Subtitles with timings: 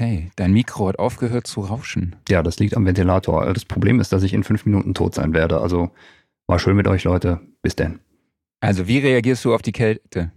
[0.00, 2.16] Okay, dein Mikro hat aufgehört zu rauschen.
[2.30, 3.52] Ja, das liegt am Ventilator.
[3.52, 5.60] Das Problem ist, dass ich in fünf Minuten tot sein werde.
[5.60, 5.90] Also
[6.46, 7.40] war schön mit euch, Leute.
[7.60, 8.00] Bis denn.
[8.60, 10.32] Also, wie reagierst du auf die Kälte?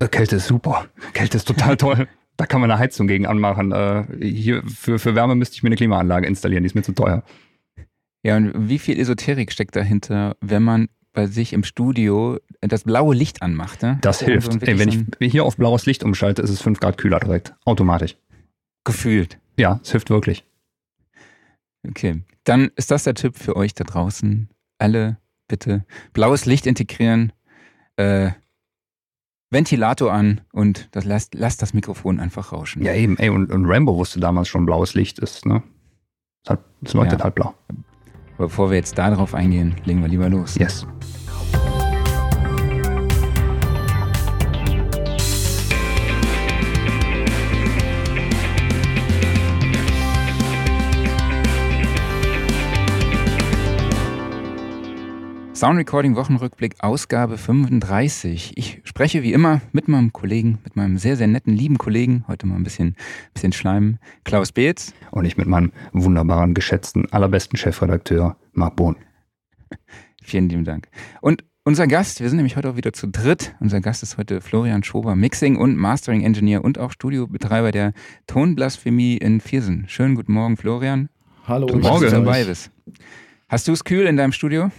[0.00, 0.86] Äh, Kälte ist super.
[1.12, 2.08] Kälte ist total toll.
[2.38, 3.72] Da kann man eine Heizung gegen anmachen.
[3.72, 6.92] Äh, hier für, für Wärme müsste ich mir eine Klimaanlage installieren, die ist mir zu
[6.92, 7.24] teuer.
[8.22, 13.14] Ja, und wie viel Esoterik steckt dahinter, wenn man bei sich im Studio das blaue
[13.14, 13.82] Licht anmacht?
[13.82, 13.98] Ne?
[14.00, 14.50] Das hilft.
[14.50, 17.54] so Ey, wenn ich hier auf blaues Licht umschalte, ist es 5 Grad kühler direkt.
[17.66, 18.16] Automatisch.
[18.84, 19.38] Gefühlt.
[19.56, 20.44] Ja, es hilft wirklich.
[21.88, 24.48] Okay, dann ist das der Tipp für euch da draußen.
[24.78, 25.18] Alle
[25.48, 27.32] bitte blaues Licht integrieren,
[27.96, 28.30] äh,
[29.50, 32.82] Ventilator an und das lasst, lasst das Mikrofon einfach rauschen.
[32.82, 33.18] Ja, eben.
[33.18, 35.62] Ey, und, und Rambo wusste damals schon, blaues Licht ist, ne?
[36.82, 37.24] Es, leuchtet Ja.
[37.24, 37.54] halt blau.
[38.38, 40.56] Bevor wir jetzt darauf eingehen, legen wir lieber los.
[40.56, 40.86] Yes.
[55.62, 58.54] Sound Recording Wochenrückblick Ausgabe 35.
[58.56, 62.48] Ich spreche wie immer mit meinem Kollegen, mit meinem sehr, sehr netten, lieben Kollegen, heute
[62.48, 62.96] mal ein bisschen,
[63.32, 64.92] bisschen schleimen, Klaus Beetz.
[65.12, 68.96] Und ich mit meinem wunderbaren, geschätzten, allerbesten Chefredakteur Marc Bohn.
[70.24, 70.88] Vielen lieben Dank.
[71.20, 73.54] Und unser Gast, wir sind nämlich heute auch wieder zu dritt.
[73.60, 77.92] Unser Gast ist heute Florian Schober, Mixing und Mastering Engineer und auch Studiobetreiber der
[78.26, 79.84] Tonblasphemie in Viersen.
[79.86, 81.08] Schönen guten Morgen, Florian.
[81.46, 82.72] Hallo, Guten Morgen, dass du dabei bist.
[83.52, 84.70] Hast du es kühl in deinem Studio?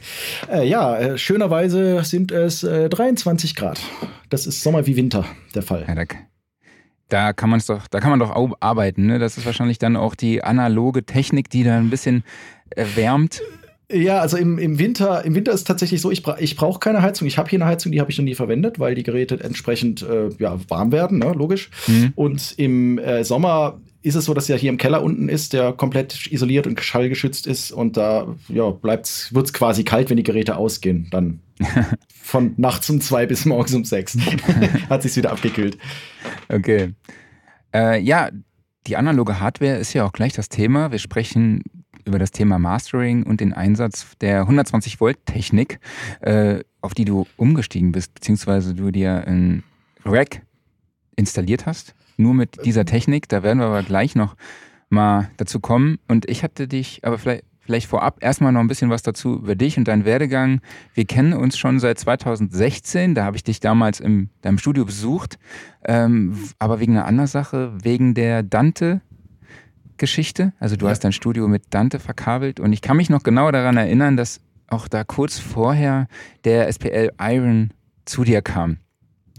[0.52, 3.80] Äh, ja, äh, schönerweise sind es äh, 23 Grad.
[4.30, 5.86] Das ist Sommer wie Winter der Fall.
[5.88, 6.06] Ja, da,
[7.08, 9.06] da kann man es doch, da kann man doch arbeiten.
[9.06, 9.20] Ne?
[9.20, 12.24] Das ist wahrscheinlich dann auch die analoge Technik, die da ein bisschen
[12.72, 13.44] erwärmt.
[13.92, 17.04] Ja, also im, im Winter, im Winter ist tatsächlich so, ich, bra ich brauche keine
[17.04, 17.28] Heizung.
[17.28, 20.02] Ich habe hier eine Heizung, die habe ich noch nie verwendet, weil die Geräte entsprechend
[20.02, 21.70] äh, ja, warm werden, ne, logisch.
[21.86, 22.14] Mhm.
[22.16, 25.72] Und im äh, Sommer ist es so, dass ja hier im Keller unten ist, der
[25.72, 30.58] komplett isoliert und schallgeschützt ist und da ja, wird es quasi kalt, wenn die Geräte
[30.58, 31.08] ausgehen.
[31.10, 31.40] Dann
[32.22, 34.18] von nachts um zwei bis morgens um sechs
[34.90, 35.78] hat sich wieder abgekühlt.
[36.50, 36.94] Okay.
[37.74, 38.30] Äh, ja,
[38.86, 40.92] die analoge Hardware ist ja auch gleich das Thema.
[40.92, 41.64] Wir sprechen
[42.06, 45.80] über das Thema Mastering und den Einsatz der 120 Volt Technik,
[46.20, 49.64] äh, auf die du umgestiegen bist, beziehungsweise du dir ein
[50.04, 50.42] Rack
[51.16, 51.96] installiert hast.
[52.18, 53.30] Nur mit dieser Technik.
[53.30, 54.36] Da werden wir aber gleich noch
[54.90, 55.98] mal dazu kommen.
[56.08, 59.56] Und ich hatte dich, aber vielleicht, vielleicht vorab erstmal noch ein bisschen was dazu über
[59.56, 60.62] dich und deinen Werdegang.
[60.94, 63.16] Wir kennen uns schon seit 2016.
[63.16, 65.40] Da habe ich dich damals in deinem Studio besucht.
[65.86, 70.54] Ähm, aber wegen einer anderen Sache, wegen der Dante-Geschichte.
[70.60, 70.92] Also du Ja.
[70.92, 72.60] hast dein Studio mit Dante verkabelt.
[72.60, 76.08] Und ich kann mich noch genau daran erinnern, dass auch da kurz vorher
[76.46, 77.72] der SPL Iron
[78.06, 78.78] zu dir kam.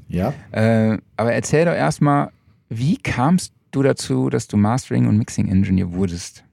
[0.09, 0.33] Ja.
[0.53, 2.31] Äh, aber erzähl doch erstmal,
[2.69, 6.45] wie kamst du dazu, dass du Mastering und Mixing Engineer wurdest?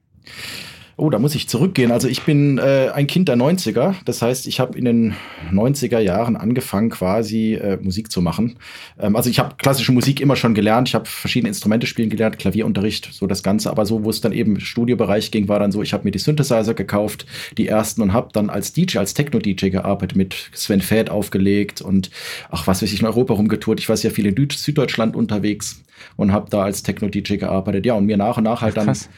[1.02, 1.92] Oh, da muss ich zurückgehen.
[1.92, 3.96] Also ich bin äh, ein Kind der 90er.
[4.06, 5.16] Das heißt, ich habe in den
[5.52, 8.58] 90er Jahren angefangen, quasi äh, Musik zu machen.
[9.00, 10.90] Ähm, also ich habe klassische Musik immer schon gelernt.
[10.90, 13.72] Ich habe verschiedene Instrumente spielen gelernt, Klavierunterricht, so das Ganze.
[13.72, 16.20] Aber so, wo es dann eben Studiobereich ging, war dann so, ich habe mir die
[16.20, 17.26] Synthesizer gekauft,
[17.58, 22.12] die ersten, und habe dann als DJ, als Techno-DJ gearbeitet, mit Sven Fäth aufgelegt und
[22.52, 23.80] ach, was weiß ich, in Europa rumgetourt.
[23.80, 25.82] Ich war sehr viel in Süd Süddeutschland unterwegs
[26.16, 27.88] und habe da als Techno-DJ gearbeitet.
[27.88, 29.10] Ja, und mir nach und nach halt dann Krass.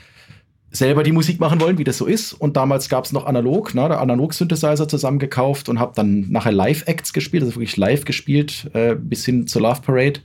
[0.74, 2.34] Selber die Musik machen wollen, wie das so ist.
[2.34, 7.14] Und damals gab es noch analog, ne, der Analog-Synthesizer zusammengekauft und habe dann nachher Live-Acts
[7.14, 10.20] gespielt, also wirklich live gespielt, äh, bis hin zur Love Parade.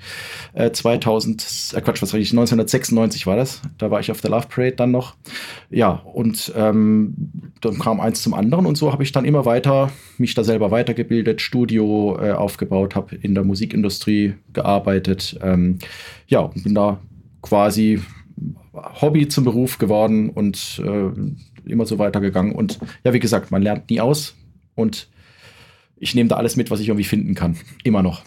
[0.54, 3.60] Äh, 2000, äh, Quatsch, was war ich, 1996 war das.
[3.76, 5.14] Da war ich auf der Love Parade dann noch.
[5.70, 7.14] Ja, und ähm,
[7.60, 10.70] dann kam eins zum anderen und so habe ich dann immer weiter mich da selber
[10.70, 15.38] weitergebildet, Studio äh, aufgebaut, habe in der Musikindustrie gearbeitet.
[15.42, 15.78] Ähm,
[16.26, 16.98] ja, und bin da
[17.42, 18.00] quasi
[18.72, 22.52] Hobby zum Beruf geworden und äh, immer so weitergegangen.
[22.52, 24.34] Und ja, wie gesagt, man lernt nie aus
[24.74, 25.08] und
[25.96, 27.56] ich nehme da alles mit, was ich irgendwie finden kann.
[27.84, 28.22] Immer noch.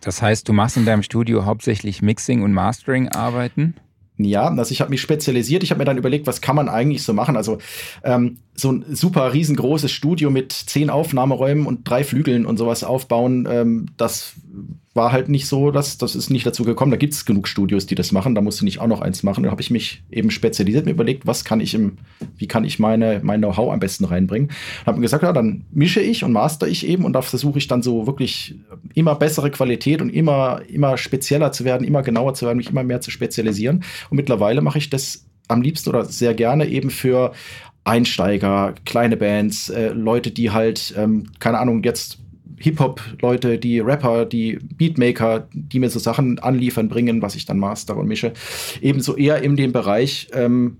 [0.00, 3.74] Das heißt, du machst in deinem Studio hauptsächlich Mixing und Mastering Arbeiten?
[4.18, 5.62] Ja, also ich habe mich spezialisiert.
[5.62, 7.36] Ich habe mir dann überlegt, was kann man eigentlich so machen?
[7.36, 7.58] Also
[8.02, 13.46] ähm, so ein super riesengroßes Studio mit zehn Aufnahmeräumen und drei Flügeln und sowas aufbauen,
[13.50, 14.34] ähm, das
[14.96, 16.90] war halt nicht so, dass das ist nicht dazu gekommen.
[16.90, 18.34] Da gibt es genug Studios, die das machen.
[18.34, 19.44] Da musste nicht auch noch eins machen.
[19.44, 21.98] Da habe ich mich eben spezialisiert, mir überlegt, was kann ich im,
[22.36, 24.50] wie kann ich meine mein Know-how am besten reinbringen.
[24.86, 27.68] Habe mir gesagt, ja, dann mische ich und master ich eben und da versuche ich
[27.68, 28.56] dann so wirklich
[28.94, 32.82] immer bessere Qualität und immer immer spezieller zu werden, immer genauer zu werden, mich immer
[32.82, 33.84] mehr zu spezialisieren.
[34.10, 37.32] Und mittlerweile mache ich das am liebsten oder sehr gerne eben für
[37.84, 42.18] Einsteiger, kleine Bands, äh, Leute, die halt, ähm, keine Ahnung, jetzt
[42.58, 47.96] Hip-Hop-Leute, die Rapper, die Beatmaker, die mir so Sachen anliefern, bringen, was ich dann master
[47.96, 48.32] und mische.
[48.80, 50.78] Ebenso eher in dem Bereich, ähm,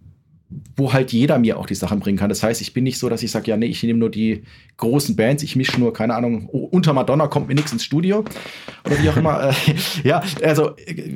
[0.76, 2.28] wo halt jeder mir auch die Sachen bringen kann.
[2.28, 4.42] Das heißt, ich bin nicht so, dass ich sage, ja, nee, ich nehme nur die
[4.76, 8.24] großen Bands, ich mische nur, keine Ahnung, unter Madonna kommt mir nichts ins Studio
[8.84, 9.52] oder wie auch immer.
[10.04, 10.72] ja, also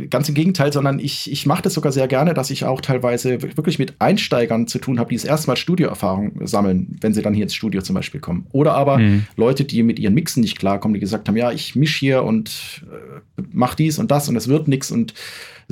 [0.09, 3.41] ganz im Gegenteil, sondern ich, ich mache das sogar sehr gerne, dass ich auch teilweise
[3.43, 7.35] wirklich mit Einsteigern zu tun habe, die das erste Mal Studioerfahrung sammeln, wenn sie dann
[7.35, 8.47] hier ins Studio zum Beispiel kommen.
[8.51, 9.27] Oder aber mhm.
[9.37, 12.83] Leute, die mit ihren Mixen nicht klarkommen, die gesagt haben, ja, ich mische hier und
[12.91, 15.15] äh, mach dies und das und es wird nichts und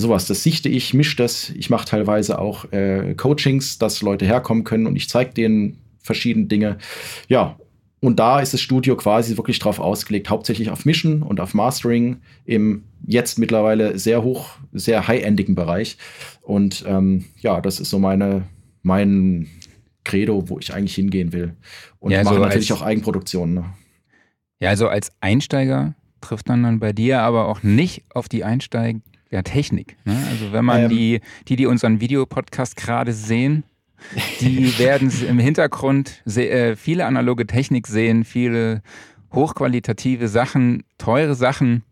[0.00, 0.27] sowas.
[0.27, 1.50] Das sichte ich, mische das.
[1.50, 6.47] Ich mache teilweise auch äh, Coachings, dass Leute herkommen können und ich zeige denen verschiedene
[6.47, 6.79] Dinge.
[7.29, 7.56] Ja,
[8.00, 12.19] und da ist das Studio quasi wirklich drauf ausgelegt, hauptsächlich auf Mischen und auf Mastering
[12.45, 15.99] im jetzt mittlerweile sehr hoch, sehr high-endigen Bereich.
[16.43, 18.45] Und ähm, ja, das ist so meine,
[18.83, 19.49] mein
[20.05, 21.56] Credo, wo ich eigentlich hingehen will.
[21.99, 23.55] Und ja, mache also natürlich auch Eigenproduktionen.
[23.56, 23.65] Ne?
[24.61, 29.00] Ja, also als Einsteiger trifft man dann bei dir aber auch nicht auf die Einsteiger
[29.30, 29.96] ja, Technik.
[30.04, 30.16] Ne?
[30.30, 33.64] Also wenn man ähm, die, die, die unseren Videopodcast gerade sehen,
[34.40, 38.82] die werden im Hintergrund äh, viele analoge Technik sehen, viele
[39.32, 41.82] hochqualitative Sachen, teure Sachen.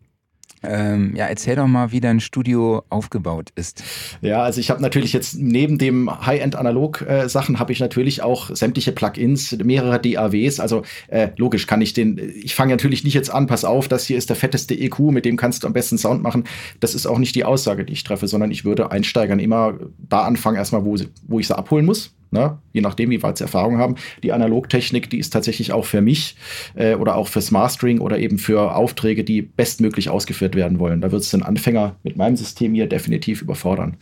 [0.68, 3.82] Ähm, ja, erzähl doch mal, wie dein Studio aufgebaut ist.
[4.20, 8.92] Ja, also ich habe natürlich jetzt neben dem High-End-Analog-Sachen äh, habe ich natürlich auch sämtliche
[8.92, 10.60] Plugins, mehrere DAWs.
[10.60, 14.06] Also äh, logisch kann ich den, ich fange natürlich nicht jetzt an, pass auf, das
[14.06, 16.44] hier ist der fetteste EQ, mit dem kannst du am besten Sound machen.
[16.80, 20.22] Das ist auch nicht die Aussage, die ich treffe, sondern ich würde Einsteigern immer da
[20.22, 20.96] anfangen, erstmal, wo,
[21.26, 22.12] wo ich sie abholen muss.
[22.36, 22.58] Ne?
[22.72, 23.96] Je nachdem, wie weit sie Erfahrung haben.
[24.22, 26.36] Die Analogtechnik, die ist tatsächlich auch für mich
[26.74, 31.00] äh, oder auch fürs Mastering oder eben für Aufträge, die bestmöglich ausgeführt werden wollen.
[31.00, 33.96] Da wird es den Anfänger mit meinem System hier definitiv überfordern.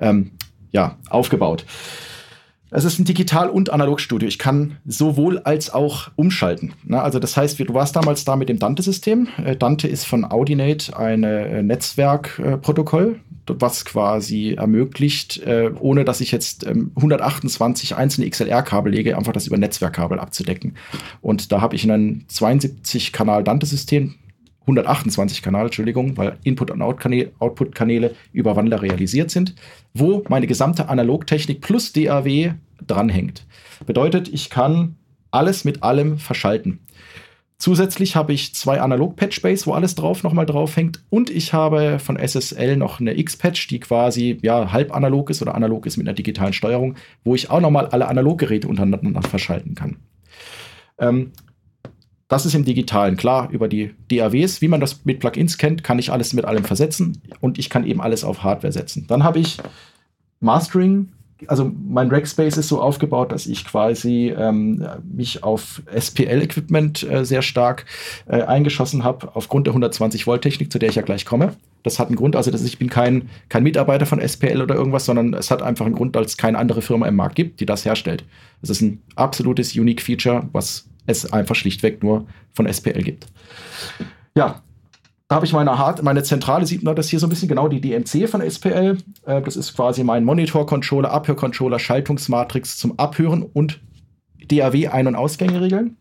[0.00, 0.32] Ähm,
[0.72, 1.64] ja, aufgebaut.
[2.70, 4.28] Es ist ein Digital- und Analogstudio.
[4.28, 6.72] Ich kann sowohl als auch umschalten.
[6.84, 9.28] Na, also das heißt, du warst damals da mit dem Dante-System.
[9.44, 16.32] Äh, Dante ist von Audinate ein äh, Netzwerkprotokoll, was quasi ermöglicht, äh, ohne dass ich
[16.32, 20.74] jetzt 128 ähm, einzelne XLR-Kabel lege, einfach das über Netzwerkkabel abzudecken.
[21.22, 24.16] Und da habe ich ein 72-Kanal-Dante-System
[24.66, 29.54] 128 Kanal, Entschuldigung, weil Input- und Output-Kanäle über Wandler realisiert sind,
[29.94, 32.54] wo meine gesamte Analogtechnik plus DAW
[32.84, 33.46] dranhängt.
[33.86, 34.96] Bedeutet, ich kann
[35.30, 36.80] alles mit allem verschalten.
[37.58, 41.02] Zusätzlich habe ich zwei Analog-Patch-Base, wo alles drauf nochmal drauf hängt.
[41.08, 45.54] Und ich habe von SSL noch eine X-Patch, die quasi ja, halb analog ist oder
[45.54, 49.96] analog ist mit einer digitalen Steuerung, wo ich auch nochmal alle Analoggeräte untereinander verschalten kann.
[50.98, 51.32] Ähm,
[52.28, 54.60] das ist im Digitalen klar über die DAWs.
[54.60, 57.86] Wie man das mit Plugins kennt, kann ich alles mit allem versetzen und ich kann
[57.86, 59.06] eben alles auf Hardware setzen.
[59.08, 59.58] Dann habe ich
[60.40, 61.12] Mastering.
[61.48, 67.42] Also mein Rackspace ist so aufgebaut, dass ich quasi ähm, mich auf SPL-Equipment äh, sehr
[67.42, 67.84] stark
[68.26, 71.52] äh, eingeschossen habe, aufgrund der 120-Volt-Technik, zu der ich ja gleich komme.
[71.82, 75.04] Das hat einen Grund, also dass ich bin kein, kein Mitarbeiter von SPL oder irgendwas,
[75.04, 77.66] sondern es hat einfach einen Grund, weil es keine andere Firma im Markt gibt, die
[77.66, 78.24] das herstellt.
[78.62, 83.26] Es ist ein absolutes Unique Feature, was es einfach schlichtweg nur von SPL gibt.
[84.34, 84.62] Ja,
[85.28, 87.68] da habe ich meine Hard meine Zentrale, sieht man das hier so ein bisschen genau,
[87.68, 88.98] die DMC von SPL.
[89.24, 93.80] Äh, das ist quasi mein Monitor-Controller, Abhörcontroller, Schaltungsmatrix zum Abhören und
[94.48, 95.96] DAW Ein- und Ausgänge regeln.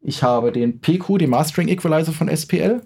[0.00, 2.80] Ich habe den PQ, den Mastering Equalizer von SPL.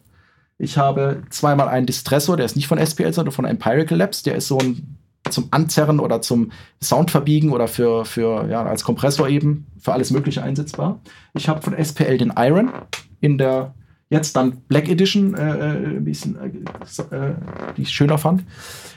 [0.59, 4.23] Ich habe zweimal einen Distressor, der ist nicht von SPL, sondern von Empirical Labs.
[4.23, 4.96] Der ist so ein
[5.31, 6.53] zum Anzerren oder zum
[6.83, 11.01] Soundverbiegen oder für, für ja, als Kompressor eben für alles Mögliche einsetzbar.
[11.35, 12.71] Ich habe von SPL den Iron
[13.21, 13.75] in der
[14.09, 17.35] jetzt dann Black Edition, äh, äh ein bisschen, äh, äh,
[17.77, 18.45] die ich schöner fand.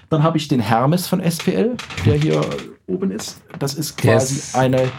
[0.10, 2.42] Dann habe ich den Hermes von SPL, der hier
[2.88, 3.42] oben ist.
[3.60, 4.56] Das ist quasi yes.
[4.56, 4.90] eine.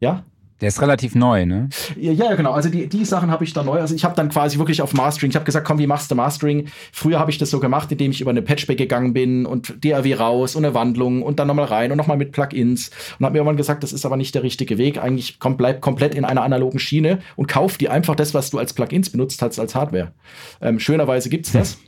[0.00, 0.24] Ja?
[0.60, 1.68] Der ist relativ neu, ne?
[1.96, 2.52] Ja, ja genau.
[2.52, 3.78] Also die, die Sachen habe ich dann neu.
[3.80, 5.30] Also ich habe dann quasi wirklich auf Mastering.
[5.30, 6.68] Ich habe gesagt, komm, wie machst du Mastering?
[6.92, 10.14] Früher habe ich das so gemacht, indem ich über eine Patchback gegangen bin und DAW
[10.14, 12.90] raus und eine Wandlung und dann nochmal rein und nochmal mit Plugins.
[13.18, 14.98] Und habe mir irgendwann gesagt, das ist aber nicht der richtige Weg.
[14.98, 18.58] Eigentlich komm, bleib komplett in einer analogen Schiene und kauf dir einfach das, was du
[18.58, 20.12] als Plugins benutzt hast, als Hardware.
[20.60, 21.78] Ähm, schönerweise gibt's das.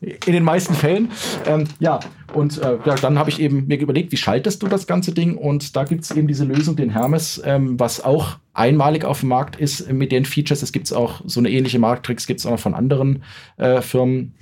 [0.00, 1.10] In den meisten Fällen.
[1.46, 2.00] Ähm, ja,
[2.34, 5.36] und äh, ja, dann habe ich eben mir überlegt, wie schaltest du das ganze Ding?
[5.36, 9.28] Und da gibt es eben diese Lösung, den Hermes, ähm, was auch einmalig auf dem
[9.28, 10.62] Markt ist mit den Features.
[10.62, 13.22] Es gibt auch so eine ähnliche Markttricks, gibt es auch noch von anderen
[13.56, 14.34] äh, Firmen.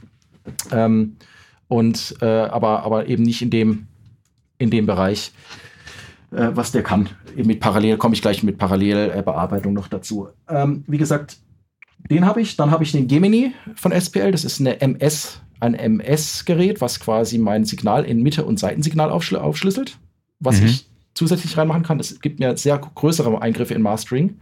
[0.71, 1.17] Ähm,
[1.69, 3.87] und äh, aber, aber eben nicht in dem,
[4.59, 5.33] in dem Bereich,
[6.31, 7.09] äh, was der kann.
[7.37, 10.29] Eben mit Parallel, komme ich gleich mit Parallelbearbeitung noch dazu.
[10.49, 11.39] Ähm, wie gesagt,
[12.11, 12.57] den habe ich.
[12.57, 14.33] Dann habe ich den Gemini von SPL.
[14.33, 19.37] Das ist eine MS, ein MS-Gerät, was quasi mein Signal in Mitte- und Seitensignal aufschl
[19.37, 19.99] aufschlüsselt,
[20.41, 20.67] was mhm.
[20.67, 21.99] ich zusätzlich reinmachen kann.
[21.99, 24.39] Das gibt mir sehr größere Eingriffe in Mastering.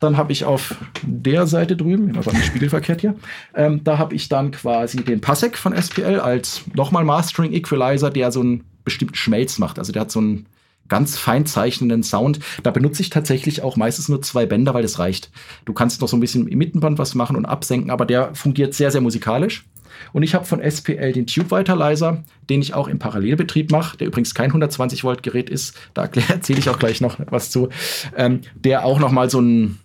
[0.00, 3.14] Dann habe ich auf der Seite drüben, also am Spiegelverkehrt hier,
[3.54, 8.32] ähm, da habe ich dann quasi den Passek von SPL als nochmal Mastering Equalizer, der
[8.32, 9.78] so einen bestimmten Schmelz macht.
[9.78, 10.46] Also der hat so einen
[10.92, 12.38] ganz fein zeichnenden Sound.
[12.62, 15.30] Da benutze ich tatsächlich auch meistens nur zwei Bänder, weil das reicht.
[15.64, 18.74] Du kannst noch so ein bisschen im Mittenband was machen und absenken, aber der fungiert
[18.74, 19.64] sehr, sehr musikalisch.
[20.12, 24.08] Und ich habe von SPL den Tube Weiterleiser, den ich auch im Parallelbetrieb mache, der
[24.08, 25.74] übrigens kein 120 Volt Gerät ist.
[25.94, 27.70] Da erzähle ich auch gleich noch was zu.
[28.14, 29.78] Ähm, der auch noch mal so ein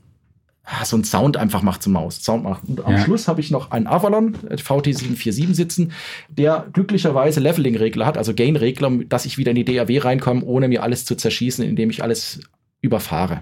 [0.84, 2.22] so ein Sound einfach macht zum Maus.
[2.24, 2.64] Sound macht.
[2.68, 3.00] Und am ja.
[3.00, 5.92] Schluss habe ich noch einen Avalon äh, VT747 sitzen,
[6.30, 10.84] der glücklicherweise Leveling-Regler hat, also Gain-Regler, dass ich wieder in die DAW reinkomme, ohne mir
[10.84, 12.42] alles zu zerschießen, indem ich alles
[12.82, 13.42] überfahre.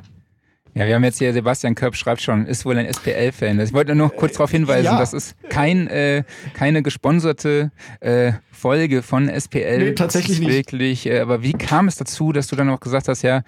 [0.77, 3.61] Ja, wir haben jetzt hier, Sebastian Köpp schreibt schon, ist wohl ein SPL-Fan.
[3.61, 4.99] Ich wollte nur noch kurz darauf hinweisen, ja.
[4.99, 9.77] das ist kein, äh, keine gesponserte äh, Folge von SPL.
[9.77, 10.49] Nee, tatsächlich nicht.
[10.49, 13.43] Wirklich, äh, aber wie kam es dazu, dass du dann auch gesagt hast, ja,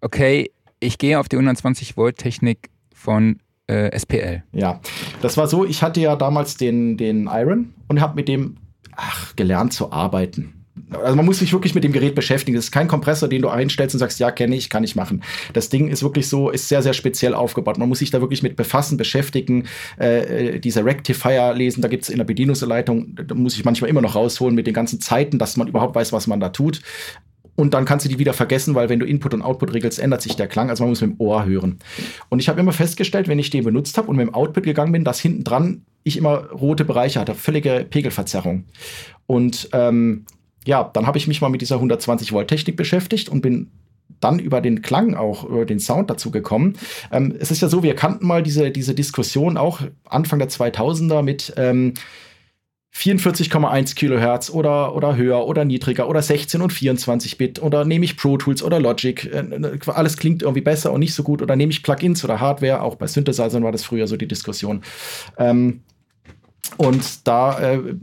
[0.00, 2.71] okay, ich gehe auf die 120 Volt Technik
[3.02, 4.42] von äh, SPL.
[4.52, 4.80] Ja,
[5.20, 8.56] das war so, ich hatte ja damals den, den Iron und habe mit dem
[8.96, 10.54] ach, gelernt zu arbeiten.
[10.90, 12.54] Also man muss sich wirklich mit dem Gerät beschäftigen.
[12.54, 15.22] Das ist kein Kompressor, den du einstellst und sagst, ja, kenne ich, kann ich machen.
[15.52, 17.78] Das Ding ist wirklich so, ist sehr, sehr speziell aufgebaut.
[17.78, 19.66] Man muss sich da wirklich mit befassen, beschäftigen,
[19.96, 21.82] äh, diese Rectifier lesen.
[21.82, 24.74] Da gibt es in der Bedienungsanleitung, da muss ich manchmal immer noch rausholen mit den
[24.74, 26.82] ganzen Zeiten, dass man überhaupt weiß, was man da tut
[27.54, 30.22] und dann kannst du die wieder vergessen, weil wenn du Input und Output regelst, ändert
[30.22, 30.70] sich der Klang.
[30.70, 31.78] Also man muss mit dem Ohr hören.
[32.30, 34.92] Und ich habe immer festgestellt, wenn ich den benutzt habe und mit dem Output gegangen
[34.92, 38.64] bin, dass hinten dran ich immer rote Bereiche hatte, völlige Pegelverzerrung.
[39.26, 40.24] Und ähm,
[40.64, 43.70] ja, dann habe ich mich mal mit dieser 120 Volt Technik beschäftigt und bin
[44.20, 46.74] dann über den Klang auch, über den Sound dazu gekommen.
[47.10, 51.22] Ähm, es ist ja so, wir kannten mal diese, diese Diskussion auch Anfang der 2000er
[51.22, 51.94] mit ähm,
[52.94, 58.16] 44,1 Kilohertz oder, oder höher oder niedriger oder 16 und 24 Bit oder nehme ich
[58.16, 61.72] Pro Tools oder Logic, äh, alles klingt irgendwie besser und nicht so gut oder nehme
[61.72, 64.82] ich Plugins oder Hardware, auch bei Synthesizern war das früher so die Diskussion.
[65.38, 65.80] Ähm,
[66.76, 67.94] und da äh,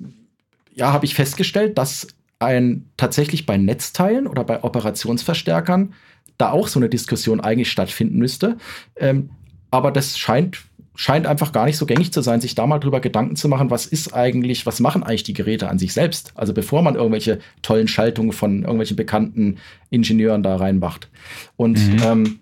[0.74, 2.08] ja, habe ich festgestellt, dass
[2.40, 5.94] ein tatsächlich bei Netzteilen oder bei Operationsverstärkern
[6.38, 8.58] da auch so eine Diskussion eigentlich stattfinden müsste.
[8.96, 9.30] Ähm,
[9.72, 10.64] aber das scheint
[11.00, 13.70] scheint einfach gar nicht so gängig zu sein, sich da mal drüber Gedanken zu machen,
[13.70, 16.34] was ist eigentlich, was machen eigentlich die Geräte an sich selbst?
[16.36, 21.08] Also bevor man irgendwelche tollen Schaltungen von irgendwelchen bekannten Ingenieuren da reinmacht.
[21.56, 22.02] Und mhm.
[22.04, 22.40] ähm,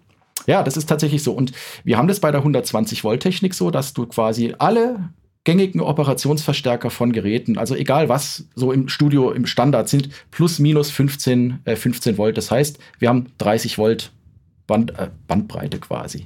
[0.47, 1.33] ja, das ist tatsächlich so.
[1.33, 1.51] Und
[1.83, 5.11] wir haben das bei der 120 Volt Technik so, dass du quasi alle
[5.43, 10.89] gängigen Operationsverstärker von Geräten, also egal was so im Studio im Standard sind, plus minus
[10.89, 12.37] 15, äh, 15 Volt.
[12.37, 14.11] Das heißt, wir haben 30 Volt
[14.65, 16.25] Band, äh, Bandbreite quasi.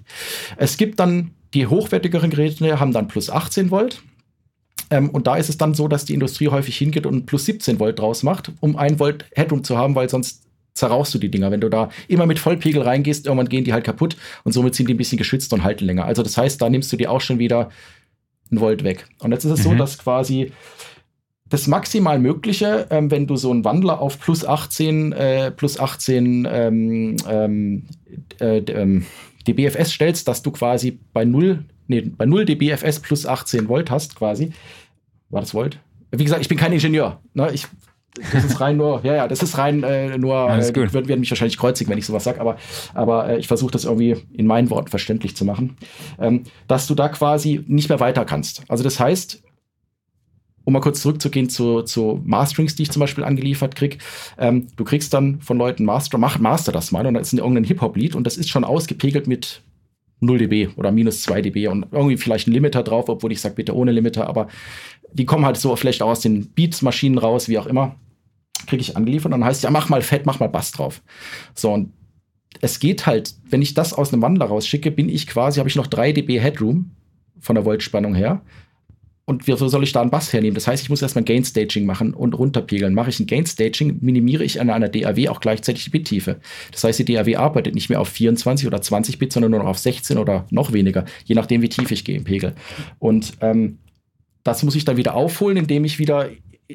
[0.56, 4.02] Es gibt dann die hochwertigeren Geräte haben dann plus 18 Volt.
[4.90, 7.80] Ähm, und da ist es dann so, dass die Industrie häufig hingeht und plus 17
[7.80, 10.44] Volt draus macht, um 1 Volt Headroom zu haben, weil sonst
[10.74, 11.52] zerrauchst du die Dinger.
[11.52, 14.88] Wenn du da immer mit Vollpegel reingehst, irgendwann gehen die halt kaputt und somit sind
[14.88, 16.06] die ein bisschen geschützt und halten länger.
[16.06, 17.70] Also das heißt, da nimmst du die auch schon wieder
[18.52, 19.08] ein Volt weg.
[19.20, 19.64] Und jetzt ist es mhm.
[19.64, 20.52] so, dass quasi
[21.50, 26.48] das maximal Mögliche, ähm, wenn du so einen Wandler auf plus 18, äh, plus 18
[26.50, 27.84] ähm, ähm,
[28.40, 29.06] äh, ähm,
[29.44, 34.16] dBFS stellst, dass du quasi bei 0, nee, bei 0 dBFS plus 18 Volt hast,
[34.16, 34.52] quasi.
[35.30, 35.80] War das Volt?
[36.12, 37.22] Wie gesagt, ich bin kein Ingenieur.
[37.34, 37.50] Ne?
[37.54, 37.68] Ich,
[38.34, 41.32] das ist rein nur, ja, ja, das ist rein äh, nur, äh, würden, werden mich
[41.32, 42.58] wahrscheinlich kreuzigen, wenn ich sowas sage, aber,
[42.94, 45.78] aber äh, ich versuche das irgendwie in meinen Worten verständlich zu machen,
[46.20, 48.64] ähm, dass du da quasi nicht mehr weiter kannst.
[48.68, 49.42] Also das heißt,
[50.64, 53.98] um mal kurz zurückzugehen zu, zu Masterings, die ich zum Beispiel angeliefert krieg.
[54.38, 57.64] Ähm, du kriegst dann von Leuten Master, mach Master das mal und da ist irgendein
[57.64, 59.62] Hip-Hop-Lied und das ist schon ausgepegelt mit
[60.20, 63.56] 0 dB oder minus 2 dB und irgendwie vielleicht ein Limiter drauf, obwohl ich sage,
[63.56, 64.48] bitte ohne Limiter, aber
[65.14, 67.96] die kommen halt so vielleicht aus den Beats-Maschinen raus, wie auch immer.
[68.68, 71.02] Kriege ich angeliefert und dann heißt ja, mach mal Fett, mach mal Bass drauf.
[71.56, 71.92] So, und
[72.62, 75.76] es geht halt, wenn ich das aus einem Wandler rausschicke, bin ich quasi, habe ich
[75.76, 76.92] noch 3 dB Headroom
[77.40, 78.42] von der Voltspannung her
[79.26, 80.56] und wieso soll ich da einen Bass hernehmen?
[80.56, 82.94] Das heißt, ich muss erstmal Gain Staging machen und runterpegeln.
[82.94, 86.40] Mache ich ein Gain Staging, minimiere ich an einer DAW auch gleichzeitig die Bittiefe.
[86.72, 89.70] Das heißt, die DAW arbeitet nicht mehr auf 24 oder 20 Bit, sondern nur noch
[89.70, 92.56] auf 16 oder noch weniger, je nachdem, wie tief ich gehe im Pegel.
[93.00, 93.78] Und ähm,
[94.44, 96.30] das muss ich dann wieder aufholen, indem ich wieder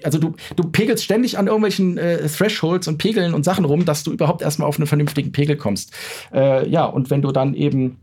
[0.04, 4.02] also du, du pegelst ständig an irgendwelchen äh, Thresholds und Pegeln und Sachen rum, dass
[4.04, 5.92] du überhaupt erstmal auf einen vernünftigen Pegel kommst.
[6.34, 7.96] Äh, ja, und wenn du dann eben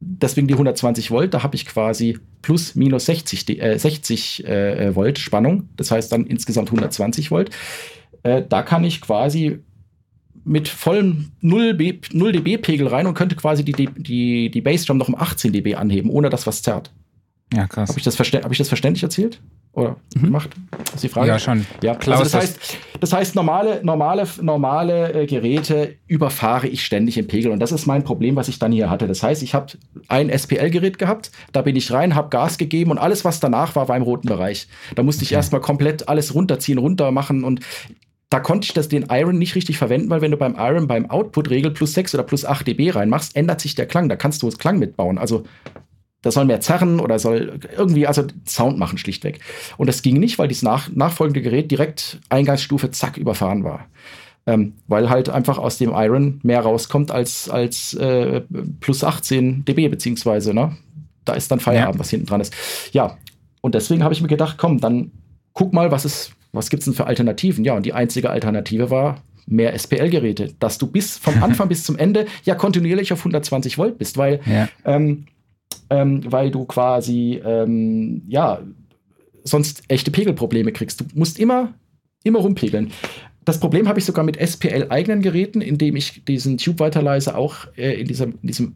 [0.00, 5.18] deswegen die 120 Volt, da habe ich quasi plus minus 60, äh, 60 äh, Volt
[5.18, 7.50] Spannung, das heißt dann insgesamt 120 Volt.
[8.22, 9.60] Äh, da kann ich quasi
[10.44, 11.76] mit vollem 0,
[12.12, 15.74] 0 dB Pegel rein und könnte quasi die, die, die Bassdrum noch um 18 dB
[15.74, 16.92] anheben, ohne dass was zerrt.
[17.52, 17.88] Ja, krass.
[17.88, 19.40] Habe ich, das hab ich das verständlich erzählt?
[19.74, 20.22] Oder mhm.
[20.22, 20.50] gemacht?
[20.70, 21.28] Das ist die Frage.
[21.28, 21.66] Ja, schon.
[21.82, 27.18] Ja, Klaus, also das, heißt, das heißt, normale, normale, normale äh, Geräte überfahre ich ständig
[27.18, 27.52] im Pegel.
[27.52, 29.06] Und das ist mein Problem, was ich dann hier hatte.
[29.06, 29.66] Das heißt, ich habe
[30.08, 33.88] ein SPL-Gerät gehabt, da bin ich rein, habe Gas gegeben und alles, was danach war,
[33.88, 34.68] war im roten Bereich.
[34.94, 35.36] Da musste ich okay.
[35.36, 37.60] erstmal komplett alles runterziehen, runter machen und
[38.34, 41.08] da konnte ich das den Iron nicht richtig verwenden, weil wenn du beim Iron beim
[41.08, 44.08] Output-Regel plus 6 oder plus 8 dB reinmachst, ändert sich der Klang.
[44.08, 45.18] Da kannst du das Klang mitbauen.
[45.18, 45.44] Also
[46.24, 49.40] das soll mehr zerren oder soll irgendwie also Sound machen schlichtweg.
[49.76, 53.86] Und das ging nicht, weil dieses nach, nachfolgende Gerät direkt Eingangsstufe zack überfahren war.
[54.46, 58.42] Ähm, weil halt einfach aus dem Iron mehr rauskommt als, als äh,
[58.80, 60.76] plus 18 dB, beziehungsweise, ne?
[61.24, 62.00] Da ist dann Feierabend, ja.
[62.00, 62.54] was hinten dran ist.
[62.92, 63.16] Ja,
[63.62, 65.12] und deswegen habe ich mir gedacht, komm, dann
[65.54, 67.64] guck mal, was es, was gibt's denn für Alternativen?
[67.64, 71.96] Ja, und die einzige Alternative war mehr SPL-Geräte, dass du bis vom Anfang bis zum
[71.96, 74.68] Ende ja kontinuierlich auf 120 Volt bist, weil ja.
[74.84, 75.26] ähm,
[75.90, 78.60] ähm, weil du quasi, ähm, ja,
[79.44, 81.00] sonst echte Pegelprobleme kriegst.
[81.00, 81.74] Du musst immer,
[82.22, 82.92] immer rumpegeln.
[83.44, 88.06] Das Problem habe ich sogar mit SPL-eigenen Geräten, indem ich diesen Tube-Weiterleiser auch äh, in,
[88.06, 88.74] diesem, in diesem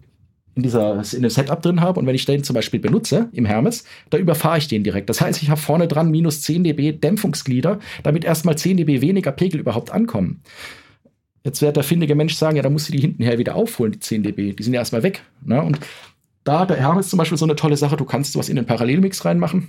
[0.59, 3.45] in, dieser, in dem Setup drin habe und wenn ich den zum Beispiel benutze im
[3.45, 5.09] Hermes, da überfahre ich den direkt.
[5.09, 9.31] Das heißt, ich habe vorne dran minus 10 dB Dämpfungsglieder, damit erstmal 10 dB weniger
[9.31, 10.43] Pegel überhaupt ankommen.
[11.45, 14.01] Jetzt wird der findige Mensch sagen, ja, da musst du die hintenher wieder aufholen, die
[14.01, 14.53] 10 dB.
[14.53, 15.23] Die sind ja erstmal weg.
[15.45, 15.63] Ne?
[15.63, 15.79] Und
[16.49, 19.25] da der Hermes zum Beispiel so eine tolle Sache, du kannst was in den Parallelmix
[19.27, 19.69] reinmachen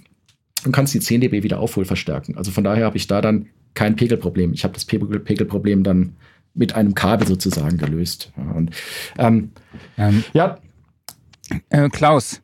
[0.65, 2.38] und kannst die 10 dB wieder aufholen verstärken.
[2.38, 4.53] Also von daher habe ich da dann kein Pegelproblem.
[4.53, 6.15] Ich habe das Pegelproblem dann
[6.53, 8.31] mit einem Kabel sozusagen gelöst.
[8.55, 8.71] Und
[9.17, 9.51] ähm,
[9.98, 10.57] ähm, ja.
[11.69, 12.41] Äh, Klaus,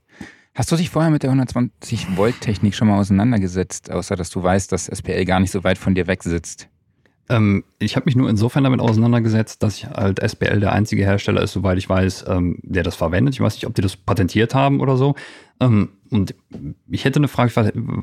[0.53, 4.43] hast du dich vorher mit der 120 Volt Technik schon mal auseinandergesetzt, außer dass du
[4.43, 6.67] weißt, dass SPL gar nicht so weit von dir weg sitzt?
[7.29, 11.41] Ähm, ich habe mich nur insofern damit auseinandergesetzt, dass ich halt SBL der einzige Hersteller
[11.41, 13.33] ist, soweit ich weiß, ähm, der das verwendet.
[13.33, 15.15] Ich weiß nicht, ob die das patentiert haben oder so.
[15.59, 16.35] Ähm, und
[16.89, 17.49] ich hätte eine Frage,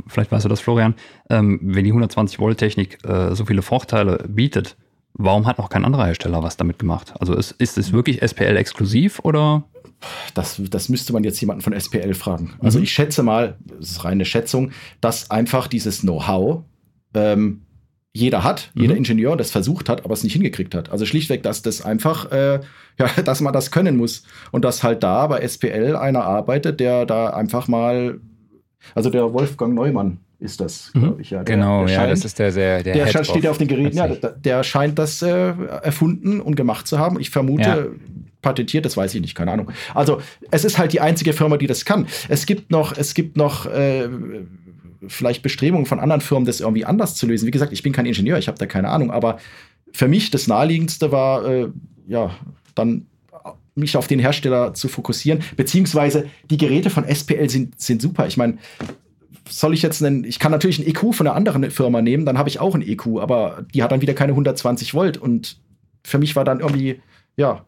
[0.06, 0.94] vielleicht weißt du das, Florian,
[1.30, 4.76] ähm, wenn die 120 Volt Technik äh, so viele Vorteile bietet,
[5.14, 7.14] warum hat noch kein anderer Hersteller was damit gemacht?
[7.20, 9.64] Also ist, ist es wirklich SPL exklusiv oder?
[10.34, 12.54] Das, das müsste man jetzt jemanden von SPL fragen.
[12.60, 12.84] Also mhm.
[12.84, 16.64] ich schätze mal, das ist reine Schätzung, dass einfach dieses Know-how
[17.14, 17.62] ähm,
[18.14, 18.82] jeder hat, mhm.
[18.82, 20.90] jeder Ingenieur das versucht hat, aber es nicht hingekriegt hat.
[20.90, 22.60] Also schlichtweg, dass das einfach, äh,
[22.98, 24.24] ja, dass man das können muss.
[24.50, 28.20] Und dass halt da bei SPL einer arbeitet, der da einfach mal,
[28.94, 31.00] also der Wolfgang Neumann ist das, mhm.
[31.00, 31.42] glaube ich, ja.
[31.44, 33.68] Der, genau, der scheint, ja, das ist der sehr, der, der steht ja auf den
[33.68, 37.18] Geräten, ja, der, der, scheint das äh, erfunden und gemacht zu haben.
[37.20, 37.86] Ich vermute, ja.
[38.42, 39.70] patentiert, das weiß ich nicht, keine Ahnung.
[39.94, 42.08] Also es ist halt die einzige Firma, die das kann.
[42.28, 44.08] Es gibt noch, es gibt noch äh,
[45.08, 47.46] vielleicht Bestrebungen von anderen Firmen, das irgendwie anders zu lösen.
[47.46, 49.38] Wie gesagt, ich bin kein Ingenieur, ich habe da keine Ahnung, aber
[49.92, 51.68] für mich das naheliegendste war, äh,
[52.06, 52.36] ja,
[52.74, 53.06] dann
[53.74, 58.26] mich auf den Hersteller zu fokussieren, beziehungsweise die Geräte von SPL sind, sind super.
[58.26, 58.58] Ich meine,
[59.48, 62.38] soll ich jetzt einen, ich kann natürlich einen EQ von einer anderen Firma nehmen, dann
[62.38, 65.58] habe ich auch einen EQ, aber die hat dann wieder keine 120 Volt und
[66.04, 67.00] für mich war dann irgendwie,
[67.36, 67.64] ja,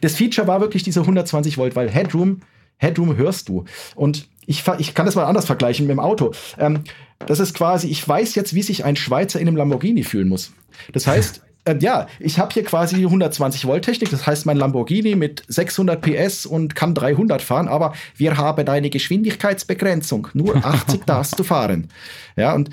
[0.00, 2.40] das Feature war wirklich diese 120 Volt, weil Headroom,
[2.78, 3.64] Headroom hörst du.
[3.94, 6.32] Und ich, ich kann das mal anders vergleichen mit dem Auto.
[6.58, 6.84] Ähm,
[7.18, 10.52] das ist quasi, ich weiß jetzt, wie sich ein Schweizer in einem Lamborghini fühlen muss.
[10.92, 15.14] Das heißt, äh, ja, ich habe hier quasi 120 Volt Technik, das heißt mein Lamborghini
[15.14, 21.38] mit 600 PS und kann 300 fahren, aber wir haben eine Geschwindigkeitsbegrenzung, nur 80 darfst
[21.38, 21.88] du fahren.
[22.36, 22.70] Ja, und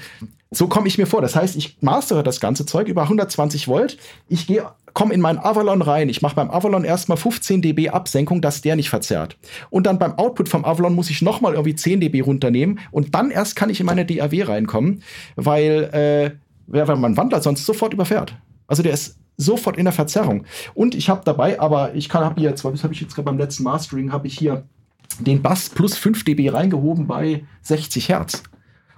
[0.54, 1.22] so komme ich mir vor.
[1.22, 3.98] Das heißt, ich mastere das ganze Zeug über 120 Volt.
[4.28, 6.10] Ich gehe komme in meinen Avalon rein.
[6.10, 9.38] Ich mache beim Avalon erstmal 15 dB Absenkung, dass der nicht verzerrt.
[9.70, 13.32] Und dann beim Output vom Avalon muss ich nochmal irgendwie 10 dB runternehmen und dann
[13.32, 15.02] erst kann ich in meine DAW reinkommen,
[15.36, 16.32] weil, äh,
[16.68, 18.36] weil mein Wandler sonst sofort überfährt.
[18.68, 20.46] Also der ist sofort in der Verzerrung.
[20.76, 23.26] Und ich habe dabei, aber ich kann habe hier jetzt, was habe ich jetzt gerade
[23.26, 24.64] beim letzten Mastering, habe ich hier
[25.20, 28.44] den Bass plus 5 dB reingehoben bei 60 Hertz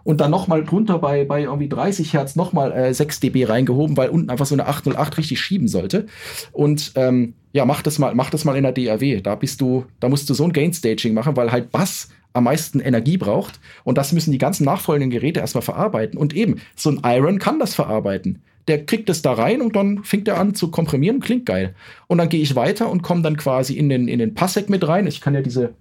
[0.06, 4.10] und dann nochmal drunter bei, bei irgendwie 30 Hertz nochmal äh, 6 dB reingehoben, weil
[4.10, 6.06] unten einfach so eine 808 richtig schieben sollte.
[6.54, 9.22] Und ähm, ja, mach das mal, mach das mal in der DAW.
[9.22, 12.80] Da bist du, da musst du so ein Gain-Staging machen, weil halt Bass am meisten
[12.80, 13.60] Energie braucht.
[13.84, 16.20] Und das müssen die ganzen nachfolgenden Geräte erstmal verarbeiten.
[16.20, 18.44] Und eben, so ein Iron kann das verarbeiten.
[18.68, 21.74] Der kriegt es da rein und dann fängt er an zu komprimieren, klingt geil.
[22.06, 24.88] Und dann gehe ich weiter und komme dann quasi in den, in den Passec mit
[24.88, 25.08] rein.
[25.08, 25.74] Ich kann ja diese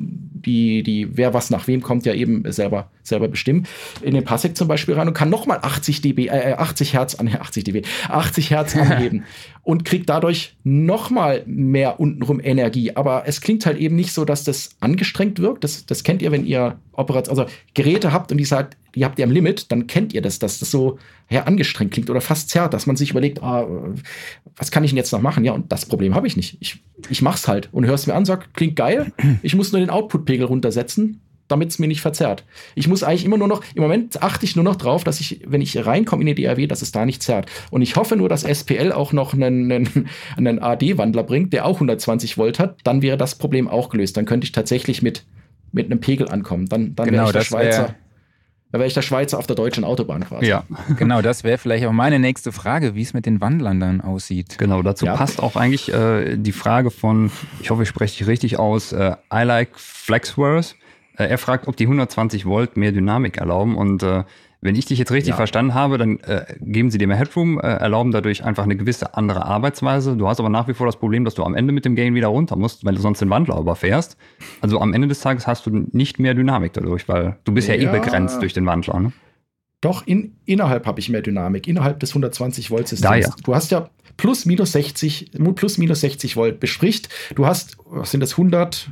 [0.00, 3.66] die, die, wer was nach wem kommt, ja eben selber, selber bestimmen.
[4.02, 7.28] In den Passec zum Beispiel rein und kann nochmal 80 dB, äh, 80 Hertz an,
[7.40, 9.24] 80 dB, 80 Hertz anheben
[9.62, 12.96] und kriegt dadurch nochmal mehr untenrum Energie.
[12.96, 15.64] Aber es klingt halt eben nicht so, dass das angestrengt wirkt.
[15.64, 19.18] Das, das kennt ihr, wenn ihr Operation, also Geräte habt und die sagt, die habt
[19.18, 22.50] ihr am Limit, dann kennt ihr das, dass das so ja, angestrengt klingt oder fast
[22.50, 23.66] zerrt, dass man sich überlegt, ah,
[24.56, 25.44] was kann ich denn jetzt noch machen?
[25.44, 26.56] Ja, und das Problem habe ich nicht.
[26.60, 29.12] Ich, ich mach's halt und hör's mir an, sag, klingt geil.
[29.42, 31.20] Ich muss nur den Output-Pegel runtersetzen.
[31.50, 32.44] Damit es mir nicht verzerrt.
[32.74, 35.40] Ich muss eigentlich immer nur noch, im Moment achte ich nur noch drauf, dass ich,
[35.46, 37.46] wenn ich reinkomme in die DAW, dass es da nicht zerrt.
[37.70, 41.74] Und ich hoffe nur, dass SPL auch noch einen, einen, einen AD-Wandler bringt, der auch
[41.74, 44.16] 120 Volt hat, dann wäre das Problem auch gelöst.
[44.16, 45.24] Dann könnte ich tatsächlich mit,
[45.72, 46.66] mit einem Pegel ankommen.
[46.66, 47.82] Dann, dann genau, wäre ich der Schweizer.
[47.88, 47.94] Wär
[48.72, 50.46] da wäre ich der Schweizer auf der deutschen Autobahn quasi.
[50.46, 50.62] Ja.
[50.96, 54.58] genau, das wäre vielleicht auch meine nächste Frage, wie es mit den Wandlern dann aussieht.
[54.58, 55.16] Genau, dazu ja.
[55.16, 59.16] passt auch eigentlich äh, die Frage von, ich hoffe, ich spreche dich richtig aus, äh,
[59.32, 60.76] I like Flexworth.
[61.20, 64.24] Äh, er fragt, ob die 120 Volt mehr Dynamik erlauben und äh,
[64.62, 65.36] wenn ich dich jetzt richtig ja.
[65.36, 69.14] verstanden habe, dann äh, geben sie dir mehr Headroom, äh, erlauben dadurch einfach eine gewisse
[69.14, 70.16] andere Arbeitsweise.
[70.16, 72.14] Du hast aber nach wie vor das Problem, dass du am Ende mit dem Gain
[72.14, 74.18] wieder runter musst, weil du sonst den Wandler überfährst.
[74.60, 77.74] Also am Ende des Tages hast du nicht mehr Dynamik dadurch, weil du bist ja,
[77.74, 79.00] ja eh begrenzt durch den Wandler.
[79.00, 79.12] Ne?
[79.80, 83.26] Doch, in, innerhalb habe ich mehr Dynamik, innerhalb des 120 Volt Systems.
[83.26, 83.34] Ja.
[83.42, 87.08] Du hast ja plus minus 60, plus minus 60 Volt bespricht.
[87.34, 88.90] Du hast, was sind das, 100,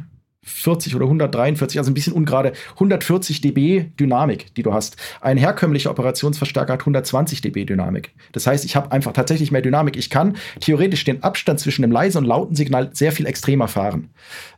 [0.48, 4.96] 40 oder 143, also ein bisschen ungerade, 140 dB Dynamik, die du hast.
[5.20, 8.14] Ein herkömmlicher Operationsverstärker hat 120 dB Dynamik.
[8.32, 9.96] Das heißt, ich habe einfach tatsächlich mehr Dynamik.
[9.96, 14.10] Ich kann theoretisch den Abstand zwischen dem leisen und lauten Signal sehr viel extremer fahren.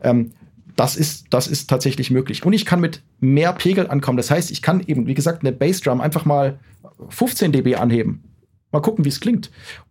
[0.03, 0.33] Ähm,
[0.76, 2.44] das ist, das ist tatsächlich möglich.
[2.44, 4.16] Und ich kann mit mehr Pegel ankommen.
[4.16, 6.59] Das heißt, ich kann eben, wie gesagt, eine Bassdrum einfach mal
[7.09, 8.22] 15 dB anheben.
[8.72, 9.50] Mal gucken, wie es klingt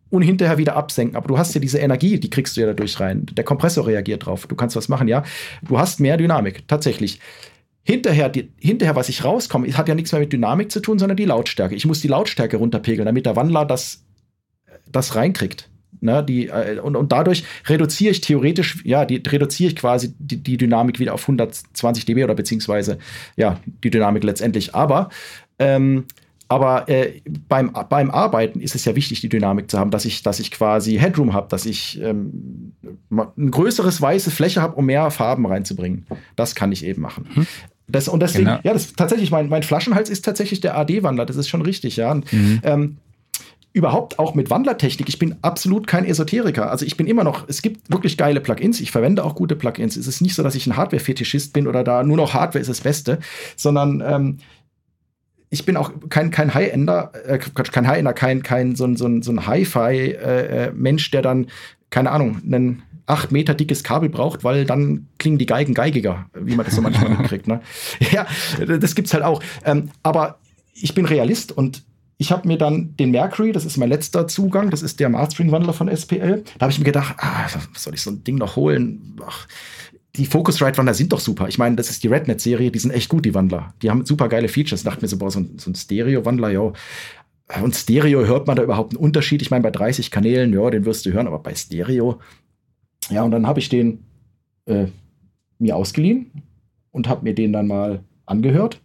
[0.09, 1.15] und hinterher wieder absenken.
[1.15, 3.25] Aber du hast ja diese Energie, die kriegst du ja dadurch rein.
[3.31, 4.47] Der Kompressor reagiert drauf.
[4.47, 5.23] Du kannst was machen, ja.
[5.61, 7.19] Du hast mehr Dynamik, tatsächlich.
[7.83, 11.17] Hinterher, die, hinterher, was ich rauskomme, hat ja nichts mehr mit Dynamik zu tun, sondern
[11.17, 11.75] die Lautstärke.
[11.75, 14.03] Ich muss die Lautstärke runterpegeln, damit der Wandler das,
[14.91, 15.69] das reinkriegt.
[16.01, 20.37] Ne, die, äh, und, und dadurch reduziere ich theoretisch, ja, die, reduziere ich quasi die,
[20.37, 22.99] die Dynamik wieder auf 120 dB oder beziehungsweise,
[23.35, 24.75] ja, die Dynamik letztendlich.
[24.75, 25.09] Aber
[25.57, 26.05] ähm,
[26.49, 30.23] aber äh, beim, beim Arbeiten ist es ja wichtig, die Dynamik zu haben, dass ich,
[30.23, 32.73] dass ich quasi Headroom habe, dass ich ähm,
[33.11, 36.07] ein größeres weiße Fläche habe, um mehr Farben reinzubringen.
[36.35, 37.27] Das kann ich eben machen.
[37.35, 37.47] Mhm.
[37.87, 38.59] Das, und deswegen, genau.
[38.63, 42.15] ja, das tatsächlich, mein, mein Flaschenhals ist tatsächlich der AD-Wandler, das ist schon richtig, ja.
[42.15, 42.61] Mhm.
[42.63, 42.97] ähm,
[43.71, 45.07] überhaupt auch mit Wandlertechnik.
[45.07, 46.71] Ich bin absolut kein Esoteriker.
[46.71, 48.81] Also ich bin immer noch, es gibt wirklich geile Plugins.
[48.81, 49.95] Ich verwende auch gute Plugins.
[49.95, 52.69] Es ist nicht so, dass ich ein Hardware-Fetischist bin oder da nur noch Hardware ist
[52.69, 53.19] das Beste,
[53.55, 54.37] sondern ähm,
[55.49, 59.21] ich bin auch kein, kein High-Ender, äh, kein High-Ender, kein, kein so ein, so ein,
[59.21, 61.47] so ein Hi-Fi-Mensch, äh, der dann,
[61.89, 66.55] keine Ahnung, einen acht Meter dickes Kabel braucht, weil dann klingen die Geigen geigiger, wie
[66.55, 67.47] man das so manchmal mitkriegt.
[67.47, 67.61] Ne?
[68.11, 68.27] Ja,
[68.65, 69.41] das gibt's halt auch.
[69.65, 70.37] Ähm, aber
[70.73, 71.83] ich bin Realist und
[72.17, 75.73] ich habe mir dann den Mercury, das ist mein letzter Zugang, das ist der Mastering-Wandler
[75.73, 76.43] von SPL.
[76.57, 79.17] Da habe ich mir gedacht, ah, soll ich so ein Ding noch holen?
[79.25, 79.47] Ach,
[80.15, 81.47] die Focusrite-Wandler sind doch super.
[81.47, 83.73] Ich meine, das ist die Rednet-Serie, die sind echt gut, die Wandler.
[83.81, 84.83] Die haben super geile Features.
[84.83, 86.73] Dachte mir so, boah, so ein, so ein Stereo-Wandler, ja.
[87.61, 89.41] Und Stereo hört man da überhaupt einen Unterschied?
[89.41, 92.19] Ich meine, bei 30 Kanälen, ja, den wirst du hören, aber bei Stereo.
[93.09, 94.03] Ja, und dann habe ich den
[94.65, 94.87] äh,
[95.57, 96.31] mir ausgeliehen
[96.91, 98.81] und habe mir den dann mal angehört.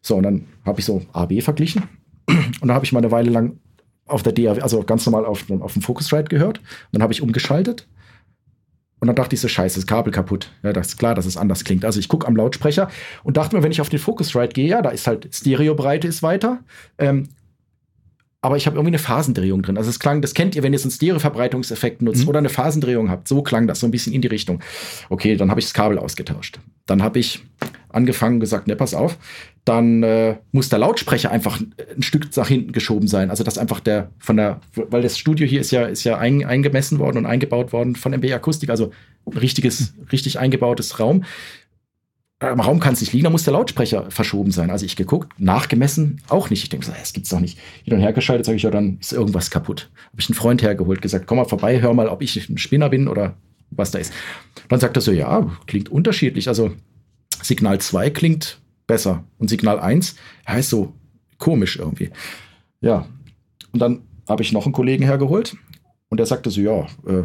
[0.00, 1.84] So, und dann habe ich so AB verglichen.
[2.28, 3.58] Und dann habe ich mal eine Weile lang
[4.06, 6.58] auf der DAW, also ganz normal auf, auf dem Focusrite gehört.
[6.58, 7.86] Und dann habe ich umgeschaltet
[9.00, 10.50] und dann dachte ich so, scheiße, das Kabel kaputt.
[10.62, 11.84] Ja, das ist klar, dass es anders klingt.
[11.84, 12.90] Also ich gucke am Lautsprecher
[13.22, 16.22] und dachte mir, wenn ich auf den Focusrite gehe, ja, da ist halt Stereobreite ist
[16.22, 16.60] weiter.
[16.98, 17.28] Ähm,
[18.40, 19.76] aber ich habe irgendwie eine Phasendrehung drin.
[19.76, 22.28] Also es klang, das kennt ihr, wenn ihr so einen Stereoverbreitungseffekt nutzt mhm.
[22.28, 23.26] oder eine Phasendrehung habt.
[23.26, 24.60] So klang das so ein bisschen in die Richtung.
[25.08, 26.60] Okay, dann habe ich das Kabel ausgetauscht.
[26.86, 27.42] Dann habe ich
[27.90, 29.18] angefangen gesagt, ne, pass auf,
[29.64, 33.30] dann äh, muss der Lautsprecher einfach ein Stück nach hinten geschoben sein.
[33.30, 36.44] Also dass einfach der von der, weil das Studio hier ist ja, ist ja ein,
[36.44, 38.92] eingemessen worden und eingebaut worden von MB Akustik, also
[39.26, 41.24] richtiges, richtig eingebautes Raum.
[42.40, 44.70] Im Raum kann es nicht liegen, da muss der Lautsprecher verschoben sein.
[44.70, 46.62] Also ich geguckt, nachgemessen, auch nicht.
[46.62, 47.58] Ich denke so, das gibt's doch nicht.
[47.82, 49.90] Hin und her geschaltet, sage ich, ja, dann ist irgendwas kaputt.
[50.12, 52.90] Habe ich einen Freund hergeholt, gesagt, komm mal vorbei, hör mal, ob ich ein Spinner
[52.90, 53.34] bin oder
[53.70, 54.12] was da ist.
[54.68, 56.46] Dann sagt er so, ja, klingt unterschiedlich.
[56.46, 56.72] Also
[57.42, 60.94] Signal 2 klingt besser und Signal 1 ja, ist so
[61.38, 62.10] komisch irgendwie.
[62.80, 63.06] Ja,
[63.72, 65.56] und dann habe ich noch einen Kollegen hergeholt
[66.08, 67.24] und der sagte so, ja, äh,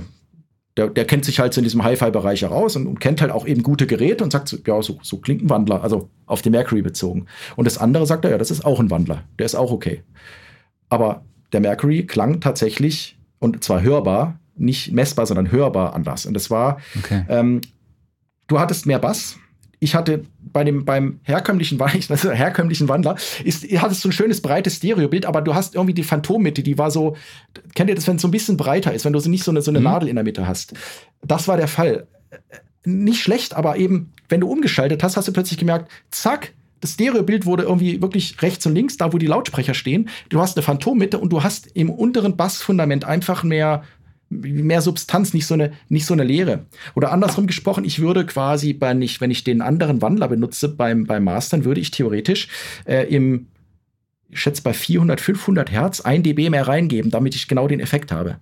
[0.77, 3.45] der, der kennt sich halt so in diesem Hi-Fi-Bereich heraus und, und, kennt halt auch
[3.45, 6.51] eben gute Geräte und sagt so, ja, so, so klingt ein Wandler, also auf den
[6.51, 7.27] Mercury bezogen.
[7.55, 10.01] Und das andere sagt er, ja, das ist auch ein Wandler, der ist auch okay.
[10.89, 16.25] Aber der Mercury klang tatsächlich und zwar hörbar, nicht messbar, sondern hörbar anders.
[16.25, 17.25] Und das war, okay.
[17.29, 17.61] ähm,
[18.47, 19.37] du hattest mehr Bass,
[19.83, 24.77] ich hatte bei dem, beim herkömmlichen, also herkömmlichen Wandler, ist, hattest so ein schönes breites
[24.77, 27.17] Stereobild, aber du hast irgendwie die Phantommitte, die war so,
[27.75, 29.51] kennt ihr das, wenn es so ein bisschen breiter ist, wenn du so nicht so
[29.51, 29.85] eine, so eine mhm.
[29.85, 30.73] Nadel in der Mitte hast?
[31.21, 32.07] Das war der Fall.
[32.85, 37.45] Nicht schlecht, aber eben, wenn du umgeschaltet hast, hast du plötzlich gemerkt, zack, das Stereobild
[37.45, 40.09] wurde irgendwie wirklich rechts und links, da wo die Lautsprecher stehen.
[40.29, 43.83] Du hast eine Phantommitte und du hast im unteren Bassfundament einfach mehr
[44.41, 46.65] mehr Substanz, nicht so eine, nicht so eine Leere.
[46.95, 51.05] Oder andersrum gesprochen, ich würde quasi bei nicht, wenn ich den anderen Wandler benutze beim,
[51.05, 52.47] beim Mastern, würde ich theoretisch
[52.85, 53.47] äh, im,
[54.29, 58.11] ich schätze bei 400, 500 Hertz ein dB mehr reingeben, damit ich genau den Effekt
[58.11, 58.37] habe.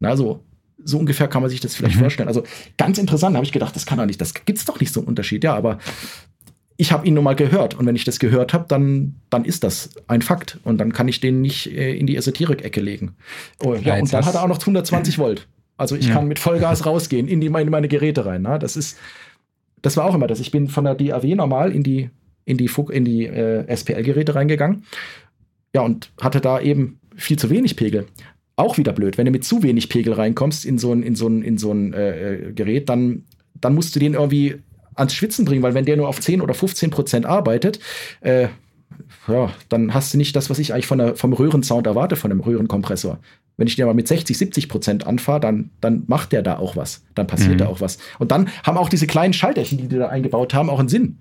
[0.00, 0.44] Na, so,
[0.82, 2.00] so ungefähr kann man sich das vielleicht mhm.
[2.00, 2.28] vorstellen.
[2.28, 2.44] Also
[2.76, 5.08] ganz interessant, habe ich gedacht, das kann doch nicht, das gibt's doch nicht so einen
[5.08, 5.44] Unterschied.
[5.44, 5.78] Ja, aber
[6.76, 7.74] ich habe ihn nun mal gehört.
[7.74, 10.58] Und wenn ich das gehört habe, dann, dann ist das ein Fakt.
[10.62, 13.16] Und dann kann ich den nicht äh, in die Esoterik-Ecke legen.
[13.60, 15.48] Oh, ja, und dann hat er auch noch 120 Volt.
[15.78, 16.14] Also ich ja.
[16.14, 18.42] kann mit Vollgas rausgehen in, die, in meine Geräte rein.
[18.42, 18.58] Ne?
[18.58, 18.98] Das ist,
[19.82, 20.40] das war auch immer das.
[20.40, 22.10] Ich bin von der DAW normal in die,
[22.44, 24.84] in die, in die äh, SPL-Geräte reingegangen.
[25.74, 28.06] Ja, und hatte da eben viel zu wenig Pegel.
[28.56, 29.18] Auch wieder blöd.
[29.18, 31.72] Wenn du mit zu wenig Pegel reinkommst in so ein, in so ein, in so
[31.72, 33.24] ein äh, äh Gerät, dann,
[33.60, 34.56] dann musst du den irgendwie
[34.96, 37.78] ans Schwitzen bringen, weil wenn der nur auf 10 oder 15 Prozent arbeitet,
[38.20, 38.48] äh,
[39.28, 42.30] ja, dann hast du nicht das, was ich eigentlich von der, vom Röhrensound erwarte, von
[42.30, 43.18] einem Röhrenkompressor.
[43.56, 46.76] Wenn ich den mal mit 60, 70 Prozent anfahre, dann, dann macht der da auch
[46.76, 47.04] was.
[47.14, 47.58] Dann passiert mhm.
[47.58, 47.98] da auch was.
[48.18, 51.18] Und dann haben auch diese kleinen Schalterchen, die die da eingebaut haben, auch einen Sinn.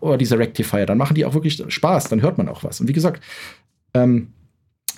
[0.00, 0.86] Oder diese Rectifier.
[0.86, 2.08] Dann machen die auch wirklich Spaß.
[2.08, 2.80] Dann hört man auch was.
[2.80, 3.22] Und wie gesagt,
[3.94, 4.32] ähm,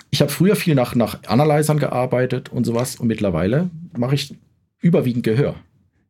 [0.09, 2.95] ich habe früher viel nach, nach Analyzern gearbeitet und sowas.
[2.95, 4.35] Und mittlerweile mache ich
[4.79, 5.55] überwiegend Gehör.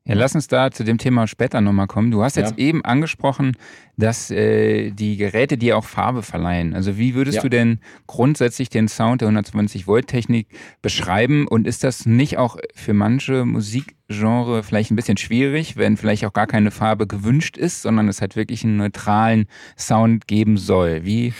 [0.09, 2.09] Ja, lass uns da zu dem Thema später nochmal kommen.
[2.09, 2.65] Du hast jetzt ja.
[2.65, 3.55] eben angesprochen,
[3.95, 6.73] dass äh, die Geräte dir auch Farbe verleihen.
[6.73, 7.41] Also wie würdest ja.
[7.43, 10.47] du denn grundsätzlich den Sound der 120 Volt Technik
[10.81, 11.47] beschreiben?
[11.47, 16.33] Und ist das nicht auch für manche Musikgenre vielleicht ein bisschen schwierig, wenn vielleicht auch
[16.33, 19.45] gar keine Farbe gewünscht ist, sondern es halt wirklich einen neutralen
[19.77, 21.05] Sound geben soll?
[21.05, 21.33] Wie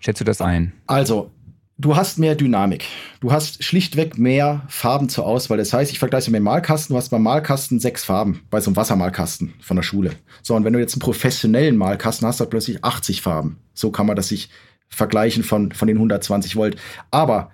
[0.00, 0.74] schätzt du das ein?
[0.86, 1.30] Also
[1.78, 2.84] du hast mehr Dynamik.
[3.20, 5.58] Du hast schlichtweg mehr Farben zur Auswahl.
[5.58, 6.94] Das heißt, ich vergleiche mit dem Malkasten.
[6.94, 10.12] Du hast beim Malkasten sechs Farben, bei so einem Wassermalkasten von der Schule.
[10.42, 13.58] So, und wenn du jetzt einen professionellen Malkasten hast, hast du plötzlich 80 Farben.
[13.74, 14.50] So kann man das sich
[14.88, 16.76] vergleichen von, von den 120 Volt.
[17.10, 17.50] Aber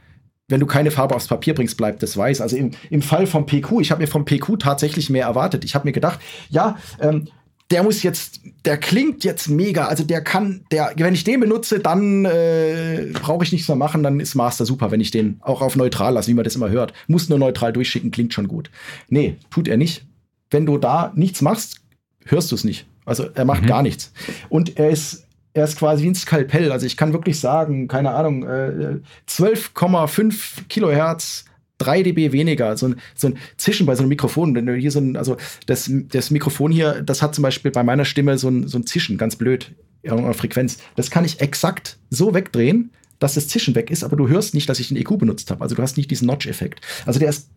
[0.48, 2.40] wenn du keine Farbe aufs Papier bringst, bleibt das weiß.
[2.40, 5.64] Also im, im Fall vom PQ, ich habe mir vom PQ tatsächlich mehr erwartet.
[5.64, 7.28] Ich habe mir gedacht, ja, ähm,
[7.70, 9.86] der muss jetzt, der klingt jetzt mega.
[9.86, 14.02] Also der kann, der, wenn ich den benutze, dann äh, brauche ich nichts mehr machen,
[14.02, 16.70] dann ist Master super, wenn ich den auch auf neutral lasse, wie man das immer
[16.70, 16.94] hört.
[17.08, 18.70] Muss nur neutral durchschicken, klingt schon gut.
[19.08, 20.06] Nee, tut er nicht.
[20.50, 21.82] Wenn du da nichts machst,
[22.24, 22.86] hörst du es nicht.
[23.04, 23.66] Also er macht mhm.
[23.66, 24.12] gar nichts.
[24.48, 26.72] Und er ist, er ist quasi wie ein Skalpell.
[26.72, 31.44] Also ich kann wirklich sagen, keine Ahnung, äh, 12,5 Kilohertz
[31.78, 34.54] 3 dB weniger, so ein, so ein Zischen bei so einem Mikrofon.
[34.54, 35.36] Wenn du hier so ein, also
[35.66, 38.86] das, das Mikrofon hier, das hat zum Beispiel bei meiner Stimme so ein, so ein
[38.86, 40.78] Zischen, ganz blöd, irgendeiner Frequenz.
[40.96, 44.68] Das kann ich exakt so wegdrehen, dass das Zischen weg ist, aber du hörst nicht,
[44.68, 45.62] dass ich einen EQ benutzt habe.
[45.62, 46.80] Also du hast nicht diesen Notch-Effekt.
[47.04, 47.50] Also der ist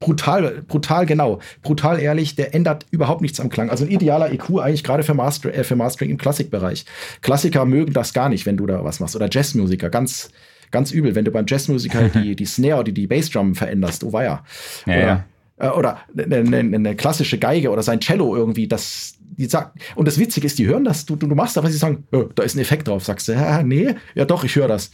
[0.00, 3.70] brutal, brutal genau, brutal ehrlich, der ändert überhaupt nichts am Klang.
[3.70, 6.84] Also ein idealer EQ eigentlich gerade für, Master, äh, für Mastering im Klassikbereich.
[7.22, 9.16] Klassiker mögen das gar nicht, wenn du da was machst.
[9.16, 10.30] Oder Jazzmusiker, ganz,
[10.74, 14.04] ganz übel, wenn du beim Jazzmusiker die, die Snare oder die Bassdrum veränderst.
[14.04, 14.44] Oh weia.
[14.84, 15.24] Ja, oder, ja.
[15.58, 20.06] Äh, oder eine, eine, eine, klassische Geige oder sein Cello irgendwie, das, die sagt, und
[20.06, 22.42] das Witzige ist, die hören das, du, du machst da was, sie sagen, oh, da
[22.42, 23.04] ist ein Effekt drauf.
[23.04, 24.90] Sagst du, ja, nee, ja doch, ich höre das.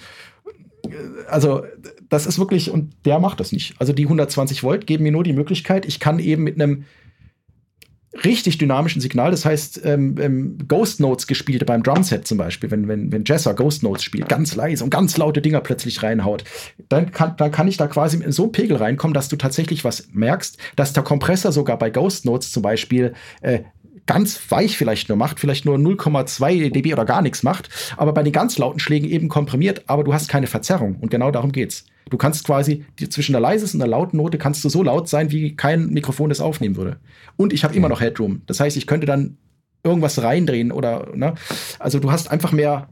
[1.29, 1.64] Also,
[2.09, 3.75] das ist wirklich, und der macht das nicht.
[3.79, 6.85] Also, die 120 Volt geben mir nur die Möglichkeit, ich kann eben mit einem
[8.25, 9.31] richtig dynamischen Signal.
[9.31, 13.55] Das heißt, ähm, ähm, Ghost Notes gespielt beim Drumset zum Beispiel, wenn, wenn, wenn Jesser
[13.55, 16.44] Ghost Notes spielt, ganz leise und ganz laute Dinger plötzlich reinhaut,
[16.88, 19.85] dann kann, dann kann ich da quasi in so einen Pegel reinkommen, dass du tatsächlich
[19.85, 23.61] was merkst, dass der Kompressor sogar bei Ghost Notes zum Beispiel äh,
[24.07, 28.23] ganz weich vielleicht nur macht, vielleicht nur 0,2 dB oder gar nichts macht, aber bei
[28.23, 31.85] den ganz lauten Schlägen eben komprimiert, aber du hast keine Verzerrung und genau darum geht's.
[32.09, 35.09] Du kannst quasi die, zwischen der leisesten und der lauten Note kannst du so laut
[35.09, 36.99] sein, wie kein Mikrofon das aufnehmen würde.
[37.37, 38.43] Und ich habe immer noch Headroom.
[38.47, 39.37] Das heißt, ich könnte dann
[39.85, 41.35] irgendwas reindrehen oder, ne?
[41.79, 42.89] Also du hast einfach mehr,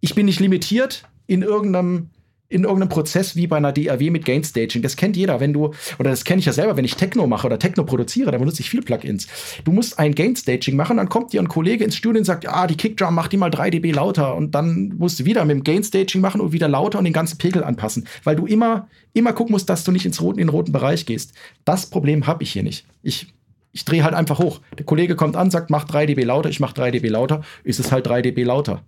[0.00, 2.10] ich bin nicht limitiert in irgendeinem
[2.52, 4.82] in irgendeinem Prozess wie bei einer DAW mit Gain Staging.
[4.82, 7.46] Das kennt jeder, wenn du, oder das kenne ich ja selber, wenn ich Techno mache
[7.46, 9.26] oder Techno produziere, da benutze ich viele Plugins.
[9.64, 12.48] Du musst ein Gain Staging machen, dann kommt dir ein Kollege ins Studio und sagt,
[12.48, 15.56] ah, die Kickdrum macht die mal 3 dB lauter und dann musst du wieder mit
[15.56, 18.88] dem Gain Staging machen und wieder lauter und den ganzen Pegel anpassen, weil du immer,
[19.14, 21.32] immer gucken musst, dass du nicht ins roten, in den roten Bereich gehst.
[21.64, 22.86] Das Problem habe ich hier nicht.
[23.02, 23.28] Ich
[23.74, 24.60] ich drehe halt einfach hoch.
[24.78, 27.80] Der Kollege kommt an, sagt, mach 3 dB lauter, ich mach 3 dB lauter, ist
[27.80, 28.82] es halt 3 dB lauter.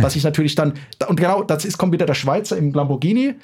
[0.00, 0.74] Dass ich natürlich dann,
[1.08, 3.34] und genau, das ist, kommt wieder der Schweizer im Lamborghini.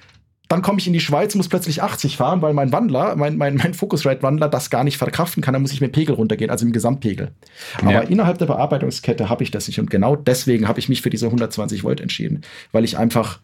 [0.48, 3.56] Dann komme ich in die Schweiz, muss plötzlich 80 fahren, weil mein Wandler, mein, mein,
[3.56, 5.54] mein Focusrite-Wandler das gar nicht verkraften kann.
[5.54, 7.32] Dann muss ich mit Pegel runtergehen, also im Gesamtpegel.
[7.80, 8.00] Aber ja.
[8.02, 9.80] innerhalb der Bearbeitungskette habe ich das nicht.
[9.80, 13.40] Und genau deswegen habe ich mich für diese 120 Volt entschieden, weil ich einfach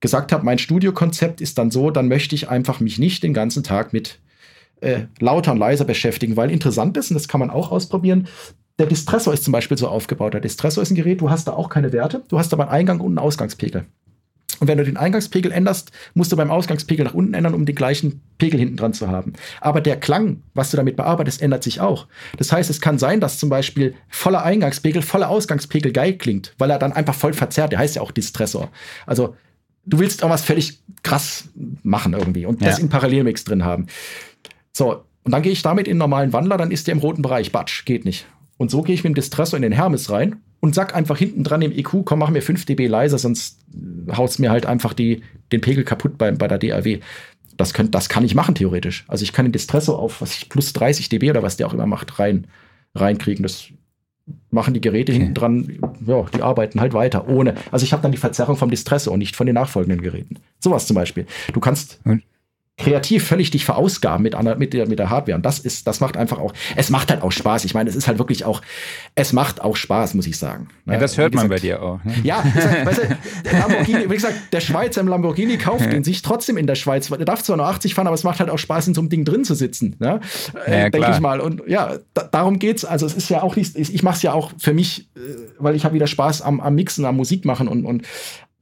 [0.00, 3.62] gesagt habe, mein Studiokonzept ist dann so, dann möchte ich einfach mich nicht den ganzen
[3.62, 4.18] Tag mit
[4.80, 8.28] äh, lauter und leiser beschäftigen, weil interessant ist, und das kann man auch ausprobieren,
[8.78, 10.34] der Distressor ist zum Beispiel so aufgebaut.
[10.34, 12.72] Der Distressor ist ein Gerät, du hast da auch keine Werte, du hast aber einen
[12.72, 13.86] Eingang und einen Ausgangspegel.
[14.60, 17.74] Und wenn du den Eingangspegel änderst, musst du beim Ausgangspegel nach unten ändern, um den
[17.74, 19.32] gleichen Pegel hinten dran zu haben.
[19.60, 22.06] Aber der Klang, was du damit bearbeitest, ändert sich auch.
[22.38, 26.70] Das heißt, es kann sein, dass zum Beispiel voller Eingangspegel, voller Ausgangspegel geil klingt, weil
[26.70, 27.72] er dann einfach voll verzerrt.
[27.72, 28.70] Der heißt ja auch Distressor.
[29.06, 29.36] Also
[29.86, 31.48] du willst auch was völlig krass
[31.82, 32.68] machen irgendwie und ja.
[32.68, 33.86] das in Parallelmix drin haben.
[34.76, 37.22] So, und dann gehe ich damit in einen normalen Wandler, dann ist der im roten
[37.22, 37.52] Bereich.
[37.52, 38.26] Batsch, geht nicht.
[38.56, 41.44] Und so gehe ich mit dem Distressor in den Hermes rein und sag einfach hinten
[41.44, 43.60] dran im EQ, komm, mach mir 5 dB leiser, sonst
[44.16, 47.00] haut's mir halt einfach die, den Pegel kaputt bei, bei der DAW.
[47.56, 49.04] Das, könnt, das kann ich machen, theoretisch.
[49.08, 51.74] Also ich kann den Distressor auf was ich, plus 30 dB oder was der auch
[51.74, 52.46] immer macht, rein,
[52.94, 53.42] reinkriegen.
[53.42, 53.66] Das
[54.50, 55.20] machen die Geräte okay.
[55.20, 57.54] hinten dran, ja, die arbeiten halt weiter, ohne.
[57.70, 60.36] Also ich habe dann die Verzerrung vom Distressor und nicht von den nachfolgenden Geräten.
[60.60, 61.26] Sowas zum Beispiel.
[61.52, 62.00] Du kannst.
[62.04, 62.22] Und
[62.76, 65.36] kreativ völlig dich verausgaben mit, mit, der, mit der Hardware.
[65.36, 67.64] Und das ist, das macht einfach auch, es macht halt auch Spaß.
[67.64, 68.62] Ich meine, es ist halt wirklich auch,
[69.14, 70.68] es macht auch Spaß, muss ich sagen.
[70.86, 72.02] Ja, das hört gesagt, man bei dir auch.
[72.02, 72.14] Ne?
[72.24, 76.56] Ja, gesagt, weißt du, Lamborghini, wie gesagt, der Schweizer im Lamborghini kauft den sich trotzdem
[76.56, 77.08] in der Schweiz.
[77.08, 79.08] Der darf zwar nur 80 fahren, aber es macht halt auch Spaß, in so einem
[79.08, 79.94] Ding drin zu sitzen.
[80.00, 80.20] Ne?
[80.66, 81.38] Ja, Denke ich mal.
[81.38, 82.84] Und ja, da, darum geht's.
[82.84, 85.20] Also es ist ja auch nicht, ich mache es ja auch für mich, äh,
[85.58, 88.02] weil ich habe wieder Spaß am, am Mixen, am Musik machen und, und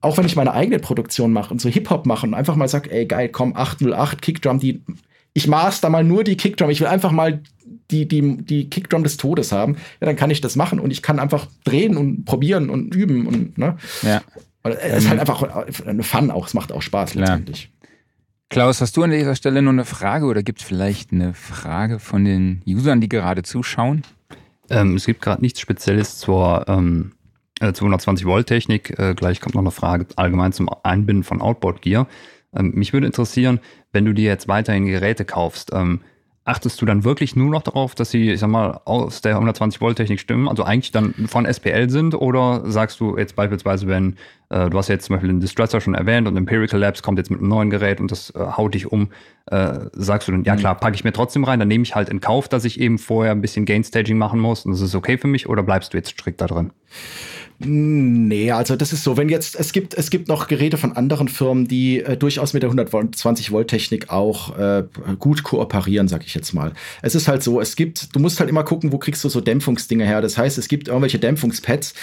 [0.03, 2.91] auch wenn ich meine eigene Produktion mache und so Hip-Hop mache und einfach mal sag,
[2.93, 4.83] ey geil, komm, 808 Kickdrum, die
[5.33, 7.41] ich master mal nur die Kickdrum, ich will einfach mal
[7.91, 11.03] die, die, die Kickdrum des Todes haben, ja, dann kann ich das machen und ich
[11.03, 13.77] kann einfach drehen und probieren und üben und, ne?
[14.03, 14.21] Ja.
[14.65, 15.43] Es ist halt einfach
[15.87, 17.73] eine Fun auch, es macht auch Spaß letztendlich.
[18.49, 21.99] Klaus, hast du an dieser Stelle noch eine Frage oder gibt es vielleicht eine Frage
[21.99, 24.03] von den Usern, die gerade zuschauen?
[24.71, 27.13] Ähm, es gibt gerade nichts Spezielles zur ähm,
[27.73, 28.99] 220 äh, Volt Technik.
[28.99, 32.07] Äh, gleich kommt noch eine Frage allgemein zum Einbinden von Outboard Gear.
[32.55, 33.61] Ähm, mich würde interessieren,
[33.93, 36.01] wenn du dir jetzt weiterhin Geräte kaufst, ähm,
[36.45, 39.81] achtest du dann wirklich nur noch darauf, dass sie, ich sag mal, aus der 120
[39.81, 44.17] Volt Technik stimmen, also eigentlich dann von SPL sind oder sagst du jetzt beispielsweise, wenn
[44.53, 47.41] du hast jetzt zum Beispiel den Distressor schon erwähnt und Empirical Labs kommt jetzt mit
[47.41, 49.09] einem neuen Gerät und das äh, haut dich um,
[49.47, 50.59] äh, sagst du dann, ja mhm.
[50.59, 52.99] klar, packe ich mir trotzdem rein, dann nehme ich halt in Kauf, dass ich eben
[52.99, 55.93] vorher ein bisschen Gain Staging machen muss und das ist okay für mich oder bleibst
[55.93, 56.73] du jetzt strikt da drin?
[57.65, 61.29] Nee, also das ist so, wenn jetzt, es gibt, es gibt noch Geräte von anderen
[61.29, 64.85] Firmen, die äh, durchaus mit der 120 Volt Technik auch äh,
[65.19, 66.73] gut kooperieren, sag ich jetzt mal.
[67.03, 69.41] Es ist halt so, es gibt, du musst halt immer gucken, wo kriegst du so
[69.41, 70.21] Dämpfungsdinge her.
[70.21, 71.95] Das heißt, es gibt irgendwelche Dämpfungspads,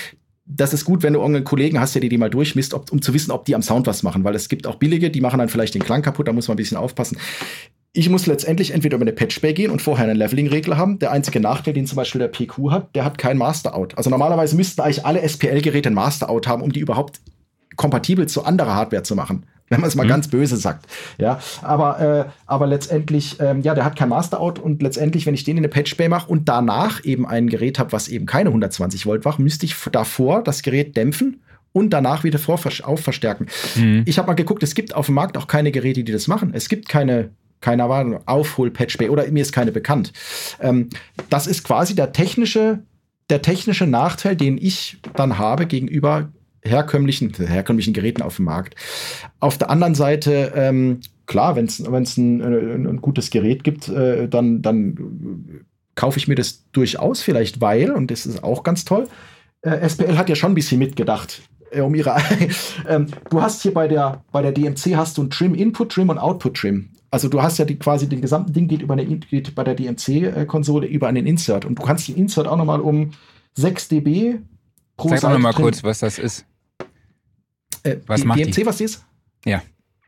[0.52, 3.02] das ist gut, wenn du irgendeinen Kollegen hast, der dir die mal durchmisst, ob, um
[3.02, 5.38] zu wissen, ob die am Sound was machen, weil es gibt auch billige, die machen
[5.40, 7.18] dann vielleicht den Klang kaputt, da muss man ein bisschen aufpassen
[7.92, 11.00] ich muss letztendlich entweder über eine Patchbay gehen und vorher einen Leveling-Regler haben.
[11.00, 13.98] Der einzige Nachteil, den zum Beispiel der PQ hat, der hat kein Master-Out.
[13.98, 17.20] Also normalerweise müssten eigentlich alle SPL-Geräte ein Master-Out haben, um die überhaupt
[17.76, 19.46] kompatibel zu anderer Hardware zu machen.
[19.70, 20.10] Wenn man es mal mhm.
[20.10, 20.86] ganz böse sagt.
[21.18, 25.44] Ja, aber, äh, aber letztendlich, ähm, ja, der hat kein Master-Out und letztendlich, wenn ich
[25.44, 29.06] den in eine Patchbay mache und danach eben ein Gerät habe, was eben keine 120
[29.06, 32.40] Volt macht, müsste ich davor das Gerät dämpfen und danach wieder
[32.84, 33.48] aufverstärken.
[33.76, 34.04] Mhm.
[34.06, 36.52] Ich habe mal geguckt, es gibt auf dem Markt auch keine Geräte, die das machen.
[36.54, 40.14] Es gibt keine keine Ahnung, Aufhol-Patch oder mir ist keine bekannt.
[40.62, 40.90] Ähm,
[41.30, 42.80] das ist quasi der technische,
[43.30, 46.30] der technische Nachteil, den ich dann habe gegenüber
[46.64, 48.76] herkömmlichen, herkömmlichen Geräten auf dem Markt.
[49.40, 54.28] Auf der anderen Seite, ähm, klar, wenn es ein, ein, ein, gutes Gerät gibt, äh,
[54.28, 59.08] dann, dann kaufe ich mir das durchaus vielleicht, weil, und das ist auch ganz toll,
[59.62, 61.42] äh, SPL hat ja schon ein bisschen mitgedacht
[61.72, 62.16] äh, um ihre.
[62.88, 66.10] ähm, du hast hier bei der, bei der DMC hast du ein Trim Input Trim
[66.10, 66.90] und Output Trim.
[67.12, 69.76] Also du hast ja die, quasi den gesamten Ding geht über eine, geht bei der
[69.76, 73.12] DMC-Konsole über einen Insert und du kannst den Insert auch nochmal um
[73.56, 74.40] 6 dB
[74.96, 76.46] pro Sag Sag doch mal kurz, was das ist.
[77.84, 78.66] Äh, was die macht DMC, die?
[78.66, 79.06] was die ist?
[79.46, 79.62] Ja.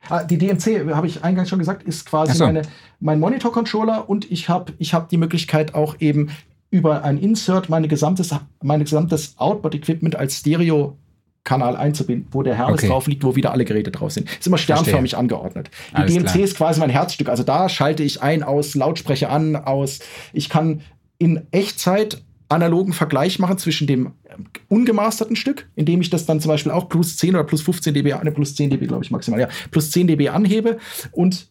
[0.09, 2.45] Ah, die DMC, habe ich eingangs schon gesagt, ist quasi so.
[2.45, 2.63] meine,
[2.99, 6.31] mein Monitor-Controller und ich habe ich hab die Möglichkeit auch eben
[6.71, 10.97] über ein Insert meine gesamtes, meine gesamtes Outboard-Equipment als Stereo
[11.43, 12.87] Kanal einzubinden, wo der Hermes okay.
[12.87, 14.29] drauf liegt, wo wieder alle Geräte drauf sind.
[14.29, 15.19] Ist immer sternförmig Verstehe.
[15.19, 15.71] angeordnet.
[15.91, 16.43] Die Alles DMC klar.
[16.43, 17.29] ist quasi mein Herzstück.
[17.29, 19.99] Also da schalte ich ein, aus, Lautsprecher an, aus.
[20.33, 20.81] Ich kann
[21.17, 24.11] in Echtzeit analogen Vergleich machen zwischen dem
[24.67, 28.13] ungemasterten Stück, indem ich das dann zum Beispiel auch plus 10 oder plus 15 dB,
[28.13, 30.77] eine plus 10 dB, glaube ich, maximal, ja, plus 10 dB anhebe
[31.11, 31.50] und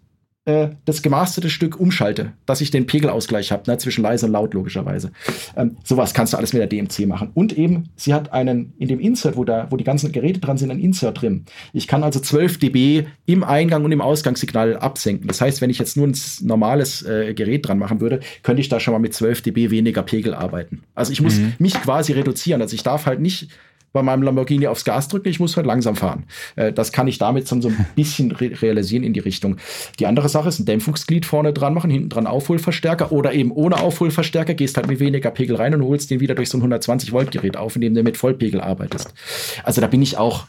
[0.50, 4.54] äh, das gemasterte Stück umschalte, dass ich den Pegelausgleich habe, ne, zwischen leise und laut
[4.54, 5.12] logischerweise.
[5.56, 7.30] Ähm, sowas kannst du alles mit der DMC machen.
[7.34, 10.58] Und eben, sie hat einen, in dem Insert, wo, da, wo die ganzen Geräte dran
[10.58, 11.44] sind, ein Insert drin.
[11.72, 15.28] Ich kann also 12 dB im Eingang und im Ausgangssignal absenken.
[15.28, 18.68] Das heißt, wenn ich jetzt nur ein normales äh, Gerät dran machen würde, könnte ich
[18.68, 20.82] da schon mal mit 12 dB weniger Pegel arbeiten.
[20.94, 21.54] Also ich muss mhm.
[21.58, 22.60] mich quasi reduzieren.
[22.60, 23.48] Also ich darf halt nicht
[23.92, 26.24] bei meinem Lamborghini aufs Gas drücken, ich muss halt langsam fahren.
[26.56, 29.56] Äh, das kann ich damit so ein bisschen re realisieren in die Richtung.
[29.98, 33.80] Die andere Sache ist ein Dämpfungsglied vorne dran machen, hinten dran Aufholverstärker oder eben ohne
[33.80, 37.12] Aufholverstärker, gehst halt mit weniger Pegel rein und holst den wieder durch so ein 120
[37.12, 39.14] Volt Gerät auf, indem du mit Vollpegel arbeitest.
[39.64, 40.46] Also da bin ich auch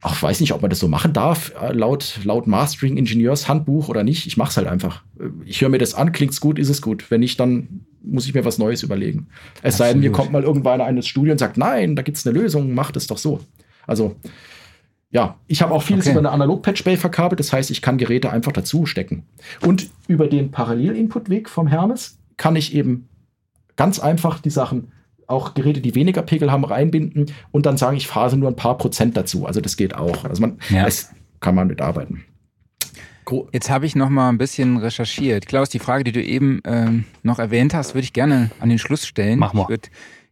[0.00, 4.26] ach, weiß nicht, ob man das so machen darf, äh, laut, laut Mastering-Ingenieurs-Handbuch oder nicht.
[4.26, 5.02] Ich mache es halt einfach.
[5.18, 7.10] Äh, ich höre mir das an, klingt's gut, ist es gut.
[7.10, 9.28] Wenn nicht, dann muss ich mir was Neues überlegen.
[9.62, 9.76] Es Absolut.
[9.76, 12.74] sei denn, mir kommt mal irgendwann eines Studio und sagt, nein, da gibt's eine Lösung,
[12.74, 13.40] mach das doch so.
[13.86, 14.16] Also,
[15.10, 16.12] ja, ich habe auch vieles okay.
[16.12, 19.24] über eine Analog-Patch-Bay verkabelt, das heißt, ich kann Geräte einfach dazu stecken.
[19.64, 23.08] Und über den Parallel-Input-Weg vom Hermes kann ich eben
[23.76, 24.92] ganz einfach die Sachen
[25.26, 28.78] auch Geräte, die weniger Pegel haben, reinbinden und dann sage ich phase nur ein paar
[28.78, 29.46] Prozent dazu.
[29.46, 30.24] Also das geht auch.
[30.24, 30.86] Also man, ja.
[30.86, 32.24] es kann man mitarbeiten.
[33.52, 35.46] Jetzt habe ich noch mal ein bisschen recherchiert.
[35.46, 38.78] Klaus, die Frage, die du eben ähm, noch erwähnt hast, würde ich gerne an den
[38.78, 39.38] Schluss stellen.
[39.38, 39.62] Mach mal.
[39.62, 39.88] Ich würde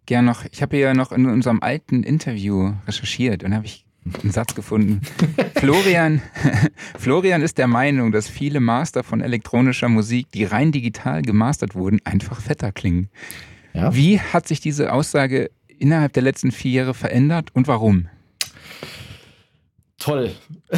[0.06, 3.84] gerne noch, ich habe ja noch in unserem alten Interview recherchiert und habe ich
[4.22, 5.00] einen Satz gefunden.
[5.56, 6.22] Florian,
[6.98, 12.00] Florian ist der Meinung, dass viele Master von elektronischer Musik, die rein digital gemastert wurden,
[12.04, 13.08] einfach fetter klingen.
[13.72, 13.94] Ja.
[13.94, 18.08] Wie hat sich diese Aussage innerhalb der letzten vier Jahre verändert und warum?
[19.98, 20.30] Toll.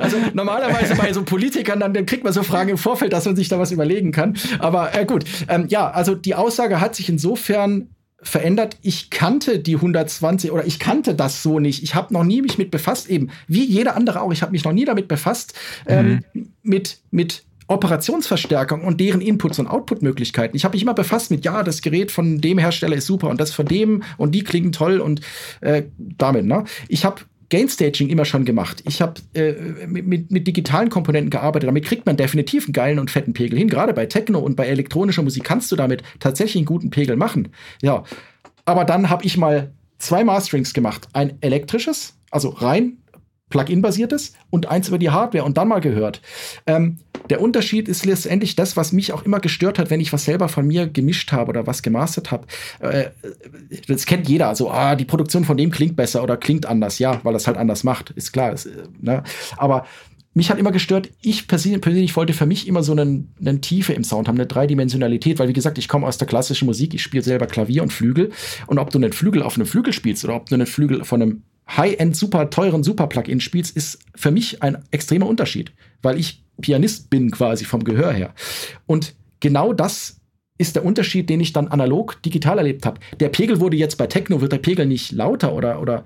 [0.00, 3.36] also normalerweise bei so Politikern, dann, dann, kriegt man so Fragen im Vorfeld, dass man
[3.36, 4.36] sich da was überlegen kann.
[4.58, 7.88] Aber äh, gut, ähm, ja, also die Aussage hat sich insofern
[8.22, 8.76] verändert.
[8.82, 11.82] Ich kannte die 120 oder ich kannte das so nicht.
[11.82, 14.30] Ich habe noch nie mich mit befasst, eben wie jeder andere auch.
[14.32, 15.54] Ich habe mich noch nie damit befasst,
[15.86, 16.52] ähm, mhm.
[16.62, 20.56] mit, mit Operationsverstärkung und deren Inputs und Output-Möglichkeiten.
[20.56, 23.40] Ich habe mich immer befasst mit, ja, das Gerät von dem Hersteller ist super und
[23.40, 25.20] das von dem und die klingen toll und
[25.60, 26.46] äh, damit.
[26.46, 26.64] Ne?
[26.88, 28.82] Ich habe Gainstaging immer schon gemacht.
[28.86, 31.68] Ich habe äh, mit, mit, digitalen Komponenten gearbeitet.
[31.68, 33.68] Damit kriegt man definitiv einen geilen und fetten Pegel hin.
[33.68, 37.48] Gerade bei Techno und bei elektronischer Musik kannst du damit tatsächlich einen guten Pegel machen.
[37.82, 38.04] Ja,
[38.64, 41.08] aber dann habe ich mal zwei Masterings gemacht.
[41.12, 42.98] Ein elektrisches, also rein
[43.50, 46.22] Plugin-basiertes und eins über die Hardware und dann mal gehört.
[46.66, 46.98] Ähm,
[47.28, 50.48] der Unterschied ist letztendlich das, was mich auch immer gestört hat, wenn ich was selber
[50.48, 52.46] von mir gemischt habe oder was gemastert habe.
[52.80, 53.10] Äh,
[53.86, 54.48] das kennt jeder.
[54.48, 56.98] Also, ah, die Produktion von dem klingt besser oder klingt anders.
[56.98, 58.10] Ja, weil das halt anders macht.
[58.10, 58.52] Ist klar.
[58.52, 59.22] Ist, äh, ne?
[59.56, 59.84] Aber
[60.32, 64.04] mich hat immer gestört, ich persönlich, wollte für mich immer so eine, eine Tiefe im
[64.04, 67.24] Sound haben, eine Dreidimensionalität, weil wie gesagt, ich komme aus der klassischen Musik, ich spiele
[67.24, 68.30] selber Klavier und Flügel
[68.68, 71.20] und ob du einen Flügel auf einem Flügel spielst oder ob du einen Flügel von
[71.20, 71.42] einem
[71.76, 77.30] High-End, super teuren Super-Plugin spielst, ist für mich ein extremer Unterschied, weil ich Pianist bin
[77.30, 78.34] quasi vom Gehör her.
[78.86, 80.20] Und genau das
[80.58, 83.00] ist der Unterschied, den ich dann analog digital erlebt habe.
[83.18, 86.04] Der Pegel wurde jetzt bei Techno, wird der Pegel nicht lauter oder, oder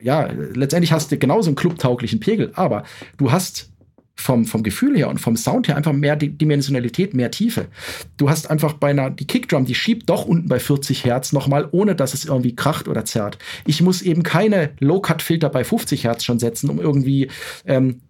[0.00, 2.84] ja, letztendlich hast du genauso einen clubtauglichen Pegel, aber
[3.16, 3.71] du hast
[4.22, 7.66] vom, vom Gefühl her und vom Sound her einfach mehr Dimensionalität, mehr Tiefe.
[8.16, 11.68] Du hast einfach bei einer, die Kickdrum, die schiebt doch unten bei 40 Hertz nochmal,
[11.72, 13.38] ohne dass es irgendwie kracht oder zerrt.
[13.66, 17.28] Ich muss eben keine Low-Cut-Filter bei 50 Hertz schon setzen, um irgendwie
[17.66, 18.00] ähm,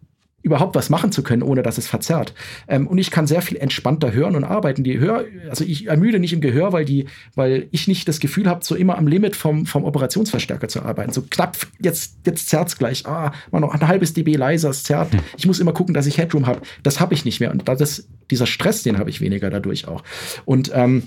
[0.42, 2.34] überhaupt was machen zu können, ohne dass es verzerrt.
[2.68, 4.84] Ähm, und ich kann sehr viel entspannter hören und arbeiten.
[4.84, 8.48] Die Hör, also ich ermüde nicht im Gehör, weil die, weil ich nicht das Gefühl
[8.48, 11.12] habe, so immer am Limit vom, vom Operationsverstärker zu arbeiten.
[11.12, 13.06] So knapp, jetzt, jetzt zerrt's gleich.
[13.06, 15.12] Ah, mal noch ein halbes dB leiser, es zerrt.
[15.12, 15.20] Hm.
[15.36, 16.60] Ich muss immer gucken, dass ich Headroom habe.
[16.82, 17.52] Das habe ich nicht mehr.
[17.52, 20.02] Und das, dieser Stress, den habe ich weniger dadurch auch.
[20.44, 21.04] Und ähm,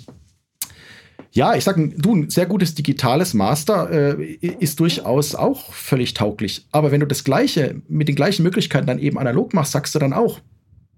[1.36, 6.66] ja, ich sag, du, ein sehr gutes digitales Master äh, ist durchaus auch völlig tauglich.
[6.72, 10.00] Aber wenn du das Gleiche mit den gleichen Möglichkeiten dann eben analog machst, sagst du
[10.00, 10.40] dann auch,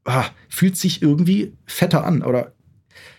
[0.05, 2.53] ah, fühlt sich irgendwie fetter an oder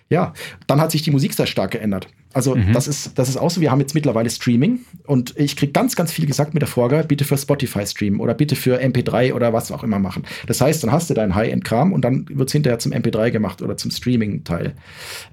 [0.08, 0.32] ja,
[0.68, 2.06] dann hat sich die Musik sehr stark geändert.
[2.34, 2.72] Also mhm.
[2.72, 5.96] das, ist, das ist auch so, wir haben jetzt mittlerweile Streaming und ich kriege ganz,
[5.96, 9.52] ganz viel gesagt mit der Vorgabe, bitte für Spotify streamen oder bitte für MP3 oder
[9.52, 10.24] was auch immer machen.
[10.46, 13.62] Das heißt, dann hast du deinen High-End-Kram und dann wird es hinterher zum MP3 gemacht
[13.62, 14.74] oder zum Streaming-Teil.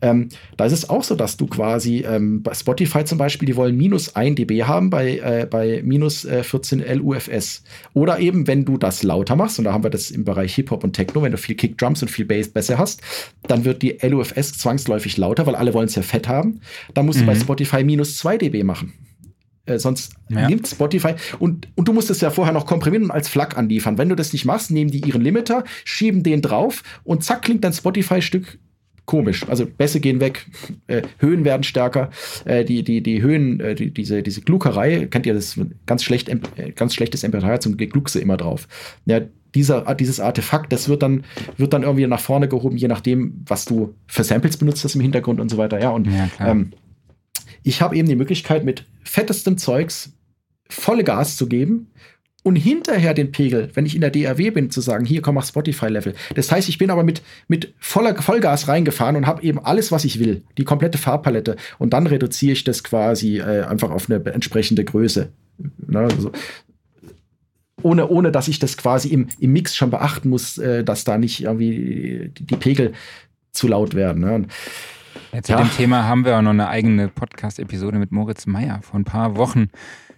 [0.01, 3.57] Ähm, da ist es auch so, dass du quasi ähm, bei Spotify zum Beispiel, die
[3.57, 7.63] wollen minus 1 dB haben bei, äh, bei minus äh, 14 LUFS.
[7.93, 10.83] Oder eben, wenn du das lauter machst, und da haben wir das im Bereich Hip-Hop
[10.83, 13.01] und Techno, wenn du viel Kick-Drums und viel Bass besser hast,
[13.47, 16.61] dann wird die LUFS zwangsläufig lauter, weil alle wollen es ja fett haben.
[16.93, 17.23] Dann musst mhm.
[17.23, 17.41] du bei mhm.
[17.41, 18.93] Spotify minus 2 dB machen.
[19.65, 20.47] Äh, sonst ja.
[20.47, 23.97] nimmt Spotify und, und du musst es ja vorher noch komprimieren und als FLAC anliefern.
[23.97, 27.63] Wenn du das nicht machst, nehmen die ihren Limiter, schieben den drauf und zack klingt
[27.63, 28.59] dein Spotify-Stück
[29.05, 29.47] komisch.
[29.47, 30.45] Also Bässe gehen weg,
[30.87, 32.09] äh, Höhen werden stärker,
[32.45, 36.29] äh, die, die, die Höhen, äh, die, diese, diese Gluckerei, kennt ihr das ganz schlecht,
[36.29, 38.67] äh, ganz schlechtes MP3 zum Gluckse immer drauf.
[39.05, 39.21] Ja,
[39.53, 41.23] dieser, dieses Artefakt, das wird dann,
[41.57, 45.01] wird dann irgendwie nach vorne gehoben, je nachdem, was du für Samples benutzt hast im
[45.01, 45.79] Hintergrund und so weiter.
[45.79, 46.73] Ja, und ja, ähm,
[47.63, 50.13] ich habe eben die Möglichkeit, mit fettestem Zeugs
[50.69, 51.87] volle Gas zu geben
[52.45, 55.47] und hinterher den Pegel, wenn ich in der DAW bin, zu sagen, hier komm mach
[55.47, 56.13] Spotify-Level.
[56.35, 60.05] Das heißt, ich bin aber mit, mit voller Vollgas reingefahren und habe eben alles, was
[60.05, 61.55] ich will, die komplette Farbpalette.
[61.79, 65.29] Und dann reduziere ich das quasi äh, einfach auf eine entsprechende Größe.
[65.87, 66.31] Ne, also,
[67.81, 71.17] ohne, ohne dass ich das quasi im, im Mix schon beachten muss, äh, dass da
[71.17, 72.93] nicht irgendwie die, Pegel
[73.53, 74.21] zu laut werden.
[74.21, 74.45] Ne?
[75.34, 75.57] Ja, zu ja.
[75.59, 79.36] dem Thema haben wir auch noch eine eigene Podcast-Episode mit Moritz Meyer vor ein paar
[79.36, 79.70] Wochen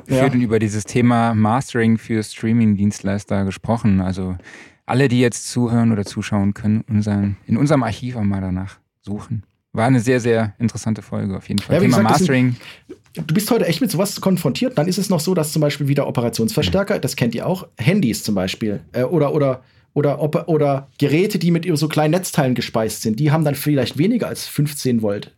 [0.05, 4.01] geführt und über dieses Thema Mastering für Streaming-Dienstleister gesprochen.
[4.01, 4.37] Also
[4.85, 9.43] alle, die jetzt zuhören oder zuschauen, können unseren, in unserem Archiv auch mal danach suchen.
[9.73, 11.75] War eine sehr, sehr interessante Folge auf jeden Fall.
[11.75, 12.55] Ja, Thema gesagt, Mastering.
[12.87, 14.77] Sind, du bist heute echt mit sowas konfrontiert.
[14.77, 18.23] Dann ist es noch so, dass zum Beispiel wieder Operationsverstärker, das kennt ihr auch, Handys
[18.23, 19.61] zum Beispiel äh, oder, oder
[19.97, 23.97] oder, ob, oder Geräte, die mit so kleinen Netzteilen gespeist sind, die haben dann vielleicht
[23.97, 25.31] weniger als 15 Volt.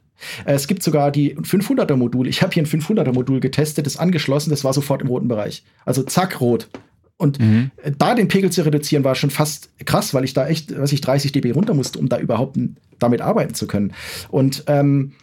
[0.44, 2.28] Äh, es gibt sogar die 500er Modul.
[2.28, 5.64] Ich habe hier ein 500er Modul getestet, das angeschlossen, das war sofort im roten Bereich.
[5.86, 6.68] Also zack, rot.
[7.16, 7.72] Und mhm.
[7.98, 11.00] da den Pegel zu reduzieren, war schon fast krass, weil ich da echt, was ich
[11.00, 12.58] 30 dB runter musste, um da überhaupt
[13.00, 13.94] damit arbeiten zu können.
[14.28, 15.14] Und ähm,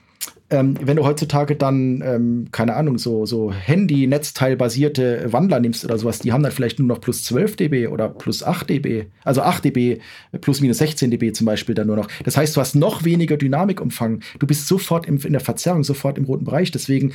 [0.49, 6.21] ähm, wenn du heutzutage dann, ähm, keine Ahnung, so, so Handy-Netzteil-basierte Wandler nimmst oder sowas,
[6.21, 9.65] die haben dann vielleicht nur noch plus 12 dB oder plus 8 dB, also 8
[9.65, 10.01] dB,
[10.41, 12.09] plus minus 16 dB zum Beispiel dann nur noch.
[12.25, 14.21] Das heißt, du hast noch weniger Dynamikumfang.
[14.39, 16.71] Du bist sofort im, in der Verzerrung, sofort im roten Bereich.
[16.71, 17.13] Deswegen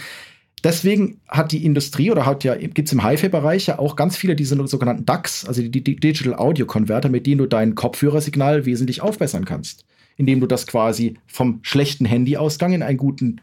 [0.64, 4.36] Deswegen hat die Industrie oder hat ja, gibt es im HiFi-Bereich ja auch ganz viele
[4.36, 9.02] diese sogenannten DACs, also die, die Digital Audio Converter, mit denen du dein Kopfhörersignal wesentlich
[9.02, 9.86] aufbessern kannst
[10.22, 13.42] indem du das quasi vom schlechten Handyausgang in einen guten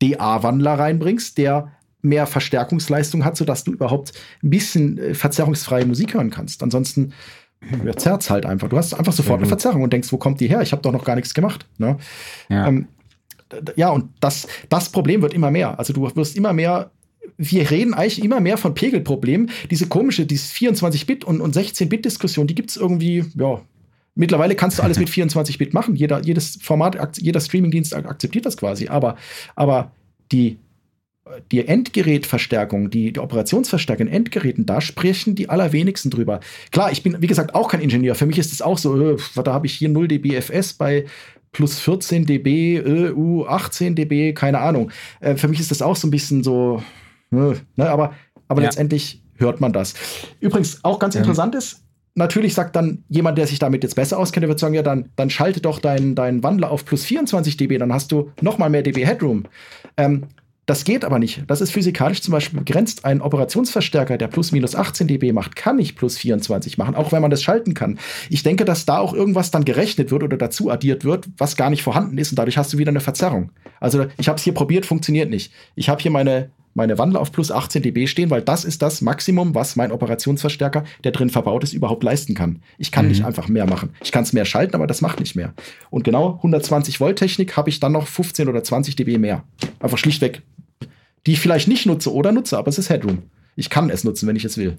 [0.00, 6.30] DA-Wandler reinbringst, der mehr Verstärkungsleistung hat, sodass du überhaupt ein bisschen äh, verzerrungsfreie Musik hören
[6.30, 6.62] kannst.
[6.62, 7.12] Ansonsten
[7.82, 8.70] verzerrt es halt einfach.
[8.70, 10.62] Du hast einfach sofort eine Verzerrung und denkst, wo kommt die her?
[10.62, 11.66] Ich habe doch noch gar nichts gemacht.
[11.76, 11.98] Ne?
[12.48, 12.68] Ja.
[12.68, 12.88] Ähm,
[13.76, 15.78] ja, und das, das Problem wird immer mehr.
[15.78, 16.90] Also du wirst immer mehr
[17.36, 19.50] wir reden eigentlich immer mehr von Pegelproblemen.
[19.70, 23.60] Diese komische, diese 24-Bit- und, und 16-Bit-Diskussion, die gibt es irgendwie, ja,
[24.14, 25.96] Mittlerweile kannst du alles mit 24-Bit machen.
[25.96, 28.88] Jeder, jedes Format, jeder Streamingdienst akzeptiert das quasi.
[28.88, 29.16] Aber,
[29.56, 29.92] aber
[30.32, 30.58] die,
[31.50, 36.40] die Endgerätverstärkung, die, die Operationsverstärkung in Endgeräten, da sprechen die allerwenigsten drüber.
[36.70, 38.14] Klar, ich bin, wie gesagt, auch kein Ingenieur.
[38.14, 41.06] Für mich ist es auch so, äh, da habe ich hier 0 dB FS bei
[41.52, 44.90] plus 14 dB, äh, uh, 18 dB, keine Ahnung.
[45.20, 46.82] Äh, für mich ist das auch so ein bisschen so,
[47.32, 48.12] äh, ne, aber,
[48.48, 48.66] aber ja.
[48.66, 49.94] letztendlich hört man das.
[50.40, 51.20] Übrigens, auch ganz ja.
[51.20, 51.83] interessant ist,
[52.14, 55.10] natürlich sagt dann jemand, der sich damit jetzt besser auskennt, der wird sagen, ja, dann,
[55.16, 58.70] dann schalte doch deinen dein Wandler auf plus 24 dB, dann hast du noch mal
[58.70, 59.44] mehr dB Headroom.
[59.96, 60.26] Ähm,
[60.66, 61.42] das geht aber nicht.
[61.46, 63.04] Das ist physikalisch zum Beispiel begrenzt.
[63.04, 67.20] Ein Operationsverstärker, der plus minus 18 dB macht, kann nicht plus 24 machen, auch wenn
[67.20, 67.98] man das schalten kann.
[68.30, 71.68] Ich denke, dass da auch irgendwas dann gerechnet wird oder dazu addiert wird, was gar
[71.68, 73.50] nicht vorhanden ist und dadurch hast du wieder eine Verzerrung.
[73.78, 75.52] Also ich habe es hier probiert, funktioniert nicht.
[75.74, 79.00] Ich habe hier meine meine Wandler auf plus 18 dB stehen, weil das ist das
[79.00, 82.62] Maximum, was mein Operationsverstärker, der drin verbaut ist, überhaupt leisten kann.
[82.78, 83.12] Ich kann mhm.
[83.12, 83.90] nicht einfach mehr machen.
[84.02, 85.54] Ich kann es mehr schalten, aber das macht nicht mehr.
[85.90, 89.44] Und genau 120 Volt Technik habe ich dann noch 15 oder 20 dB mehr.
[89.80, 90.42] Einfach schlichtweg,
[91.26, 93.22] die ich vielleicht nicht nutze oder nutze, aber es ist Headroom.
[93.56, 94.78] Ich kann es nutzen, wenn ich es will.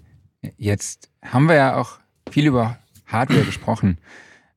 [0.58, 3.98] Jetzt haben wir ja auch viel über Hardware gesprochen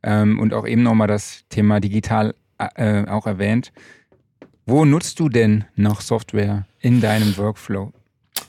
[0.02, 3.72] ähm, und auch eben nochmal das Thema digital äh, auch erwähnt.
[4.66, 7.92] Wo nutzt du denn noch Software in deinem Workflow?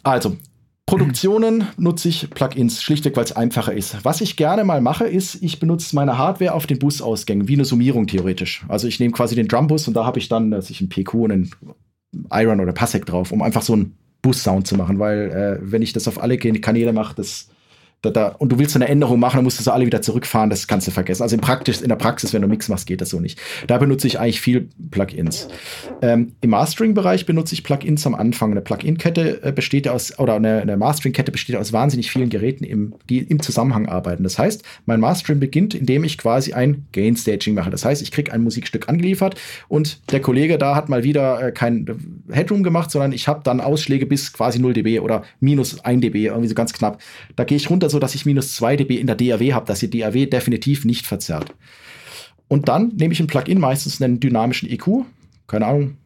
[0.04, 0.38] Also,
[0.86, 4.04] Produktionen nutze ich Plugins, schlichtweg, weil es einfacher ist.
[4.04, 7.66] Was ich gerne mal mache, ist, ich benutze meine Hardware auf den Busausgängen, wie eine
[7.66, 8.66] Summierung theoretisch.
[8.68, 11.14] Also ich nehme quasi den Drumbus und da habe ich dann, dass ich einen PQ
[11.14, 11.52] und einen
[12.32, 15.94] Iron oder Passec drauf, um einfach so einen Bus-Sound zu machen, weil äh, wenn ich
[15.94, 17.50] das auf alle Kanäle mache, das
[18.02, 20.50] da, da, und du willst eine Änderung machen, dann musst du so alle wieder zurückfahren,
[20.50, 21.22] das kannst du vergessen.
[21.22, 23.40] Also in, Praktisch, in der Praxis, wenn du Mix machst, geht das so nicht.
[23.68, 25.48] Da benutze ich eigentlich viel Plugins.
[26.02, 28.52] Ähm, Im Mastering-Bereich benutze ich Plugins am Anfang.
[28.52, 32.94] Eine Plugin-Kette äh, besteht aus, oder eine, eine Mastering-Kette besteht aus wahnsinnig vielen Geräten, im,
[33.10, 34.24] die im Zusammenhang arbeiten.
[34.24, 37.70] Das heißt, mein Mastering beginnt, indem ich quasi ein Gain-Staging mache.
[37.70, 39.36] Das heißt, ich kriege ein Musikstück angeliefert
[39.68, 41.86] und der Kollege da hat mal wieder äh, kein
[42.32, 46.28] Headroom gemacht, sondern ich habe dann Ausschläge bis quasi 0 dB oder minus 1 dB,
[46.28, 47.02] irgendwie so ganz knapp.
[47.36, 49.80] Da gehe ich runter so, dass ich minus 2 dB in der DAW habe, dass
[49.80, 51.54] die DAW definitiv nicht verzerrt.
[52.48, 55.06] Und dann nehme ich ein Plugin, meistens einen dynamischen EQ,
[55.48, 55.98] keine Ahnung,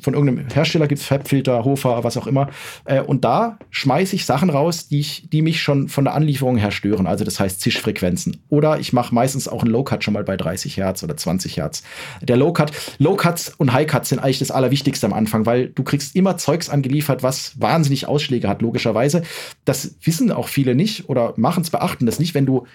[0.00, 2.48] von irgendeinem Hersteller gibt es Fabfilter, Hofer, was auch immer.
[2.84, 6.56] Äh, und da schmeiße ich Sachen raus, die, ich, die mich schon von der Anlieferung
[6.56, 7.06] her stören.
[7.06, 8.42] Also das heißt Zischfrequenzen.
[8.48, 11.82] Oder ich mache meistens auch einen Low-Cut schon mal bei 30 Hertz oder 20 Hertz.
[12.20, 16.36] Der Low-Cut, Low-Cuts und High-Cuts sind eigentlich das Allerwichtigste am Anfang, weil du kriegst immer
[16.36, 19.22] Zeugs angeliefert, was wahnsinnig Ausschläge hat, logischerweise.
[19.64, 22.34] Das wissen auch viele nicht oder machen es, beachten das nicht.
[22.34, 22.66] Wenn du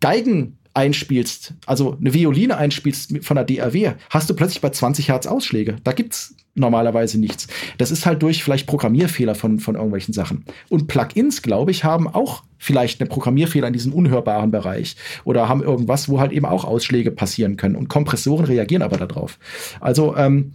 [0.00, 5.26] Geigen einspielst, also eine Violine einspielst von der DAW, hast du plötzlich bei 20 Hertz
[5.26, 5.76] Ausschläge.
[5.84, 7.46] Da gibt's normalerweise nichts.
[7.78, 10.44] Das ist halt durch vielleicht Programmierfehler von, von irgendwelchen Sachen.
[10.68, 15.62] Und Plugins, glaube ich, haben auch vielleicht einen Programmierfehler in diesem unhörbaren Bereich oder haben
[15.62, 17.76] irgendwas, wo halt eben auch Ausschläge passieren können.
[17.76, 19.38] Und Kompressoren reagieren aber darauf.
[19.80, 20.52] Also ähm,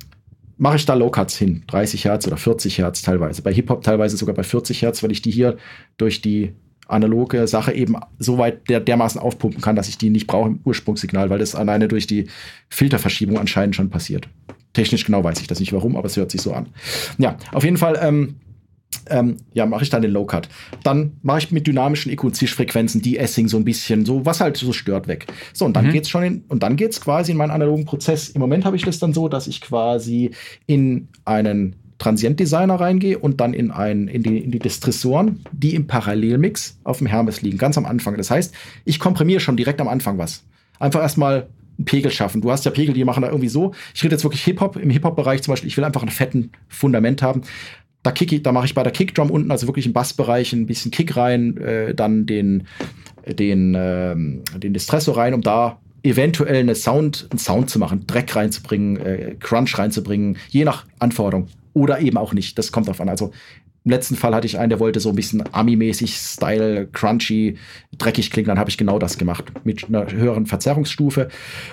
[0.57, 3.41] mache ich da Low-Cuts hin, 30 Hertz oder 40 Hertz teilweise.
[3.41, 5.57] Bei Hip-Hop teilweise sogar bei 40 Hertz, weil ich die hier
[5.97, 6.53] durch die
[6.87, 10.59] analoge Sache eben so weit der, dermaßen aufpumpen kann, dass ich die nicht brauche im
[10.63, 12.27] Ursprungssignal, weil das alleine durch die
[12.69, 14.27] Filterverschiebung anscheinend schon passiert.
[14.73, 16.67] Technisch genau weiß ich das nicht warum, aber es hört sich so an.
[17.17, 17.97] Ja, auf jeden Fall.
[18.01, 18.35] Ähm,
[19.09, 20.49] ähm, ja, mache ich dann den Low-Cut.
[20.83, 24.57] Dann mache ich mit dynamischen EQ Zischfrequenzen die Essing so ein bisschen, so was halt
[24.57, 25.27] so stört weg.
[25.53, 25.91] So, und dann mhm.
[25.91, 28.29] geht's schon in, und dann geht's quasi in meinen analogen Prozess.
[28.29, 30.31] Im Moment habe ich das dann so, dass ich quasi
[30.65, 35.73] in einen Transient Designer reingehe und dann in, ein, in, die, in die Distressoren, die
[35.75, 38.17] im Parallelmix auf dem Hermes liegen, ganz am Anfang.
[38.17, 38.53] Das heißt,
[38.85, 40.43] ich komprimiere schon direkt am Anfang was.
[40.79, 42.41] Einfach erstmal einen Pegel schaffen.
[42.41, 43.73] Du hast ja Pegel, die machen da irgendwie so.
[43.95, 44.75] Ich rede jetzt wirklich Hip-Hop.
[44.75, 47.41] Im Hip-Hop-Bereich zum Beispiel, ich will einfach einen fetten Fundament haben.
[48.03, 51.17] Da, da mache ich bei der Kickdrum unten, also wirklich im Bassbereich, ein bisschen Kick
[51.17, 52.67] rein, äh, dann den,
[53.27, 58.35] den, äh, den Distressor rein, um da eventuell eine Sound, einen Sound zu machen, Dreck
[58.35, 61.47] reinzubringen, äh, Crunch reinzubringen, je nach Anforderung.
[61.77, 62.57] Oder eben auch nicht.
[62.57, 63.07] Das kommt drauf an.
[63.07, 63.31] Also
[63.85, 67.57] im letzten Fall hatte ich einen, der wollte so ein bisschen Ami-mäßig, Style, crunchy,
[67.99, 68.47] dreckig klingen.
[68.47, 71.29] Dann habe ich genau das gemacht mit einer höheren Verzerrungsstufe.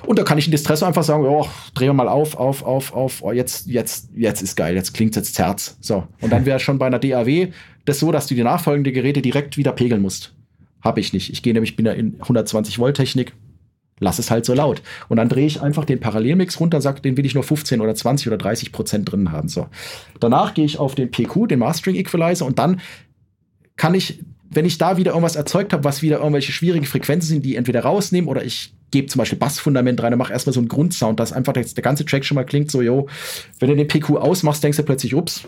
[0.06, 2.92] Und da kann ich in Distress einfach sagen, oh, drehen wir mal auf, auf, auf,
[2.92, 3.22] auf.
[3.22, 4.74] Oh, jetzt, jetzt, jetzt ist geil.
[4.74, 5.78] Jetzt klingt jetzt Zerz.
[5.80, 6.06] So.
[6.20, 7.48] Und dann wäre schon bei einer DAW
[7.86, 10.34] das so, dass du die nachfolgende Geräte direkt wieder pegeln musst.
[10.82, 11.32] Habe ich nicht.
[11.32, 13.32] Ich gehe nämlich, bin ja in 120 Volt Technik,
[14.04, 14.82] lass es halt so laut.
[15.08, 17.94] Und dann drehe ich einfach den Parallelmix runter, sag, den will ich nur 15 oder
[17.94, 19.48] 20 oder 30 Prozent drin haben.
[19.48, 19.66] So.
[20.20, 22.80] Danach gehe ich auf den PQ, den Mastering Equalizer, und dann
[23.76, 27.44] kann ich, wenn ich da wieder irgendwas erzeugt habe, was wieder irgendwelche schwierigen Frequenzen sind,
[27.44, 30.68] die entweder rausnehmen oder ich gebe zum Beispiel Bassfundament rein und mache erstmal so einen
[30.68, 33.08] Grundsound, dass einfach der, der ganze Track schon mal klingt so, yo,
[33.58, 35.44] wenn du den PQ ausmachst, denkst du plötzlich, ups,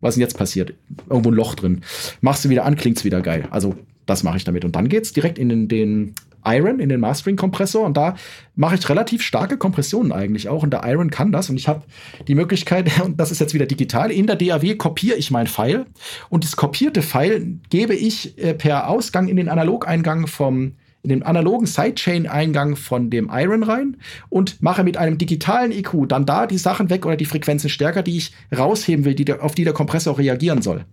[0.00, 0.72] was ist denn jetzt passiert?
[1.10, 1.82] Irgendwo ein Loch drin.
[2.22, 3.48] Machst du wieder an, klingt's wieder geil.
[3.50, 3.74] Also
[4.06, 4.64] das mache ich damit.
[4.64, 6.14] Und dann geht's direkt in den, den
[6.46, 8.14] Iron in den Mastering-Kompressor und da
[8.54, 11.82] mache ich relativ starke Kompressionen eigentlich auch und der Iron kann das und ich habe
[12.28, 15.86] die Möglichkeit, und das ist jetzt wieder digital, in der DAW kopiere ich mein File
[16.28, 20.72] und das kopierte File gebe ich äh, per Ausgang in den Analogeingang vom
[21.06, 23.96] in den analogen Sidechain-Eingang von dem Iron rein
[24.28, 28.02] und mache mit einem digitalen EQ dann da die Sachen weg oder die Frequenzen stärker,
[28.02, 30.84] die ich rausheben will, die der, auf die der Kompressor reagieren soll.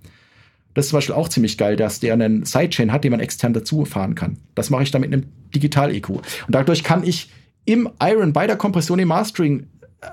[0.73, 3.53] Das ist zum Beispiel auch ziemlich geil, dass der einen Sidechain hat, den man extern
[3.53, 4.37] dazu fahren kann.
[4.55, 6.09] Das mache ich dann mit einem Digital-EQ.
[6.09, 7.29] Und dadurch kann ich
[7.65, 9.67] im Iron bei der Kompression im Mastering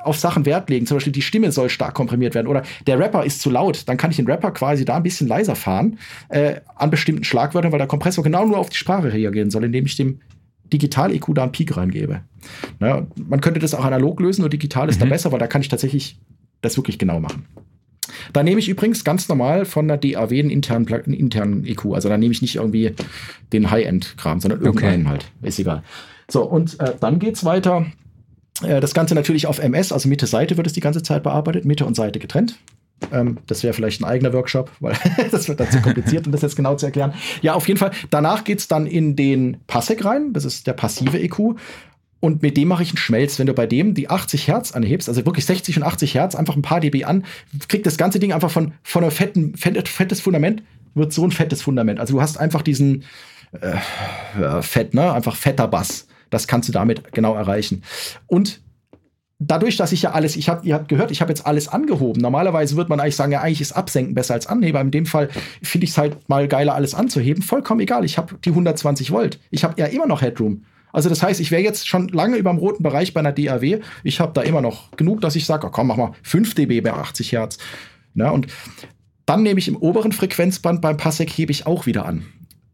[0.05, 0.87] auf Sachen Wert legen.
[0.87, 3.89] Zum Beispiel die Stimme soll stark komprimiert werden oder der Rapper ist zu laut.
[3.89, 5.99] Dann kann ich den Rapper quasi da ein bisschen leiser fahren
[6.29, 9.87] äh, an bestimmten Schlagwörtern, weil der Kompressor genau nur auf die Sprache reagieren soll, indem
[9.87, 10.21] ich dem
[10.73, 12.21] Digital-EQ da einen Peak reingebe.
[12.79, 15.05] Naja, man könnte das auch analog lösen, nur digital ist mhm.
[15.05, 16.19] da besser, weil da kann ich tatsächlich
[16.61, 17.47] das wirklich genau machen.
[18.33, 21.87] Da nehme ich übrigens ganz normal von der DAW einen internen, einen internen EQ.
[21.95, 22.95] Also da nehme ich nicht irgendwie
[23.53, 25.11] den High-End-Kram, sondern irgendeinen okay.
[25.11, 25.33] halt.
[25.43, 25.83] Ist egal.
[26.29, 27.87] So, und äh, dann geht's weiter.
[28.63, 31.85] Äh, das Ganze natürlich auf MS, also Mitte-Seite wird es die ganze Zeit bearbeitet, Mitte
[31.87, 32.57] und Seite getrennt.
[33.13, 34.97] Ähm, das wäre vielleicht ein eigener Workshop, weil
[35.31, 37.15] das wird dann zu kompliziert, um das jetzt genau zu erklären.
[37.43, 37.93] Ja, auf jeden Fall.
[38.11, 40.33] Danach geht's dann in den Passec rein.
[40.33, 41.57] Das ist der passive EQ.
[42.21, 43.39] Und mit dem mache ich einen Schmelz.
[43.39, 46.55] Wenn du bei dem die 80 Hertz anhebst, also wirklich 60 und 80 Hertz, einfach
[46.55, 47.25] ein paar dB an,
[47.69, 50.63] kriegt das ganze Ding einfach von, von einem fetten, fett, fettes Fundament,
[50.95, 51.99] wird so ein fettes Fundament.
[51.99, 53.05] Also du hast einfach diesen
[53.53, 55.13] äh, Fett, ne?
[55.13, 56.07] Einfach fetter Bass.
[56.29, 57.83] Das kannst du damit genau erreichen.
[58.27, 58.61] Und
[59.39, 62.21] dadurch, dass ich ja alles, ich habe, ihr habt gehört, ich habe jetzt alles angehoben.
[62.21, 64.81] Normalerweise würde man eigentlich sagen, ja, eigentlich ist Absenken besser als Anheber.
[64.81, 65.29] In dem Fall
[65.63, 67.43] finde ich es halt mal geiler, alles anzuheben.
[67.43, 68.05] Vollkommen egal.
[68.05, 69.41] Ich habe die 120 Volt.
[69.51, 70.65] Ich habe ja immer noch Headroom.
[70.93, 73.81] Also das heißt, ich wäre jetzt schon lange über dem roten Bereich bei einer DAW.
[74.03, 76.81] Ich habe da immer noch genug, dass ich sage, oh, komm, mach mal 5 dB
[76.81, 77.59] bei 80 Hertz.
[78.15, 78.49] Na, und
[79.27, 82.25] dann nehme ich im oberen Frequenzband beim Passec hebe ich auch wieder an.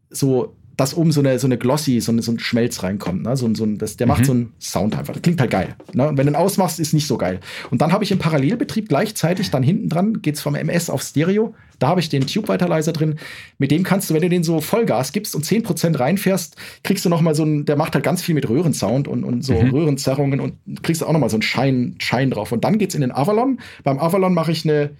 [0.09, 3.23] So dass oben so eine, so eine Glossy, so, eine, so ein Schmelz reinkommt.
[3.23, 3.35] Ne?
[3.35, 4.09] So, so ein, das, der mhm.
[4.09, 5.13] macht so einen Sound einfach.
[5.13, 5.75] Das klingt halt geil.
[5.93, 6.07] Ne?
[6.07, 7.39] Und wenn du ihn ausmachst, ist nicht so geil.
[7.71, 11.55] Und dann habe ich im Parallelbetrieb gleichzeitig, dann hinten dran geht's vom MS auf Stereo.
[11.79, 13.15] Da habe ich den Tube-Weiterleiser drin.
[13.57, 17.09] Mit dem kannst du, wenn du den so Vollgas gibst und 10% reinfährst, kriegst du
[17.09, 19.71] noch mal so ein, der macht halt ganz viel mit Röhrensound und, und so mhm.
[19.71, 22.51] Röhrenzerrungen und kriegst auch noch mal so einen Schein, Schein drauf.
[22.51, 23.59] Und dann geht's in den Avalon.
[23.83, 24.91] Beim Avalon mache ich eine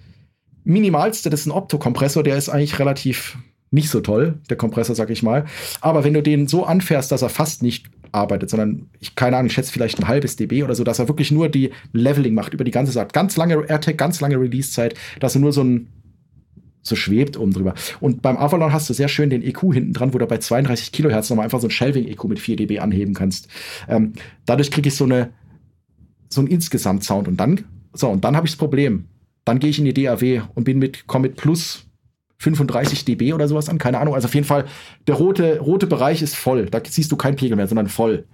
[0.64, 3.38] minimalste, das ist ein Optokompressor, der ist eigentlich relativ
[3.70, 5.44] nicht so toll, der Kompressor, sag ich mal.
[5.80, 9.48] Aber wenn du den so anfährst, dass er fast nicht arbeitet, sondern ich keine Ahnung,
[9.48, 12.54] ich schätze vielleicht ein halbes dB oder so, dass er wirklich nur die Leveling macht
[12.54, 13.12] über die ganze Zeit.
[13.12, 15.88] Ganz lange AirTag, ganz lange Release-Zeit, dass er nur so ein
[16.82, 17.74] so schwebt oben drüber.
[18.00, 20.90] Und beim Avalon hast du sehr schön den EQ hinten dran, wo du bei 32
[20.92, 23.48] Kilohertz nochmal einfach so ein Shelving-EQ mit 4 dB anheben kannst.
[23.88, 24.14] Ähm,
[24.46, 25.30] dadurch kriege ich so eine
[26.30, 29.06] so einen Insgesamt-Sound und dann so und dann habe ich das Problem.
[29.44, 31.87] Dann gehe ich in die DAW und bin mit Comet Plus
[32.40, 34.14] 35 dB oder sowas an, keine Ahnung.
[34.14, 34.66] Also auf jeden Fall,
[35.06, 36.66] der rote, rote Bereich ist voll.
[36.66, 38.26] Da siehst du keinen Pegel mehr, sondern voll.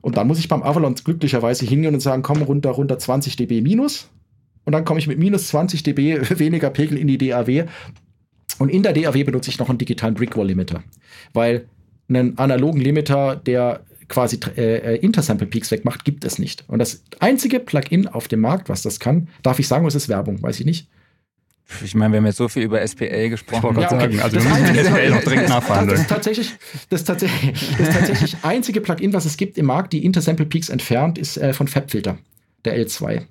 [0.00, 3.60] Und dann muss ich beim Avalon glücklicherweise hingehen und sagen, komm runter, runter 20 dB
[3.60, 4.10] minus.
[4.64, 7.66] Und dann komme ich mit minus 20 dB weniger Pegel in die DAW.
[8.58, 10.82] Und in der DAW benutze ich noch einen digitalen Brickwall-Limiter.
[11.32, 11.68] Weil
[12.08, 16.64] einen analogen Limiter, der quasi äh, Intersample Peaks wegmacht, gibt es nicht.
[16.66, 20.08] Und das einzige Plugin auf dem Markt, was das kann, darf ich sagen, was ist
[20.08, 20.88] Werbung, weiß ich nicht.
[21.84, 23.76] Ich meine, wir haben jetzt so viel über SPL gesprochen.
[23.76, 24.00] Ich ja, okay.
[24.00, 25.90] sagen, also wir müssen die SPL noch dringend nachverhandeln.
[25.90, 26.54] Das ist tatsächlich
[26.88, 31.18] das, tatsächlich, das tatsächlich einzige Plugin, was es gibt im Markt, die Intersample Peaks entfernt,
[31.18, 32.18] ist äh, von FabFilter,
[32.64, 33.22] der L2.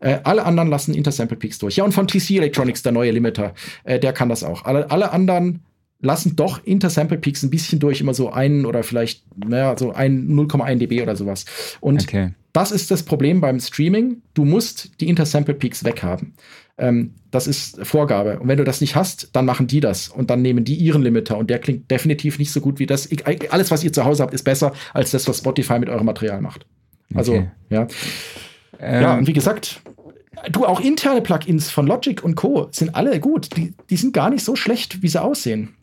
[0.00, 1.76] Äh, alle anderen lassen Intersample Peaks durch.
[1.76, 4.64] Ja, und von TC Electronics, der neue Limiter, äh, der kann das auch.
[4.64, 5.60] Alle, alle anderen
[6.00, 10.28] lassen doch Intersample Peaks ein bisschen durch, immer so einen oder vielleicht, naja, so ein
[10.28, 11.44] 0,1 dB oder sowas.
[11.80, 12.30] Und okay.
[12.52, 14.22] das ist das Problem beim Streaming.
[14.34, 16.34] Du musst die Intersample Peaks weghaben.
[16.78, 18.40] Ähm, das ist Vorgabe.
[18.40, 20.08] Und wenn du das nicht hast, dann machen die das.
[20.08, 21.36] Und dann nehmen die ihren Limiter.
[21.38, 23.08] Und der klingt definitiv nicht so gut wie das.
[23.50, 26.40] Alles, was ihr zu Hause habt, ist besser als das, was Spotify mit eurem Material
[26.40, 26.66] macht.
[27.14, 27.50] Also, okay.
[27.70, 27.86] ja.
[28.78, 29.02] Ähm.
[29.02, 29.82] Ja, und wie gesagt,
[30.50, 32.68] du, auch interne Plugins von Logic und Co.
[32.72, 33.56] sind alle gut.
[33.56, 35.74] Die, die sind gar nicht so schlecht, wie sie aussehen.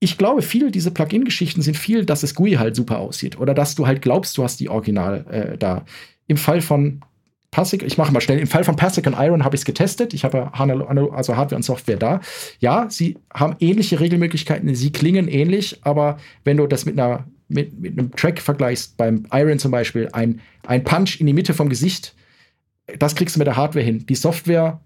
[0.00, 3.38] Ich glaube, viele dieser Plugin-Geschichten sind viel, dass das GUI halt super aussieht.
[3.38, 5.84] Oder dass du halt glaubst, du hast die Original äh, da.
[6.28, 7.00] Im Fall von
[7.50, 8.38] Passig, ich mache mal schnell.
[8.38, 10.12] Im Fall von Passig und Iron habe ich es getestet.
[10.12, 12.20] Ich habe also Hardware und Software da.
[12.60, 14.74] Ja, sie haben ähnliche Regelmöglichkeiten.
[14.74, 19.26] Sie klingen ähnlich, aber wenn du das mit einer mit, mit einem Track vergleichst, beim
[19.32, 22.14] Iron zum Beispiel, ein, ein Punch in die Mitte vom Gesicht,
[22.98, 24.04] das kriegst du mit der Hardware hin.
[24.06, 24.80] Die Software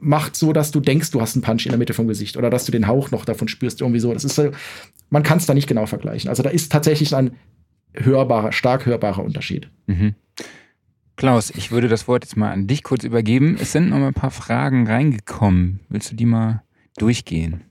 [0.00, 2.50] macht so, dass du denkst, du hast einen Punch in der Mitte vom Gesicht oder
[2.50, 4.12] dass du den Hauch noch davon spürst, irgendwie so.
[4.12, 4.40] Das ist,
[5.10, 6.28] man kann es da nicht genau vergleichen.
[6.28, 7.32] Also da ist tatsächlich ein
[7.94, 9.68] hörbarer, stark hörbarer Unterschied.
[9.86, 10.14] Mhm.
[11.22, 13.56] Klaus, ich würde das Wort jetzt mal an dich kurz übergeben.
[13.60, 15.78] Es sind noch mal ein paar Fragen reingekommen.
[15.88, 16.64] Willst du die mal
[16.96, 17.62] durchgehen?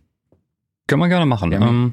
[0.88, 1.52] Können wir gerne machen.
[1.52, 1.60] Ja.
[1.60, 1.92] Ähm,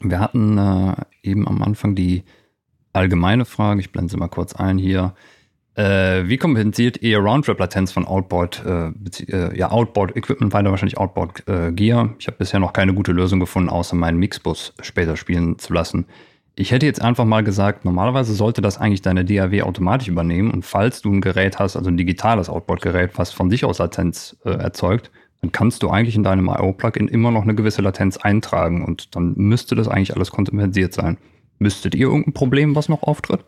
[0.00, 0.94] wir hatten äh,
[1.24, 2.22] eben am Anfang die
[2.92, 5.16] allgemeine Frage, ich blende sie mal kurz ein hier.
[5.74, 8.92] Äh, wie kompensiert ihr Roundtrip-Latenz von Outboard, äh,
[9.32, 12.04] äh, ja, Outboard-Equipment weiter, wahrscheinlich Outboard-Gear?
[12.04, 15.72] Äh, ich habe bisher noch keine gute Lösung gefunden, außer meinen Mixbus später spielen zu
[15.72, 16.06] lassen.
[16.54, 20.66] Ich hätte jetzt einfach mal gesagt, normalerweise sollte das eigentlich deine DAW automatisch übernehmen und
[20.66, 24.50] falls du ein Gerät hast, also ein digitales Outboard-Gerät, was von sich aus Latenz äh,
[24.50, 29.16] erzeugt, dann kannst du eigentlich in deinem IO-Plugin immer noch eine gewisse Latenz eintragen und
[29.16, 31.16] dann müsste das eigentlich alles kompensiert sein.
[31.58, 33.44] Müsstet ihr irgendein Problem, was noch auftritt?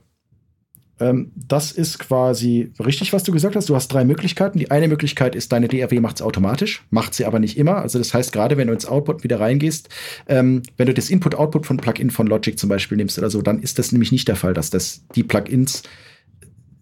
[1.01, 3.69] Ähm, das ist quasi richtig, was du gesagt hast.
[3.69, 4.59] Du hast drei Möglichkeiten.
[4.59, 7.77] Die eine Möglichkeit ist, deine DAW macht es automatisch, macht sie aber nicht immer.
[7.77, 9.89] Also das heißt, gerade wenn du ins Output wieder reingehst,
[10.29, 13.61] ähm, wenn du das Input-Output von Plugin von Logic zum Beispiel nimmst oder so, dann
[13.61, 15.83] ist das nämlich nicht der Fall, dass das die Plugins,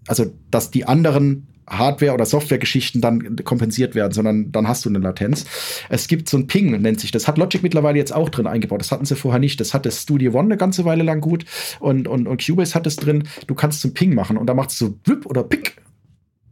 [0.07, 4.99] also dass die anderen Hardware- oder Software-Geschichten dann kompensiert werden, sondern dann hast du eine
[4.99, 5.45] Latenz.
[5.89, 7.29] Es gibt so ein Ping, nennt sich das.
[7.29, 8.81] Hat Logic mittlerweile jetzt auch drin eingebaut.
[8.81, 9.61] Das hatten sie vorher nicht.
[9.61, 11.45] Das hatte Studio One eine ganze Weile lang gut
[11.81, 13.25] und, und, und Cubase hat es drin.
[13.47, 15.82] Du kannst so ein Ping machen und da macht es so Blip oder Pick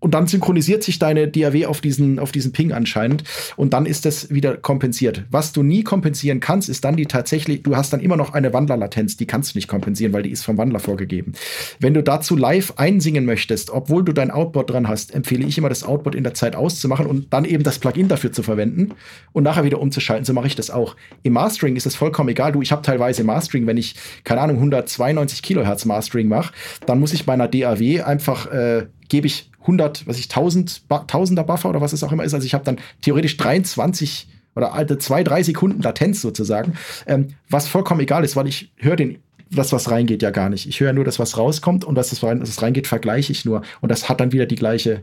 [0.00, 3.24] und dann synchronisiert sich deine DAW auf diesen, auf diesen Ping anscheinend
[3.56, 5.24] und dann ist das wieder kompensiert.
[5.30, 8.52] Was du nie kompensieren kannst, ist dann die tatsächlich, du hast dann immer noch eine
[8.52, 11.34] Wandlerlatenz, die kannst du nicht kompensieren, weil die ist vom Wandler vorgegeben.
[11.78, 15.68] Wenn du dazu live einsingen möchtest, obwohl du dein Outboard dran hast, empfehle ich immer
[15.68, 18.94] das Outboard in der Zeit auszumachen und dann eben das Plugin dafür zu verwenden
[19.32, 20.24] und nachher wieder umzuschalten.
[20.24, 20.96] So mache ich das auch.
[21.22, 22.52] Im Mastering ist es vollkommen egal.
[22.52, 23.94] Du, ich habe teilweise Mastering, wenn ich,
[24.24, 26.54] keine Ahnung, 192 Kilohertz Mastering mache,
[26.86, 31.68] dann muss ich meiner DAW einfach, äh, gebe ich 100, was ich, 1000, Tausender Buffer
[31.68, 32.34] oder was es auch immer ist.
[32.34, 36.74] Also ich habe dann theoretisch 23 oder alte zwei, drei Sekunden Latenz sozusagen,
[37.06, 39.18] ähm, was vollkommen egal ist, weil ich höre den
[39.52, 40.68] das, was reingeht, ja gar nicht.
[40.68, 43.62] Ich höre nur das, was rauskommt und das, was reingeht, vergleiche ich nur.
[43.80, 45.02] Und das hat dann wieder die gleiche,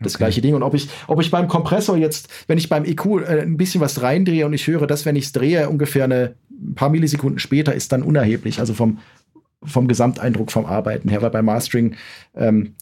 [0.00, 0.24] das okay.
[0.24, 0.54] gleiche Ding.
[0.54, 3.80] Und ob ich, ob ich beim Kompressor jetzt, wenn ich beim EQ äh, ein bisschen
[3.80, 7.38] was reindrehe und ich höre das, wenn ich es drehe, ungefähr eine, ein paar Millisekunden
[7.38, 8.58] später, ist dann unerheblich.
[8.58, 8.98] Also vom,
[9.62, 11.94] vom Gesamteindruck vom Arbeiten her, weil beim Mastering
[12.34, 12.74] ähm,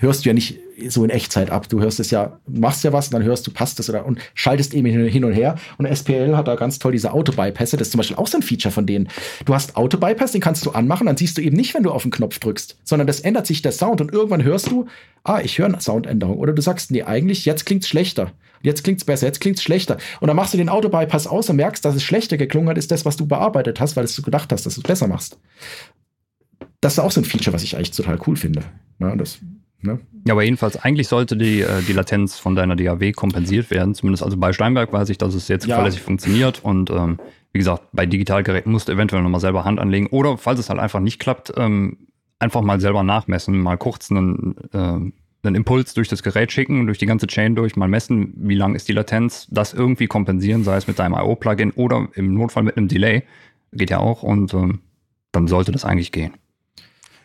[0.00, 1.68] hörst du ja nicht so in Echtzeit ab.
[1.68, 4.18] Du hörst es ja, machst ja was und dann hörst du, passt es oder und
[4.34, 5.56] schaltest eben hin und her.
[5.78, 7.76] Und SPL hat da ganz toll diese Auto-Bypässe.
[7.76, 9.08] Das ist zum Beispiel auch so ein Feature von denen.
[9.44, 12.02] Du hast Auto-Bypass, den kannst du anmachen, dann siehst du eben nicht, wenn du auf
[12.02, 14.86] den Knopf drückst, sondern das ändert sich der Sound und irgendwann hörst du,
[15.22, 16.38] ah, ich höre eine Soundänderung.
[16.38, 18.32] Oder du sagst, nee, eigentlich, jetzt klingt's schlechter.
[18.62, 19.98] Jetzt klingt's besser, jetzt klingt's schlechter.
[20.20, 22.90] Und dann machst du den Auto-Bypass aus und merkst, dass es schlechter geklungen hat, ist
[22.90, 25.38] das, was du bearbeitet hast, weil du gedacht hast, dass du es besser machst.
[26.80, 28.62] Das ist auch so ein Feature, was ich eigentlich total cool finde.
[29.00, 29.38] Ja, das
[29.84, 30.00] Ne?
[30.26, 33.94] Ja, aber jedenfalls, eigentlich sollte die, äh, die Latenz von deiner DAW kompensiert werden.
[33.94, 35.74] Zumindest also bei Steinberg weiß ich, dass es jetzt ja.
[35.74, 36.64] zuverlässig funktioniert.
[36.64, 37.18] Und ähm,
[37.52, 40.06] wie gesagt, bei Digitalgeräten musst du eventuell nochmal selber Hand anlegen.
[40.06, 41.98] Oder falls es halt einfach nicht klappt, ähm,
[42.38, 46.98] einfach mal selber nachmessen, mal kurz einen, äh, einen Impuls durch das Gerät schicken, durch
[46.98, 50.76] die ganze Chain durch, mal messen, wie lang ist die Latenz, das irgendwie kompensieren, sei
[50.76, 53.24] es mit deinem IO-Plugin oder im Notfall mit einem Delay.
[53.72, 54.80] Geht ja auch und ähm,
[55.32, 56.32] dann sollte das eigentlich gehen.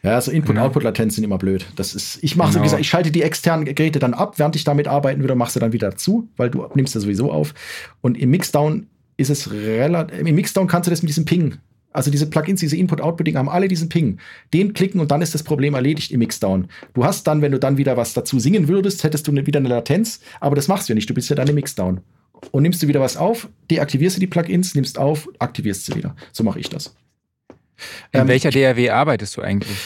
[0.02, 1.66] Ja, also Input-Output-Latenz sind immer blöd.
[1.76, 2.60] Das ist, ich mache genau.
[2.60, 5.56] so gesagt, ich schalte die externen Geräte dann ab, während ich damit arbeiten würde, machst
[5.56, 7.54] du dann wieder zu, weil du nimmst ja sowieso auf.
[8.02, 8.88] Und im Mixdown
[9.18, 11.58] ist es relativ, im Mixdown kannst du das mit diesem Ping
[11.92, 14.20] Also diese Plugins, diese Input-Output-Dinge haben alle diesen Ping.
[14.54, 16.68] Den klicken und dann ist das Problem erledigt im Mixdown.
[16.94, 19.70] Du hast dann, wenn du dann wieder was dazu singen würdest, hättest du wieder eine
[19.70, 21.10] Latenz, aber das machst du ja nicht.
[21.10, 22.00] Du bist ja dann im Mixdown.
[22.52, 26.16] Und nimmst du wieder was auf, deaktivierst du die Plugins, nimmst auf, aktivierst sie wieder.
[26.32, 26.96] So mache ich das.
[28.12, 29.78] In ähm, welcher DAW arbeitest du eigentlich?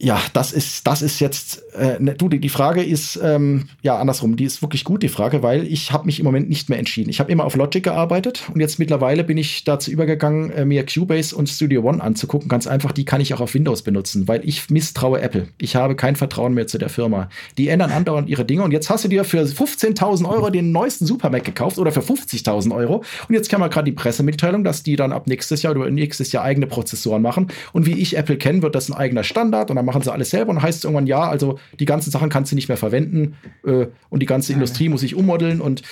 [0.00, 4.36] Ja, das ist, das ist jetzt, äh, ne, du, die, Frage ist, ähm, ja, andersrum,
[4.36, 7.10] die ist wirklich gut, die Frage, weil ich habe mich im Moment nicht mehr entschieden.
[7.10, 10.86] Ich habe immer auf Logic gearbeitet und jetzt mittlerweile bin ich dazu übergegangen, äh, mir
[10.86, 12.48] Cubase und Studio One anzugucken.
[12.48, 15.48] Ganz einfach, die kann ich auch auf Windows benutzen, weil ich misstraue Apple.
[15.58, 17.28] Ich habe kein Vertrauen mehr zu der Firma.
[17.56, 21.06] Die ändern andauernd ihre Dinge und jetzt hast du dir für 15.000 Euro den neuesten
[21.06, 24.84] Super Mac gekauft oder für 50.000 Euro und jetzt kam mal gerade die Pressemitteilung, dass
[24.84, 28.36] die dann ab nächstes Jahr oder nächstes Jahr eigene Prozessoren machen und wie ich Apple
[28.36, 31.06] kenne, wird das ein eigener Standard und dann machen sie alles selber und heißt irgendwann,
[31.06, 33.36] ja, also die ganzen Sachen kannst du nicht mehr verwenden
[33.66, 35.82] äh, und die ganze Industrie muss sich ummodeln und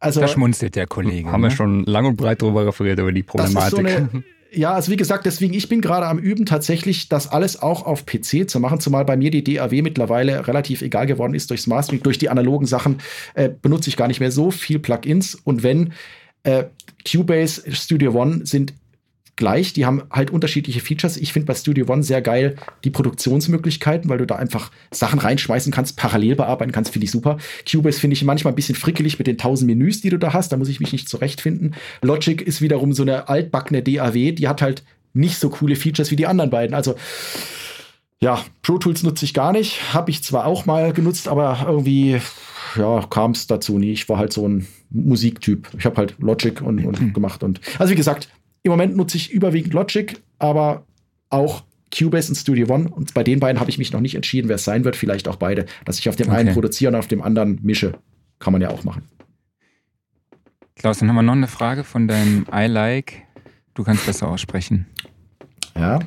[0.00, 0.20] also.
[0.20, 1.30] Da schmunzelt der Kollege.
[1.30, 1.48] Haben ne?
[1.48, 3.70] wir schon lang und breit darüber referiert, über die Problematik.
[3.70, 4.08] So eine,
[4.52, 8.04] ja, also wie gesagt, deswegen, ich bin gerade am Üben, tatsächlich das alles auch auf
[8.04, 12.02] PC zu machen, zumal bei mir die DAW mittlerweile relativ egal geworden ist durchs Mastering,
[12.02, 12.98] durch die analogen Sachen
[13.34, 15.92] äh, benutze ich gar nicht mehr so viel Plugins und wenn
[16.42, 16.64] äh,
[17.08, 18.74] Cubase, Studio One sind
[19.36, 19.72] gleich.
[19.72, 21.16] Die haben halt unterschiedliche Features.
[21.16, 25.72] Ich finde bei Studio One sehr geil die Produktionsmöglichkeiten, weil du da einfach Sachen reinschmeißen
[25.72, 27.38] kannst, parallel bearbeiten kannst, finde ich super.
[27.70, 30.52] Cubase finde ich manchmal ein bisschen frickelig mit den tausend Menüs, die du da hast.
[30.52, 31.74] Da muss ich mich nicht zurechtfinden.
[32.02, 36.16] Logic ist wiederum so eine altbackene DAW, die hat halt nicht so coole Features wie
[36.16, 36.74] die anderen beiden.
[36.74, 36.94] Also
[38.20, 39.92] ja, Pro Tools nutze ich gar nicht.
[39.92, 42.20] Habe ich zwar auch mal genutzt, aber irgendwie
[42.76, 43.92] ja, kam es dazu nie.
[43.92, 45.68] Ich war halt so ein Musiktyp.
[45.76, 47.42] Ich habe halt Logic und, und gemacht.
[47.42, 48.28] Und also wie gesagt,
[48.62, 50.86] im Moment nutze ich überwiegend Logic, aber
[51.30, 51.64] auch
[51.96, 52.88] Cubase und Studio One.
[52.88, 54.96] Und bei den beiden habe ich mich noch nicht entschieden, wer es sein wird.
[54.96, 55.66] Vielleicht auch beide.
[55.84, 56.38] Dass ich auf dem okay.
[56.38, 57.94] einen produziere und auf dem anderen mische.
[58.38, 59.02] Kann man ja auch machen.
[60.76, 63.22] Klaus, dann haben wir noch eine Frage von deinem I like.
[63.74, 64.86] Du kannst besser aussprechen.
[65.76, 66.00] Ja.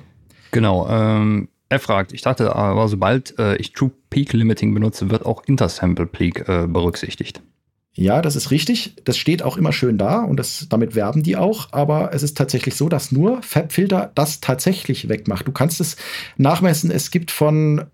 [0.52, 0.88] Genau.
[0.90, 5.44] Ähm, er fragt, ich dachte aber, sobald äh, ich True Peak Limiting benutze, wird auch
[5.46, 7.42] Intersample Peak äh, berücksichtigt.
[7.98, 8.94] Ja, das ist richtig.
[9.06, 11.70] Das steht auch immer schön da und das, damit werben die auch.
[11.72, 15.48] Aber es ist tatsächlich so, dass nur Fabfilter das tatsächlich wegmacht.
[15.48, 15.96] Du kannst es
[16.36, 16.92] nachmessen.
[16.92, 17.86] Es gibt von äh,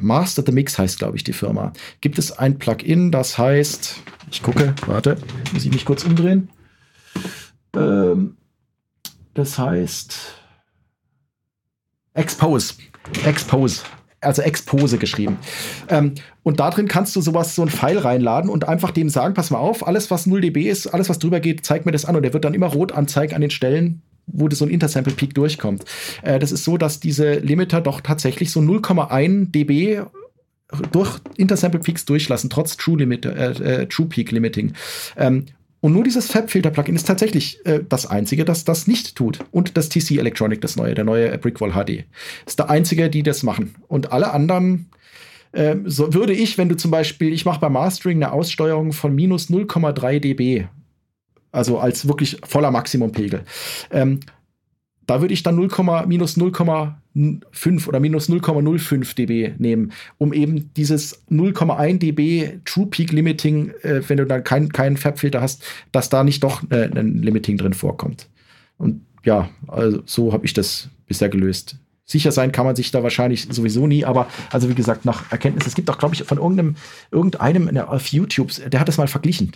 [0.00, 1.74] Master the Mix heißt, glaube ich, die Firma.
[2.00, 3.96] Gibt es ein Plugin, das heißt,
[4.30, 5.18] ich gucke, warte,
[5.52, 6.48] muss ich mich kurz umdrehen.
[7.76, 8.38] Ähm,
[9.34, 10.16] das heißt
[12.14, 12.74] Expose.
[13.26, 13.82] Expose
[14.24, 15.38] also Expose geschrieben.
[15.88, 19.34] Ähm, und da drin kannst du sowas, so ein Pfeil reinladen und einfach dem sagen,
[19.34, 22.04] pass mal auf, alles was 0 dB ist, alles was drüber geht, zeig mir das
[22.04, 25.12] an und der wird dann immer rot anzeigen an den Stellen, wo so ein Intersample
[25.12, 25.84] Peak durchkommt.
[26.22, 30.02] Äh, das ist so, dass diese Limiter doch tatsächlich so 0,1 dB
[30.92, 34.72] durch Intersample Peaks durchlassen, trotz True, Limit, äh, äh, True Peak Limiting.
[35.16, 35.46] Ähm,
[35.84, 39.40] und nur dieses Fab-Filter-Plugin ist tatsächlich äh, das einzige, das das nicht tut.
[39.50, 42.06] Und das TC Electronic, das neue, der neue Brickwall HD.
[42.46, 43.74] Ist der einzige, die das machen.
[43.86, 44.88] Und alle anderen
[45.52, 49.14] äh, so würde ich, wenn du zum Beispiel, ich mache beim Mastering eine Aussteuerung von
[49.14, 50.64] minus 0,3 dB.
[51.52, 53.42] Also als wirklich voller Maximumpegel.
[53.90, 54.20] Ähm,
[55.06, 55.68] da würde ich dann 0,
[56.06, 63.70] minus 0,5 oder minus 0,05 dB nehmen, um eben dieses 0,1 dB True Peak Limiting,
[63.82, 67.56] äh, wenn du dann keinen kein Fabfilter hast, dass da nicht doch äh, ein Limiting
[67.56, 68.28] drin vorkommt.
[68.78, 71.76] Und ja, also so habe ich das bisher gelöst.
[72.06, 75.66] Sicher sein kann man sich da wahrscheinlich sowieso nie, aber also wie gesagt, nach Erkenntnis,
[75.66, 76.76] es gibt auch, glaube ich, von irgendeinem,
[77.10, 79.52] irgendeinem auf YouTube, der hat das mal verglichen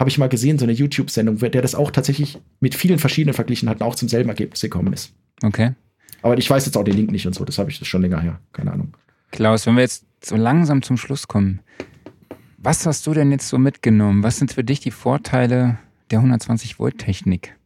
[0.00, 3.68] habe ich mal gesehen, so eine YouTube-Sendung, der das auch tatsächlich mit vielen verschiedenen verglichen
[3.68, 5.12] hat und auch zum selben Ergebnis gekommen ist.
[5.42, 5.74] Okay.
[6.22, 8.00] Aber ich weiß jetzt auch den Link nicht und so, das habe ich das schon
[8.00, 8.40] länger her.
[8.54, 8.96] Keine Ahnung.
[9.30, 11.60] Klaus, wenn wir jetzt so langsam zum Schluss kommen,
[12.56, 14.22] was hast du denn jetzt so mitgenommen?
[14.22, 15.78] Was sind für dich die Vorteile
[16.10, 17.56] der 120 Volt Technik?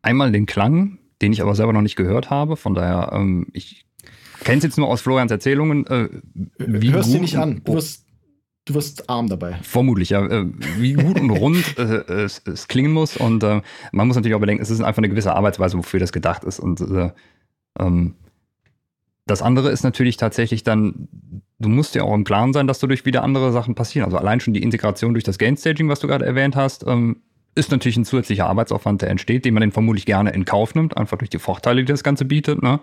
[0.00, 2.56] Einmal den Klang, den ich aber selber noch nicht gehört habe.
[2.56, 3.84] Von daher, ähm, ich
[4.40, 5.86] kenne es jetzt nur aus Florians Erzählungen.
[5.86, 6.08] Äh,
[6.56, 7.60] wie Hörst du nicht an.
[7.62, 8.05] Du wirst
[8.66, 9.54] du wirst arm dabei.
[9.62, 10.26] Vermutlich, ja.
[10.26, 10.46] Äh,
[10.78, 13.16] wie gut und rund äh, es, es, klingen muss.
[13.16, 13.62] Und äh,
[13.92, 16.60] man muss natürlich auch bedenken, es ist einfach eine gewisse Arbeitsweise, wofür das gedacht ist.
[16.60, 17.10] Und äh,
[17.78, 18.14] ähm,
[19.24, 21.08] das andere ist natürlich tatsächlich dann,
[21.58, 24.04] du musst ja auch im Klaren sein, dass dadurch wieder andere Sachen passieren.
[24.04, 27.22] Also allein schon die Integration durch das Gain-Staging, was du gerade erwähnt hast, ähm,
[27.54, 30.96] ist natürlich ein zusätzlicher Arbeitsaufwand, der entsteht, den man den vermutlich gerne in Kauf nimmt,
[30.96, 32.62] einfach durch die Vorteile, die das Ganze bietet.
[32.62, 32.80] Ne?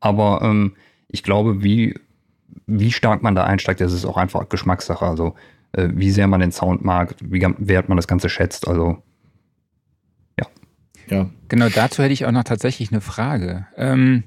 [0.00, 0.74] Aber ähm,
[1.08, 1.94] ich glaube, wie
[2.66, 5.04] wie stark man da einsteigt, das ist auch einfach Geschmackssache.
[5.04, 5.34] Also
[5.72, 8.66] äh, wie sehr man den Sound mag, wie wert man das Ganze schätzt.
[8.66, 9.02] Also
[10.38, 10.46] ja.
[11.08, 11.30] Ja.
[11.48, 13.66] Genau, dazu hätte ich auch noch tatsächlich eine Frage.
[13.76, 14.24] Ähm,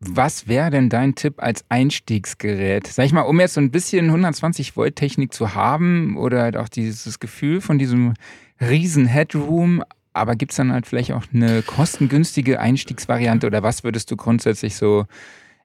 [0.00, 2.86] was wäre denn dein Tipp als Einstiegsgerät?
[2.86, 6.56] Sag ich mal, um jetzt so ein bisschen 120 Volt Technik zu haben oder halt
[6.56, 8.14] auch dieses Gefühl von diesem
[8.62, 9.84] riesen Headroom,
[10.14, 14.74] aber gibt es dann halt vielleicht auch eine kostengünstige Einstiegsvariante oder was würdest du grundsätzlich
[14.74, 15.04] so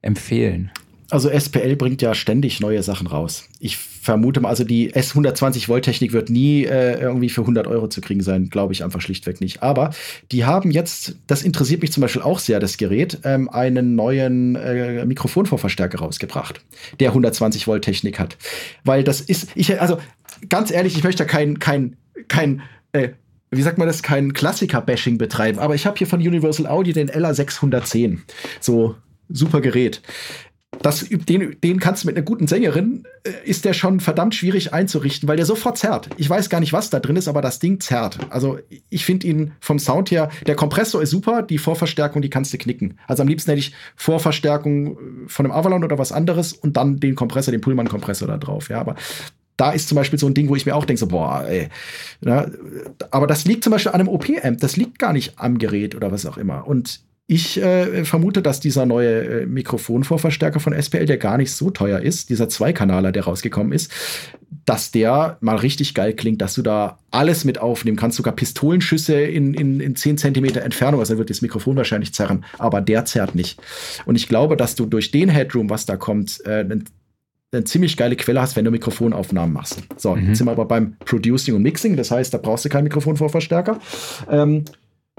[0.06, 0.72] empfehlen?
[1.12, 3.48] Also SPL bringt ja ständig neue Sachen raus.
[3.60, 7.88] Ich vermute mal, also die S120 Volt Technik wird nie äh, irgendwie für 100 Euro
[7.88, 9.62] zu kriegen sein, glaube ich einfach schlichtweg nicht.
[9.62, 9.92] Aber
[10.32, 14.56] die haben jetzt, das interessiert mich zum Beispiel auch sehr, das Gerät, ähm, einen neuen
[14.56, 16.62] äh, Mikrofonvorverstärker rausgebracht,
[17.00, 18.38] der 120 Volt Technik hat.
[18.84, 20.00] Weil das ist, ich, also
[20.50, 21.98] ganz ehrlich, ich möchte kein, kein,
[22.28, 23.10] kein äh,
[23.52, 27.10] wie sagt man das, kein Klassiker-Bashing betreiben, aber ich habe hier von Universal Audio den
[27.10, 28.20] LA610.
[28.60, 28.96] So
[29.30, 30.02] super Gerät
[30.82, 34.74] das, den, den kannst du mit einer guten Sängerin, äh, ist der schon verdammt schwierig
[34.74, 36.10] einzurichten, weil der sofort zerrt.
[36.18, 38.20] Ich weiß gar nicht, was da drin ist, aber das Ding zerrt.
[38.30, 38.60] Also
[38.90, 42.58] ich finde ihn vom Sound her, der Kompressor ist super, die Vorverstärkung, die kannst du
[42.58, 43.00] knicken.
[43.08, 44.98] Also am liebsten hätte ich Vorverstärkung äh,
[45.28, 48.70] von einem Avalon oder was anderes und dann den Kompressor, den Pullman-Kompressor da drauf.
[48.70, 48.96] Ja, aber
[49.58, 51.70] da ist zum Beispiel so ein Ding, wo ich mir auch denke, so, boah, ey.
[52.22, 52.46] Ja,
[53.10, 56.12] aber das liegt zum Beispiel an einem OP-Amp, das liegt gar nicht am Gerät oder
[56.12, 56.68] was auch immer.
[56.68, 61.72] Und ich äh, vermute, dass dieser neue äh, Mikrofonvorverstärker von SPL, der gar nicht so
[61.72, 63.92] teuer ist, dieser Zweikanaler, der rausgekommen ist,
[64.66, 69.20] dass der mal richtig geil klingt, dass du da alles mit aufnehmen kannst, sogar Pistolenschüsse
[69.20, 73.34] in, in, in 10 Zentimeter Entfernung, also wird das Mikrofon wahrscheinlich zerren, aber der zerrt
[73.34, 73.60] nicht.
[74.06, 76.66] Und ich glaube, dass du durch den Headroom, was da kommt, äh,
[77.52, 79.82] eine ziemlich geile Quelle hast, wenn du Mikrofonaufnahmen machst.
[79.98, 80.28] So, mhm.
[80.28, 83.80] jetzt sind wir aber beim Producing und Mixing, das heißt, da brauchst du keinen Mikrofonvorverstärker.
[84.30, 84.66] Ähm,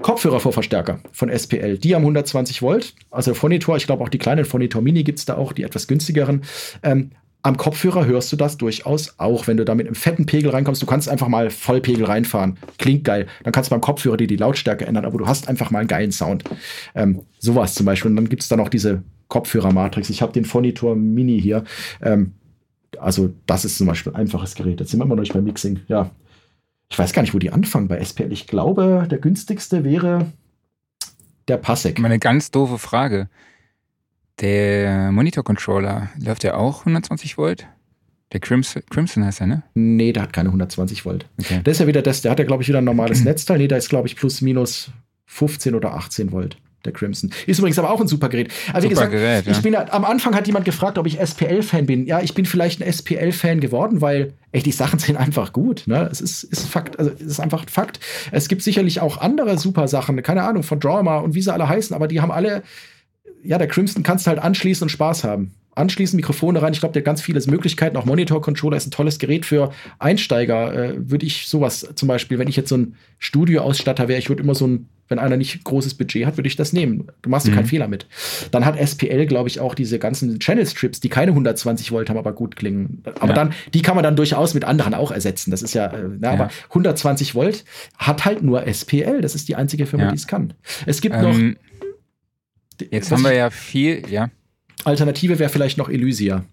[0.01, 1.77] Kopfhörervorverstärker von SPL.
[1.79, 5.25] Die haben 120 Volt, also Phonitor, ich glaube auch die kleinen Phonitor Mini gibt es
[5.25, 6.43] da auch, die etwas günstigeren.
[6.83, 7.11] Ähm,
[7.43, 10.81] am Kopfhörer hörst du das durchaus auch, wenn du da mit einem fetten Pegel reinkommst.
[10.81, 12.57] Du kannst einfach mal Vollpegel reinfahren.
[12.77, 13.27] Klingt geil.
[13.43, 15.87] Dann kannst du beim Kopfhörer dir die Lautstärke ändern, aber du hast einfach mal einen
[15.87, 16.43] geilen Sound.
[16.93, 18.09] Ähm, sowas zum Beispiel.
[18.11, 20.09] Und dann gibt es da noch diese Kopfhörer-Matrix.
[20.09, 21.63] Ich habe den Phonitor Mini hier.
[22.01, 22.33] Ähm,
[22.99, 24.79] also, das ist zum Beispiel ein einfaches Gerät.
[24.79, 25.79] Jetzt sind wir immer noch nicht beim Mixing.
[25.87, 26.11] Ja,
[26.89, 28.31] ich weiß gar nicht, wo die anfangen bei SPL.
[28.31, 30.31] Ich glaube, der günstigste wäre
[31.47, 31.99] der Passek.
[31.99, 33.29] Meine ganz doofe Frage.
[34.39, 37.67] Der Monitor-Controller, läuft der auch 120 Volt?
[38.33, 39.63] Der Crimson, Crimson heißt er, ne?
[39.73, 41.25] Nee, der hat keine 120 Volt.
[41.39, 41.61] Okay.
[41.63, 43.57] Das ist ja wieder das, der hat ja, glaube ich, wieder ein normales Netzteil.
[43.57, 44.91] Nee, da ist, glaube ich, plus minus
[45.25, 46.57] 15 oder 18 Volt
[46.87, 47.31] der Crimson.
[47.45, 48.51] Ist übrigens aber auch ein super Gerät.
[48.69, 49.51] Aber super wie gesagt, Gerät, ja.
[49.51, 52.07] ich bin am Anfang hat jemand gefragt, ob ich SPL-Fan bin.
[52.07, 55.83] Ja, ich bin vielleicht ein SPL-Fan geworden, weil ey, die Sachen sind einfach gut.
[55.85, 56.09] Ne?
[56.11, 57.99] Es ist, ist Fakt, also es ist einfach Fakt.
[58.31, 61.69] Es gibt sicherlich auch andere super Sachen, keine Ahnung, von Drama und wie sie alle
[61.69, 62.63] heißen, aber die haben alle,
[63.43, 66.73] ja, der Crimson kannst du halt anschließen und Spaß haben anschließen, Mikrofone rein.
[66.73, 67.97] Ich glaube, der hat ganz viele Möglichkeiten.
[67.97, 70.73] Auch Monitor-Controller ist ein tolles Gerät für Einsteiger.
[70.73, 74.43] Äh, würde ich sowas zum Beispiel, wenn ich jetzt so ein Studioausstatter wäre, ich würde
[74.43, 77.07] immer so ein, wenn einer nicht großes Budget hat, würde ich das nehmen.
[77.21, 77.53] Du machst mhm.
[77.53, 78.07] keinen Fehler mit.
[78.51, 82.33] Dann hat SPL, glaube ich, auch diese ganzen Channel-Strips, die keine 120 Volt haben, aber
[82.33, 83.03] gut klingen.
[83.19, 83.33] Aber ja.
[83.33, 85.51] dann, die kann man dann durchaus mit anderen auch ersetzen.
[85.51, 86.33] Das ist ja, äh, na, ja.
[86.33, 87.63] aber 120 Volt
[87.97, 89.21] hat halt nur SPL.
[89.21, 90.11] Das ist die einzige Firma, ja.
[90.11, 90.53] die es kann.
[90.85, 91.21] Es gibt ähm,
[92.79, 92.87] noch.
[92.91, 94.29] Jetzt haben wir ja viel, ja.
[94.83, 96.45] Alternative wäre vielleicht noch Elysia.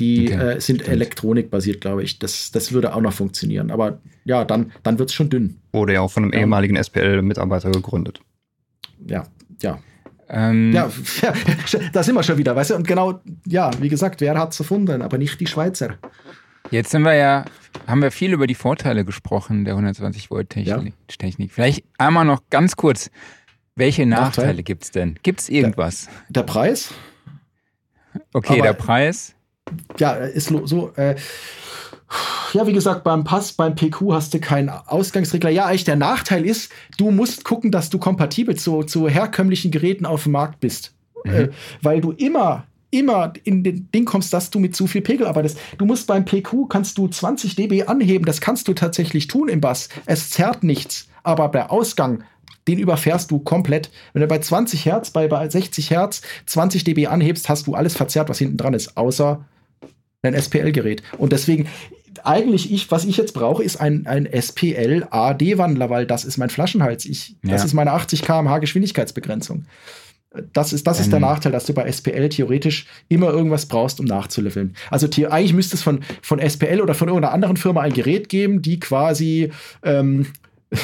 [0.00, 2.20] Die okay, äh, sind elektronikbasiert, glaube ich.
[2.20, 3.72] Das, das würde auch noch funktionieren.
[3.72, 5.56] Aber ja, dann, dann wird es schon dünn.
[5.72, 6.40] Wurde ja auch von einem ja.
[6.40, 8.20] ehemaligen SPL-Mitarbeiter gegründet.
[9.06, 9.24] Ja,
[9.60, 9.80] ja.
[10.28, 10.90] Ähm, ja,
[11.22, 11.32] ja,
[11.92, 12.74] da sind wir schon wieder, weißt du?
[12.76, 15.94] Und genau, ja, wie gesagt, wer hat es erfunden, aber nicht die Schweizer.
[16.70, 17.44] Jetzt sind wir ja,
[17.86, 20.94] haben wir viel über die Vorteile gesprochen der 120 Volt Technik.
[21.10, 21.16] Ja.
[21.16, 21.52] Technik.
[21.52, 23.10] Vielleicht einmal noch ganz kurz,
[23.74, 24.62] welche Nachteile Nachteil?
[24.64, 25.18] gibt es denn?
[25.22, 26.06] Gibt es irgendwas?
[26.28, 26.92] Der, der Preis?
[28.32, 29.34] Okay, Aber, der Preis?
[29.98, 30.92] Ja, ist so.
[30.96, 31.16] Äh,
[32.54, 35.50] ja, wie gesagt, beim Pass, beim PQ hast du keinen Ausgangsregler.
[35.50, 40.06] Ja, eigentlich der Nachteil ist, du musst gucken, dass du kompatibel zu, zu herkömmlichen Geräten
[40.06, 40.94] auf dem Markt bist.
[41.24, 41.30] Mhm.
[41.30, 41.48] Äh,
[41.82, 45.58] weil du immer immer in den Ding kommst, dass du mit zu viel Pegel arbeitest.
[45.76, 49.60] Du musst beim PQ kannst du 20 dB anheben, das kannst du tatsächlich tun im
[49.60, 49.88] Bass.
[50.06, 52.24] Es zerrt nichts, aber der Ausgang
[52.68, 53.90] den überfährst du komplett.
[54.12, 57.96] Wenn du bei 20 Hertz, bei, bei 60 Hertz 20 dB anhebst, hast du alles
[57.96, 59.44] verzerrt, was hinten dran ist, außer
[60.22, 61.02] ein SPL-Gerät.
[61.16, 61.68] Und deswegen,
[62.24, 66.50] eigentlich ich, was ich jetzt brauche, ist ein, ein SPL AD-Wandler, weil das ist mein
[66.50, 67.04] Flaschenhals.
[67.06, 67.52] Ich, ja.
[67.52, 69.64] Das ist meine 80 km/h Geschwindigkeitsbegrenzung.
[70.52, 71.22] Das ist, das ist der ähm.
[71.22, 74.76] Nachteil, dass du bei SPL theoretisch immer irgendwas brauchst, um nachzuleveln.
[74.90, 78.60] Also eigentlich müsste es von, von SPL oder von irgendeiner anderen Firma ein Gerät geben,
[78.60, 79.50] die quasi
[79.82, 80.26] ähm,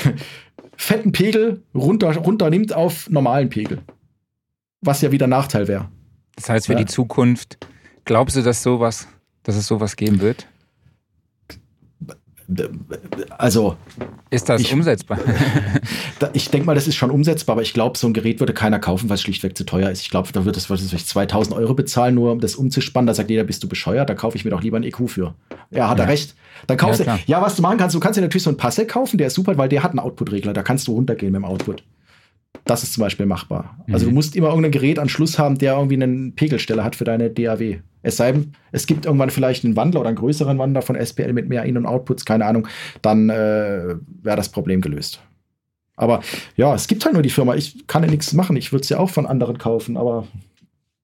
[0.76, 3.82] fetten Pegel runter, runter nimmt auf normalen Pegel.
[4.80, 5.88] Was ja wieder Nachteil wäre.
[6.36, 6.80] Das heißt, für ja.
[6.80, 7.58] die Zukunft,
[8.04, 9.08] glaubst du, dass sowas,
[9.42, 10.46] dass es sowas geben wird?
[13.38, 13.76] Also.
[14.30, 15.18] Ist das ich, umsetzbar?
[16.32, 18.78] ich denke mal, das ist schon umsetzbar, aber ich glaube, so ein Gerät würde keiner
[18.78, 20.00] kaufen, weil es schlichtweg zu teuer ist.
[20.02, 23.06] Ich glaube, da wird es 2000 Euro bezahlen, nur um das umzuspannen.
[23.06, 24.10] Da sagt jeder, bist du bescheuert?
[24.10, 25.34] Da kaufe ich mir doch lieber ein EQ für.
[25.70, 26.04] Ja, hat ja.
[26.04, 26.34] er recht.
[26.66, 27.22] Dann kaufst ja, du.
[27.26, 29.34] Ja, was du machen kannst, du kannst dir natürlich so ein Passe kaufen, der ist
[29.34, 30.52] super, weil der hat einen Output-Regler.
[30.52, 31.82] Da kannst du runtergehen mit dem Output.
[32.64, 33.78] Das ist zum Beispiel machbar.
[33.86, 33.94] Mhm.
[33.94, 34.14] Also du mhm.
[34.14, 37.80] musst immer irgendein Gerät an Schluss haben, der irgendwie einen Pegelsteller hat für deine DAW.
[38.02, 41.32] Es sei denn, es gibt irgendwann vielleicht einen Wandler oder einen größeren Wandler von SPL
[41.32, 42.68] mit mehr In- und Outputs, keine Ahnung,
[43.00, 45.20] dann äh, wäre das Problem gelöst.
[45.96, 46.22] Aber
[46.56, 47.54] ja, es gibt halt nur die Firma.
[47.54, 48.56] Ich kann ja nichts machen.
[48.56, 50.26] Ich würde es ja auch von anderen kaufen, aber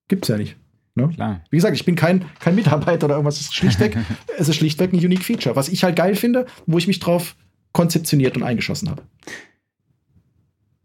[0.08, 0.56] gibt es ja nicht.
[0.94, 1.08] Ne?
[1.08, 1.40] Klar.
[1.50, 3.36] Wie gesagt, ich bin kein, kein Mitarbeiter oder irgendwas.
[3.36, 3.96] Es ist schlichtweg,
[4.38, 7.36] es ist schlichtweg ein Unique Feature, was ich halt geil finde, wo ich mich drauf
[7.72, 9.02] konzeptioniert und eingeschossen habe.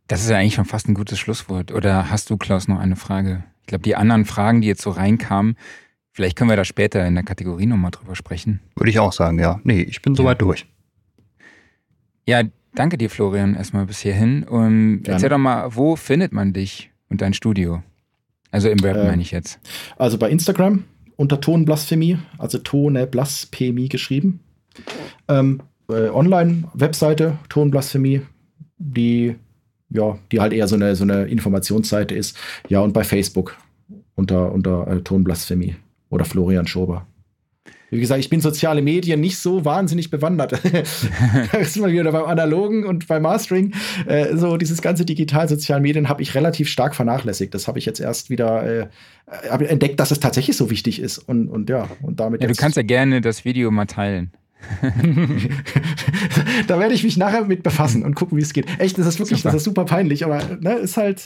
[0.07, 1.71] Das ist ja eigentlich schon fast ein gutes Schlusswort.
[1.71, 3.43] Oder hast du, Klaus, noch eine Frage?
[3.61, 5.57] Ich glaube, die anderen Fragen, die jetzt so reinkamen,
[6.11, 8.61] vielleicht können wir da später in der Kategorie nochmal drüber sprechen.
[8.75, 9.59] Würde ich auch sagen, ja.
[9.63, 10.45] Nee, ich bin soweit ja.
[10.45, 10.67] durch.
[12.27, 12.43] Ja,
[12.75, 14.43] danke dir, Florian, erstmal bis hierhin.
[14.43, 15.15] Und Gerne.
[15.15, 17.81] erzähl doch mal, wo findet man dich und dein Studio?
[18.51, 19.59] Also im Web äh, meine ich jetzt.
[19.97, 20.83] Also bei Instagram
[21.17, 24.41] unter Tonblasphemie, also Tone Blasphemie geschrieben.
[25.27, 28.21] Ähm, äh, Online-Webseite Tonblasphemie,
[28.77, 29.35] die
[29.89, 32.37] ja, die halt eher so eine, so eine Informationsseite ist.
[32.69, 33.57] Ja, und bei Facebook
[34.15, 35.75] unter, unter äh, Tonblasphemie
[36.09, 37.05] oder Florian Schober.
[37.91, 40.53] Wie gesagt, ich bin soziale Medien nicht so wahnsinnig bewandert.
[41.51, 43.73] da ist mal wieder beim Analogen und beim Mastering.
[44.07, 47.53] Äh, so dieses ganze digital-sozialen Medien habe ich relativ stark vernachlässigt.
[47.53, 48.87] Das habe ich jetzt erst wieder äh,
[49.65, 51.19] entdeckt, dass es tatsächlich so wichtig ist.
[51.19, 52.41] Und, und ja, und damit.
[52.41, 54.31] Ja, du kannst ja gerne das Video mal teilen.
[56.67, 58.67] Da werde ich mich nachher mit befassen und gucken, wie es geht.
[58.79, 59.49] Echt, das ist wirklich, super.
[59.49, 61.23] das ist super peinlich, aber ne, ist halt.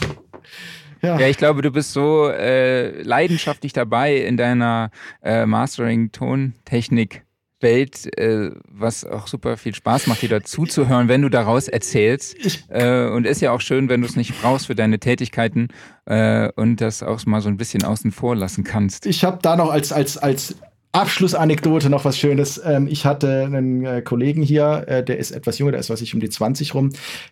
[1.01, 1.17] Ja.
[1.17, 4.91] ja, ich glaube, du bist so äh, leidenschaftlich dabei in deiner
[5.23, 7.23] äh, Mastering-Tontechnik.
[7.61, 11.67] Welt, äh, was auch super viel Spaß macht, dir dazu zu hören, wenn du daraus
[11.67, 12.37] erzählst.
[12.69, 15.67] Äh, und ist ja auch schön, wenn du es nicht brauchst für deine Tätigkeiten
[16.05, 19.05] äh, und das auch mal so ein bisschen außen vor lassen kannst.
[19.05, 20.55] Ich habe da noch als, als, als
[20.91, 22.59] Abschlussanekdote noch was Schönes.
[22.65, 26.01] Ähm, ich hatte einen äh, Kollegen hier, äh, der ist etwas jünger, der ist, weiß
[26.01, 26.89] ich, um die 20 rum.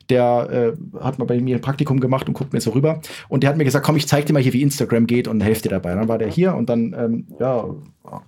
[0.10, 3.02] Der äh, hat mal bei mir ein Praktikum gemacht und guckt mir so rüber.
[3.30, 5.42] Und der hat mir gesagt, komm, ich zeig dir mal hier, wie Instagram geht und
[5.42, 5.96] helfe dir dabei.
[5.96, 7.68] Dann war der hier und dann, ähm, ja,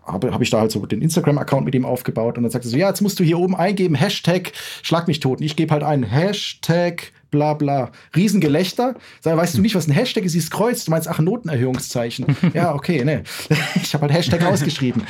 [0.03, 2.37] habe hab ich da halt so den Instagram-Account mit ihm aufgebaut.
[2.37, 4.51] Und dann sagte er so, ja, jetzt musst du hier oben eingeben, Hashtag
[4.81, 5.39] Schlag mich tot.
[5.39, 7.91] Und ich gebe halt ein Hashtag bla bla.
[8.15, 8.95] Riesengelächter.
[9.21, 10.35] Sag, weißt du nicht, was ein Hashtag ist?
[10.35, 10.85] Dieses Kreuz.
[10.85, 12.25] Du meinst, ach, ein Notenerhöhungszeichen.
[12.53, 13.23] ja, okay, ne.
[13.81, 15.03] Ich habe halt Hashtag ausgeschrieben.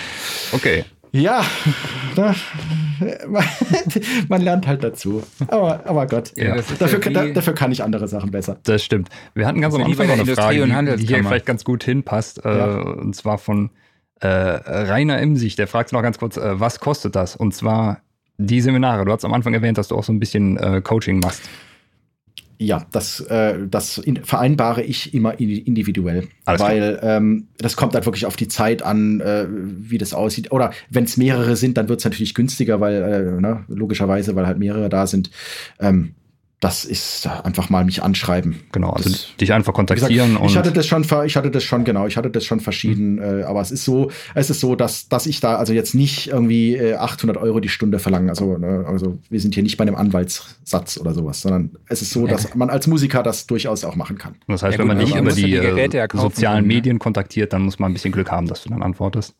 [0.51, 0.85] Okay.
[1.11, 1.43] Ja,
[2.15, 2.35] ne?
[4.27, 5.23] man lernt halt dazu.
[5.47, 8.57] Aber, aber Gott, ja, dafür, ja da, dafür kann ich andere Sachen besser.
[8.63, 9.09] Das stimmt.
[9.33, 12.45] Wir hatten ganz am Anfang noch eine Frage, die, die hier vielleicht ganz gut hinpasst.
[12.45, 12.77] Äh, ja.
[12.77, 13.71] Äh, und zwar von
[14.19, 15.55] äh, Rainer Imsich.
[15.55, 17.35] Der fragt noch ganz kurz, äh, was kostet das?
[17.35, 18.01] Und zwar
[18.37, 19.05] die Seminare.
[19.05, 21.41] Du hast am Anfang erwähnt, dass du auch so ein bisschen äh, Coaching machst.
[22.61, 26.27] Ja, das, äh, das in, vereinbare ich immer individuell.
[26.43, 30.51] Alles weil ähm, das kommt halt wirklich auf die Zeit an, äh, wie das aussieht.
[30.51, 34.45] Oder wenn es mehrere sind, dann wird es natürlich günstiger, weil, äh, ne, logischerweise, weil
[34.45, 35.31] halt mehrere da sind.
[35.79, 36.15] Ähm,
[36.59, 38.59] das ist einfach mal mich anschreiben.
[38.73, 40.33] Genau, also das, dich einfach kontaktieren.
[40.33, 43.13] Gesagt, ich hatte das schon, ich hatte das schon, genau, ich hatte das schon verschieden,
[43.13, 43.41] mhm.
[43.41, 46.27] äh, aber es ist so, es ist so, dass, dass ich da also jetzt nicht
[46.27, 48.29] irgendwie äh, 800 Euro die Stunde verlange.
[48.29, 52.11] Also, ne, also wir sind hier nicht bei einem Anwaltssatz oder sowas, sondern es ist
[52.11, 54.35] so, dass man als Musiker das durchaus auch machen kann.
[54.47, 56.73] Das heißt, ja, gut, wenn man nicht über die, die äh, sozialen ne?
[56.73, 59.33] Medien kontaktiert, dann muss man ein bisschen Glück haben, dass du dann antwortest.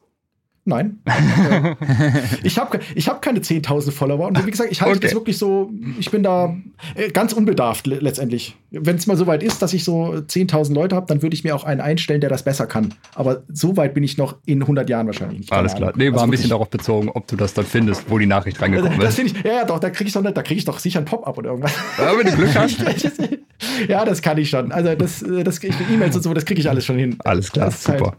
[0.66, 1.00] Nein.
[2.44, 4.28] ich habe ich hab keine 10.000 Follower.
[4.28, 5.08] Und wie gesagt, ich halte okay.
[5.08, 6.56] das wirklich so, ich bin da
[6.96, 8.56] äh, ganz unbedarft letztendlich.
[8.70, 11.44] Wenn es mal so weit ist, dass ich so 10.000 Leute habe, dann würde ich
[11.44, 12.94] mir auch einen einstellen, der das besser kann.
[13.16, 15.52] Aber so weit bin ich noch in 100 Jahren wahrscheinlich nicht.
[15.52, 15.94] Alles klar.
[15.96, 18.62] Nee, war also ein bisschen darauf bezogen, ob du das dann findest, wo die Nachricht
[18.62, 19.18] reingekommen ist.
[19.18, 21.50] ich, ja, ja, doch, da kriege ich, doch, krieg ich doch sicher ein Pop-up oder
[21.50, 21.74] irgendwas.
[21.98, 22.78] Ja, wenn du Glück hast.
[23.88, 24.72] ja, das kann ich schon.
[24.72, 27.16] Also das, das E-Mails und so, das kriege ich alles schon hin.
[27.24, 28.06] Alles klar, super.
[28.06, 28.18] Halt,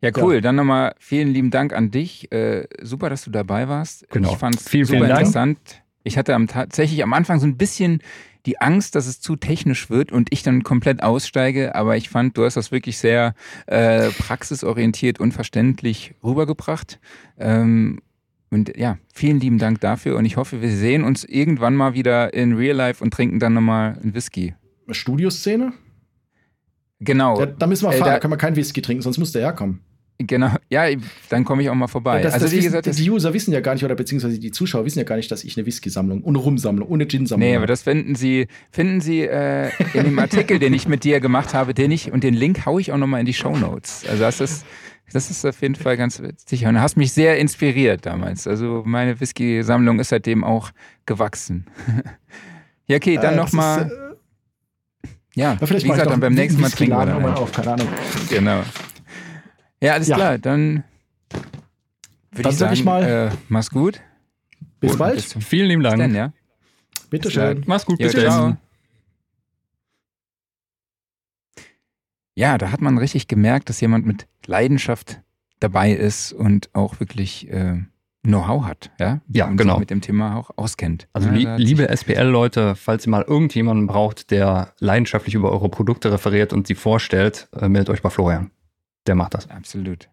[0.00, 0.36] ja, cool.
[0.36, 0.40] Ja.
[0.40, 2.30] Dann nochmal vielen lieben Dank an dich.
[2.32, 4.08] Äh, super, dass du dabei warst.
[4.10, 4.32] Genau.
[4.32, 5.58] Ich fand es super vielen interessant.
[5.64, 5.82] Dank.
[6.04, 8.00] Ich hatte am, tatsächlich am Anfang so ein bisschen
[8.44, 11.74] die Angst, dass es zu technisch wird und ich dann komplett aussteige.
[11.74, 13.34] Aber ich fand, du hast das wirklich sehr
[13.66, 17.00] äh, praxisorientiert und verständlich rübergebracht.
[17.38, 18.00] Ähm,
[18.50, 20.16] und ja, vielen lieben Dank dafür.
[20.16, 23.54] Und ich hoffe, wir sehen uns irgendwann mal wieder in Real Life und trinken dann
[23.54, 24.54] nochmal einen Whisky.
[24.88, 25.72] Studioszene?
[27.00, 27.38] Genau.
[27.38, 29.32] Ja, da müssen wir äh, fahren, äh, da können wir keinen Whisky trinken, sonst muss
[29.32, 29.80] der herkommen.
[30.18, 30.86] Genau, ja,
[31.28, 32.22] dann komme ich auch mal vorbei.
[32.22, 34.50] Das, also, das wie wissen, gesagt, die User wissen ja gar nicht, oder beziehungsweise die
[34.50, 37.66] Zuschauer wissen ja gar nicht, dass ich eine Whisky-Sammlung, ohne Rum-Sammlung, ohne Gin-Sammlung Nee, aber
[37.66, 41.74] das finden Sie, finden Sie äh, in dem Artikel, den ich mit dir gemacht habe,
[41.74, 44.04] den ich, und den Link haue ich auch nochmal in die Show Notes.
[44.08, 44.64] Also das ist
[45.12, 46.66] Das ist auf jeden Fall ganz witzig.
[46.66, 48.46] Und du hast mich sehr inspiriert damals.
[48.46, 50.72] Also meine Whisky-Sammlung ist seitdem auch
[51.06, 51.66] gewachsen.
[52.86, 54.05] ja, okay, dann äh, nochmal.
[55.36, 57.88] Ja, ja, vielleicht wie gesagt, dann beim nächsten Mal trinken wir dann auf, keine Ahnung.
[58.30, 58.62] Genau.
[59.82, 60.16] Ja, alles ja.
[60.16, 60.38] klar.
[60.38, 60.82] Dann
[62.32, 64.00] würde ich sagen, ich mal, äh, mach's gut.
[64.80, 65.16] Bis Und bald.
[65.16, 65.98] Bis Vielen lieben Dank.
[65.98, 66.32] Dann, ja.
[67.10, 67.64] Bitteschön.
[67.66, 67.98] Mach's gut.
[67.98, 68.56] Bis dann.
[72.34, 75.20] Ja, da hat man richtig gemerkt, dass jemand mit Leidenschaft
[75.60, 77.82] dabei ist und auch wirklich äh,
[78.26, 79.20] Know-how hat, ja?
[79.28, 79.74] Ja, und genau.
[79.74, 81.08] Sich mit dem Thema auch auskennt.
[81.12, 86.52] Also ja, liebe SPL-Leute, falls ihr mal irgendjemanden braucht, der leidenschaftlich über eure Produkte referiert
[86.52, 88.50] und sie vorstellt, äh, meldet euch bei Florian.
[89.06, 89.48] Der macht das.
[89.50, 90.08] Absolut.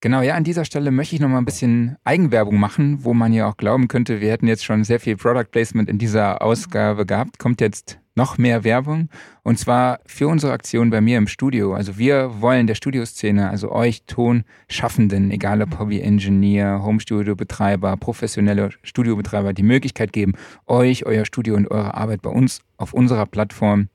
[0.00, 3.32] Genau, ja, an dieser Stelle möchte ich noch mal ein bisschen Eigenwerbung machen, wo man
[3.32, 7.06] ja auch glauben könnte, wir hätten jetzt schon sehr viel Product Placement in dieser Ausgabe
[7.06, 7.38] gehabt.
[7.38, 9.08] Kommt jetzt noch mehr Werbung
[9.42, 11.74] und zwar für unsere Aktion bei mir im Studio.
[11.74, 19.62] Also wir wollen der Studioszene, also euch Tonschaffenden, egal ob Hobby-Engineer, Home-Studio-Betreiber, professionelle Studiobetreiber, die
[19.62, 20.34] Möglichkeit geben,
[20.66, 23.88] euch, euer Studio und eure Arbeit bei uns auf unserer Plattform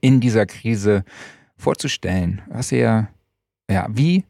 [0.00, 1.04] in dieser Krise
[1.56, 2.42] vorzustellen.
[2.48, 3.08] Was ihr,
[3.70, 4.24] ja, wie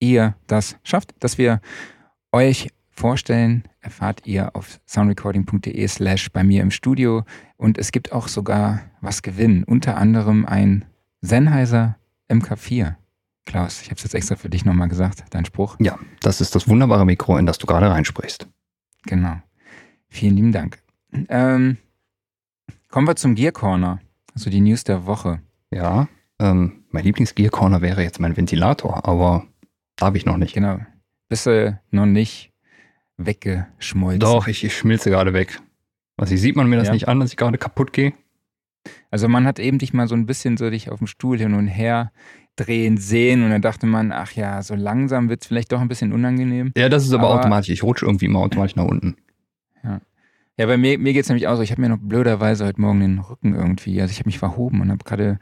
[0.00, 1.60] ihr das schafft, dass wir
[2.32, 7.24] euch vorstellen, erfahrt ihr auf soundrecording.de slash bei mir im Studio.
[7.56, 10.84] Und es gibt auch sogar was gewinnen, unter anderem ein
[11.20, 11.96] Sennheiser
[12.28, 12.94] MK4.
[13.44, 15.76] Klaus, ich habe es jetzt extra für dich nochmal gesagt, dein Spruch.
[15.80, 18.46] Ja, das ist das wunderbare Mikro, in das du gerade reinsprichst.
[19.04, 19.42] Genau.
[20.08, 20.78] Vielen lieben Dank.
[21.28, 21.78] Ähm,
[22.88, 24.00] kommen wir zum Gear Corner,
[24.34, 25.40] also die News der Woche.
[25.70, 26.08] Ja,
[26.38, 29.46] ähm, mein Lieblings-Gear Corner wäre jetzt mein Ventilator, aber
[29.96, 30.54] Darf ich noch nicht.
[30.54, 30.78] Genau.
[31.28, 32.51] Bist du noch nicht
[33.16, 34.20] weggeschmolzen?
[34.20, 35.60] Doch, ich, ich schmilze gerade weg.
[36.16, 36.94] Was sieht man mir das ja.
[36.94, 38.12] nicht an, dass ich gerade kaputt gehe?
[39.10, 41.54] Also man hat eben dich mal so ein bisschen so dich auf dem Stuhl hin
[41.54, 42.12] und her
[42.56, 45.88] drehen sehen und dann dachte man, ach ja, so langsam wird es vielleicht doch ein
[45.88, 46.72] bisschen unangenehm.
[46.76, 47.70] Ja, das ist aber, aber automatisch.
[47.70, 49.16] Ich rutsche irgendwie immer automatisch nach unten.
[49.82, 50.00] Ja.
[50.58, 52.80] Ja, bei mir, mir geht es nämlich auch so, ich habe mir noch blöderweise heute
[52.80, 55.38] Morgen den Rücken irgendwie, also ich habe mich verhoben und habe gerade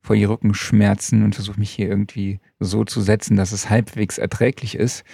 [0.00, 4.74] vor die Rückenschmerzen und versuche mich hier irgendwie so zu setzen, dass es halbwegs erträglich
[4.74, 5.04] ist.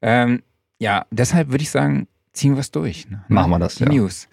[0.00, 0.42] Ähm,
[0.80, 3.08] ja, deshalb würde ich sagen, ziehen wir es durch.
[3.08, 3.22] Ne?
[3.28, 3.90] Machen wir das, die ja.
[3.90, 4.28] News.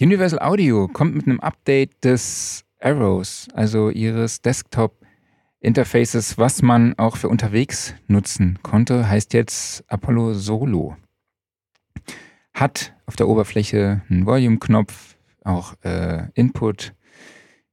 [0.00, 7.28] Universal Audio kommt mit einem Update des Arrows, also ihres Desktop-Interfaces, was man auch für
[7.28, 10.96] unterwegs nutzen konnte, heißt jetzt Apollo Solo.
[12.54, 16.94] Hat auf der Oberfläche einen Volume-Knopf, auch äh, Input,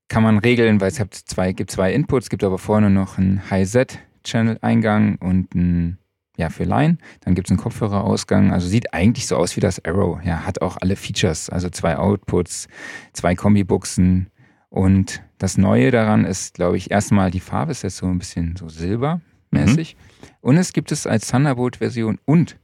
[0.09, 3.49] kann man regeln, weil es gibt zwei, gibt zwei Inputs, gibt aber vorne noch einen
[3.49, 6.00] High-Z-Channel-Eingang und ein
[6.37, 6.97] ja, für Line.
[7.21, 8.51] Dann gibt es einen Kopfhörerausgang.
[8.53, 10.19] Also sieht eigentlich so aus wie das Arrow.
[10.23, 11.49] Ja, hat auch alle Features.
[11.49, 12.67] Also zwei Outputs,
[13.13, 14.27] zwei Kombibuchsen.
[14.69, 18.55] Und das Neue daran ist, glaube ich, erstmal die Farbe ist jetzt so ein bisschen
[18.55, 19.95] so silbermäßig.
[19.95, 20.27] Mhm.
[20.41, 22.57] Und es gibt es als Thunderbolt-Version und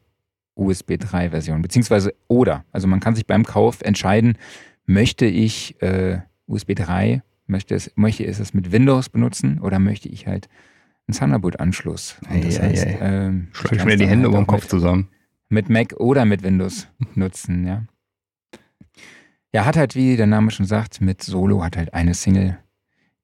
[0.56, 2.64] USB 3-Version, beziehungsweise oder.
[2.72, 4.38] Also man kann sich beim Kauf entscheiden,
[4.86, 10.10] möchte ich äh, USB 3 Möchte, es, möchte ich es mit Windows benutzen oder möchte
[10.10, 10.50] ich halt
[11.08, 12.18] einen Thunderbolt-Anschluss?
[12.28, 13.26] Hey, das heißt, hey, hey.
[13.28, 15.10] Ähm, Schlag mir die Hände halt über den Kopf zusammen.
[15.50, 17.84] Mit Mac oder mit Windows nutzen, ja.
[19.54, 22.58] Ja, hat halt, wie der Name schon sagt, mit Solo hat halt eine Single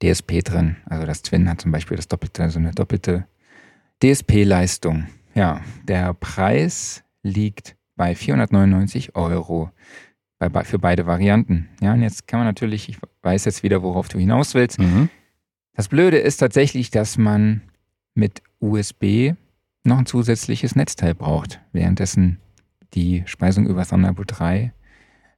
[0.02, 0.78] DSP drin.
[0.86, 3.28] Also das Twin hat zum Beispiel das doppelte, also eine doppelte
[4.02, 5.08] DSP-Leistung.
[5.36, 9.72] Ja, der Preis liegt bei 499 Euro
[10.64, 11.70] für beide Varianten.
[11.82, 14.80] Ja, und jetzt kann man natürlich, ich weiß jetzt wieder, worauf du hinaus willst.
[14.80, 15.10] Mhm.
[15.74, 17.62] Das Blöde ist tatsächlich, dass man
[18.14, 19.34] mit USB
[19.84, 22.40] noch ein zusätzliches Netzteil braucht, währenddessen
[22.94, 24.74] die Speisung über Thunderbolt 3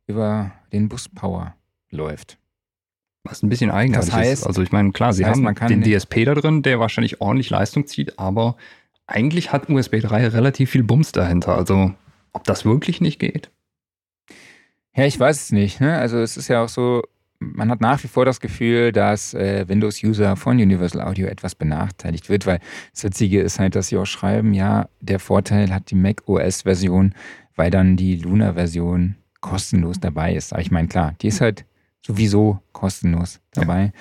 [0.07, 1.55] über den Bus Power
[1.89, 2.37] läuft.
[3.23, 4.47] Was ein bisschen eigenartig das heißt, ist.
[4.47, 7.87] Also ich meine, klar, sie heißt, haben den DSP da drin, der wahrscheinlich ordentlich Leistung
[7.87, 8.55] zieht, aber
[9.07, 11.55] eigentlich hat USB 3 relativ viel Bums dahinter.
[11.55, 11.93] Also
[12.33, 13.49] ob das wirklich nicht geht?
[14.95, 15.81] Ja, ich weiß es nicht.
[15.81, 15.97] Ne?
[15.97, 17.01] Also es ist ja auch so,
[17.53, 22.29] man hat nach wie vor das Gefühl, dass äh, Windows-User von Universal Audio etwas benachteiligt
[22.29, 22.59] wird, weil
[22.93, 27.13] das Witzige ist halt, dass sie auch schreiben, ja, der Vorteil hat die Mac OS-Version,
[27.55, 30.53] weil dann die Luna-Version kostenlos dabei ist.
[30.53, 31.65] Aber ich meine, klar, die ist halt
[32.05, 33.85] sowieso kostenlos dabei.
[33.85, 33.91] Ja.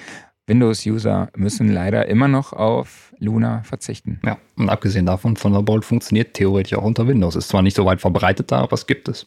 [0.46, 4.20] Windows-User müssen leider immer noch auf Luna verzichten.
[4.24, 7.34] Ja, und abgesehen davon, Thunderbolt funktioniert theoretisch auch unter Windows.
[7.34, 9.26] Ist zwar nicht so weit verbreitet da, aber es gibt es.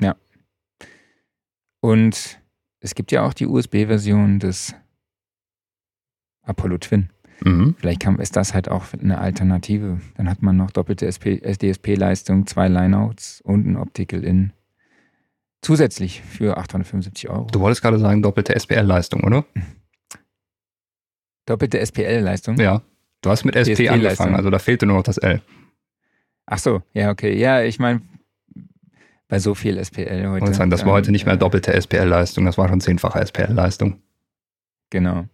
[0.00, 0.14] Ja,
[1.82, 2.40] und
[2.82, 4.74] es gibt ja auch die USB-Version des
[6.42, 7.10] Apollo Twin.
[7.44, 7.76] Mhm.
[7.78, 10.00] Vielleicht kann, ist das halt auch eine Alternative.
[10.16, 14.52] Dann hat man noch doppelte DSP-Leistung, zwei Lineouts und ein Optical-In.
[15.62, 17.46] Zusätzlich für 875 Euro.
[17.52, 19.44] Du wolltest gerade sagen, doppelte SPL-Leistung, oder?
[21.46, 22.58] Doppelte SPL-Leistung?
[22.58, 22.82] Ja.
[23.20, 25.40] Du hast mit SP angefangen, also da fehlte nur noch das L.
[26.46, 27.38] Ach so, ja, okay.
[27.38, 28.02] Ja, ich meine,
[29.32, 30.52] bei so viel SPL heute.
[30.52, 34.02] Sagen, das war heute nicht mehr doppelte SPL-Leistung, das war schon zehnfache SPL-Leistung.
[34.90, 35.24] Genau.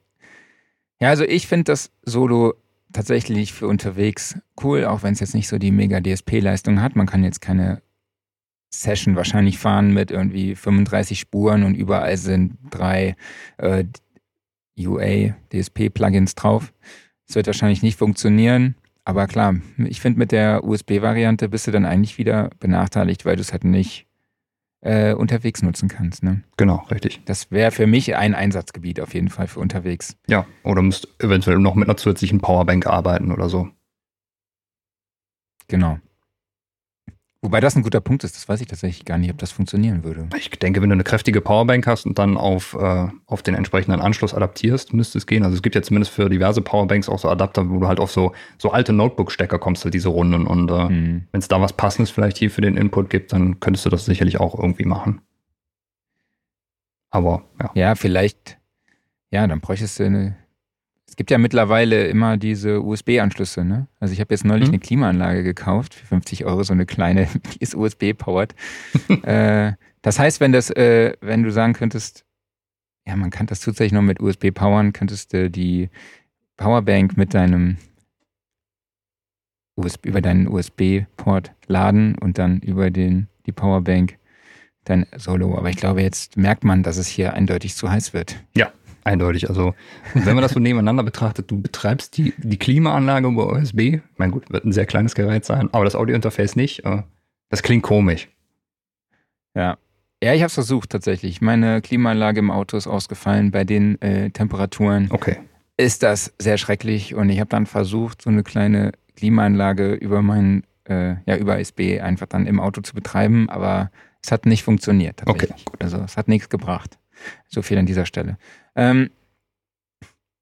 [1.00, 2.54] Ja, also ich finde das Solo
[2.92, 6.94] tatsächlich für unterwegs cool, auch wenn es jetzt nicht so die mega DSP-Leistung hat.
[6.94, 7.82] Man kann jetzt keine
[8.70, 13.16] Session wahrscheinlich fahren mit irgendwie 35 Spuren und überall sind drei
[13.56, 13.82] äh,
[14.78, 16.72] UA DSP-Plugins drauf.
[17.26, 18.76] Das wird wahrscheinlich nicht funktionieren.
[19.08, 23.40] Aber klar, ich finde, mit der USB-Variante bist du dann eigentlich wieder benachteiligt, weil du
[23.40, 24.06] es halt nicht
[24.82, 26.22] äh, unterwegs nutzen kannst.
[26.22, 26.42] Ne?
[26.58, 27.22] Genau, richtig.
[27.24, 30.18] Das wäre für mich ein Einsatzgebiet auf jeden Fall für unterwegs.
[30.26, 33.70] Ja, oder musst eventuell noch mit einer zusätzlichen Powerbank arbeiten oder so.
[35.68, 35.98] Genau.
[37.40, 40.02] Wobei das ein guter Punkt ist, das weiß ich tatsächlich gar nicht, ob das funktionieren
[40.02, 40.28] würde.
[40.36, 44.00] Ich denke, wenn du eine kräftige Powerbank hast und dann auf, äh, auf den entsprechenden
[44.00, 45.44] Anschluss adaptierst, müsste es gehen.
[45.44, 48.10] Also es gibt ja zumindest für diverse Powerbanks auch so Adapter, wo du halt auf
[48.10, 50.48] so, so alte Notebook-Stecker kommst, halt diese Runden.
[50.48, 51.28] Und äh, mhm.
[51.30, 54.04] wenn es da was Passendes vielleicht hier für den Input gibt, dann könntest du das
[54.04, 55.20] sicherlich auch irgendwie machen.
[57.10, 57.70] Aber ja.
[57.74, 58.58] Ja, vielleicht,
[59.30, 60.36] ja, dann bräuchtest du eine,
[61.08, 63.64] es gibt ja mittlerweile immer diese USB-Anschlüsse.
[63.64, 63.88] Ne?
[63.98, 64.74] Also ich habe jetzt neulich mhm.
[64.74, 68.54] eine Klimaanlage gekauft für 50 Euro, so eine kleine, die ist USB-powered.
[69.22, 69.72] äh,
[70.02, 72.24] das heißt, wenn das, äh, wenn du sagen könntest,
[73.06, 75.88] ja, man kann das zusätzlich noch mit USB powern, könntest du die
[76.58, 77.78] Powerbank mit deinem
[79.76, 84.18] USB, über deinen USB-Port laden und dann über den, die Powerbank
[84.84, 85.56] dein Solo.
[85.56, 88.36] Aber ich glaube, jetzt merkt man, dass es hier eindeutig zu heiß wird.
[88.54, 88.72] Ja,
[89.08, 89.48] Eindeutig.
[89.48, 89.74] Also,
[90.12, 93.78] wenn man das so nebeneinander betrachtet, du betreibst die, die Klimaanlage über USB.
[93.78, 96.84] Ich meine, gut, wird ein sehr kleines Gerät sein, aber das Audiointerface nicht.
[96.84, 97.04] Äh,
[97.48, 98.28] das klingt komisch.
[99.54, 99.78] Ja.
[100.22, 101.40] Ja, ich habe es versucht tatsächlich.
[101.40, 105.08] Meine Klimaanlage im Auto ist ausgefallen bei den äh, Temperaturen.
[105.10, 105.38] Okay.
[105.78, 110.64] Ist das sehr schrecklich und ich habe dann versucht, so eine kleine Klimaanlage über meinen,
[110.84, 113.90] äh, ja, über USB einfach dann im Auto zu betreiben, aber
[114.22, 115.22] es hat nicht funktioniert.
[115.24, 115.82] Okay, gut.
[115.82, 116.98] Also es hat nichts gebracht.
[117.48, 118.38] So viel an dieser Stelle.
[118.74, 119.10] Ähm,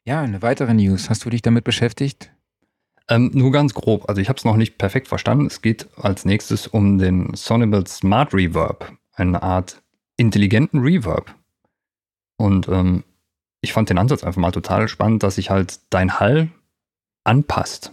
[0.04, 1.10] ja, eine weitere News.
[1.10, 2.30] Hast du dich damit beschäftigt?
[3.08, 4.08] Ähm, nur ganz grob.
[4.08, 5.46] Also ich habe es noch nicht perfekt verstanden.
[5.46, 9.82] Es geht als nächstes um den Sonable Smart Reverb, eine Art
[10.16, 11.34] intelligenten Reverb.
[12.36, 13.04] Und ähm,
[13.60, 16.50] ich fand den Ansatz einfach mal total spannend, dass sich halt dein Hall
[17.24, 17.92] anpasst.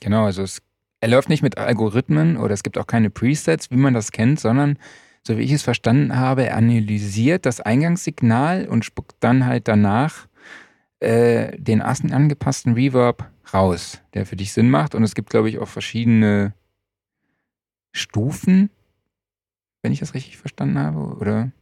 [0.00, 0.62] Genau, also es,
[1.00, 4.40] er läuft nicht mit Algorithmen oder es gibt auch keine Presets, wie man das kennt,
[4.40, 4.78] sondern
[5.26, 10.28] so wie ich es verstanden habe, er analysiert das Eingangssignal und spuckt dann halt danach
[11.00, 14.94] äh, den angepassten Reverb raus, der für dich Sinn macht.
[14.94, 16.54] Und es gibt, glaube ich, auch verschiedene
[17.92, 18.70] Stufen,
[19.82, 21.52] wenn ich das richtig verstanden habe, oder?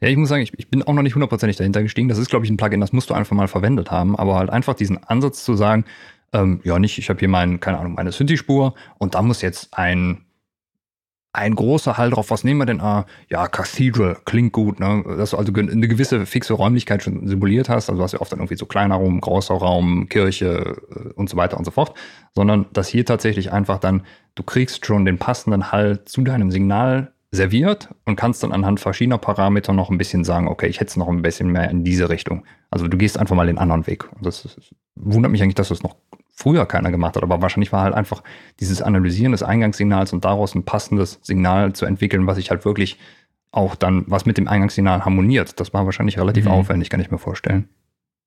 [0.00, 2.08] Ja, ich muss sagen, ich, ich bin auch noch nicht hundertprozentig dahinter gestiegen.
[2.08, 4.16] Das ist, glaube ich, ein Plugin, das musst du einfach mal verwendet haben.
[4.16, 5.84] Aber halt einfach diesen Ansatz zu sagen,
[6.32, 9.76] ähm, ja, nicht, ich habe hier mein, keine Ahnung, meine Synthi-Spur und da muss jetzt
[9.76, 10.23] ein
[11.34, 12.30] ein großer Hall drauf.
[12.30, 12.80] Was nehmen wir denn?
[12.80, 15.04] Ah, ja, Cathedral klingt gut, ne?
[15.18, 17.90] Dass du also eine gewisse fixe Räumlichkeit schon simuliert hast.
[17.90, 21.28] Also du hast ja oft dann irgendwie so kleiner Raum, großer Raum, Kirche äh, und
[21.28, 21.94] so weiter und so fort.
[22.34, 24.02] Sondern dass hier tatsächlich einfach dann,
[24.36, 29.18] du kriegst schon den passenden Hall zu deinem Signal serviert und kannst dann anhand verschiedener
[29.18, 32.08] Parameter noch ein bisschen sagen, okay, ich hätte es noch ein bisschen mehr in diese
[32.08, 32.44] Richtung.
[32.70, 34.10] Also du gehst einfach mal den anderen Weg.
[34.12, 34.56] Und das, das
[34.94, 35.96] wundert mich eigentlich, dass du es noch
[36.34, 38.22] früher keiner gemacht hat, aber wahrscheinlich war halt einfach
[38.60, 42.98] dieses Analysieren des Eingangssignals und daraus ein passendes Signal zu entwickeln, was sich halt wirklich
[43.52, 45.60] auch dann, was mit dem Eingangssignal harmoniert.
[45.60, 46.50] Das war wahrscheinlich relativ mhm.
[46.50, 47.68] aufwendig, kann ich mir vorstellen.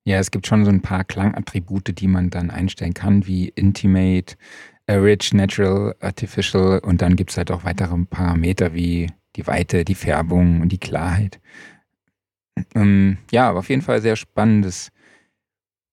[0.05, 4.35] Ja, es gibt schon so ein paar Klangattribute, die man dann einstellen kann, wie Intimate,
[4.89, 9.95] Rich, Natural, Artificial und dann gibt es halt auch weitere Parameter wie die Weite, die
[9.95, 11.41] Färbung und die Klarheit.
[12.73, 14.91] Ähm, ja, aber auf jeden Fall sehr spannendes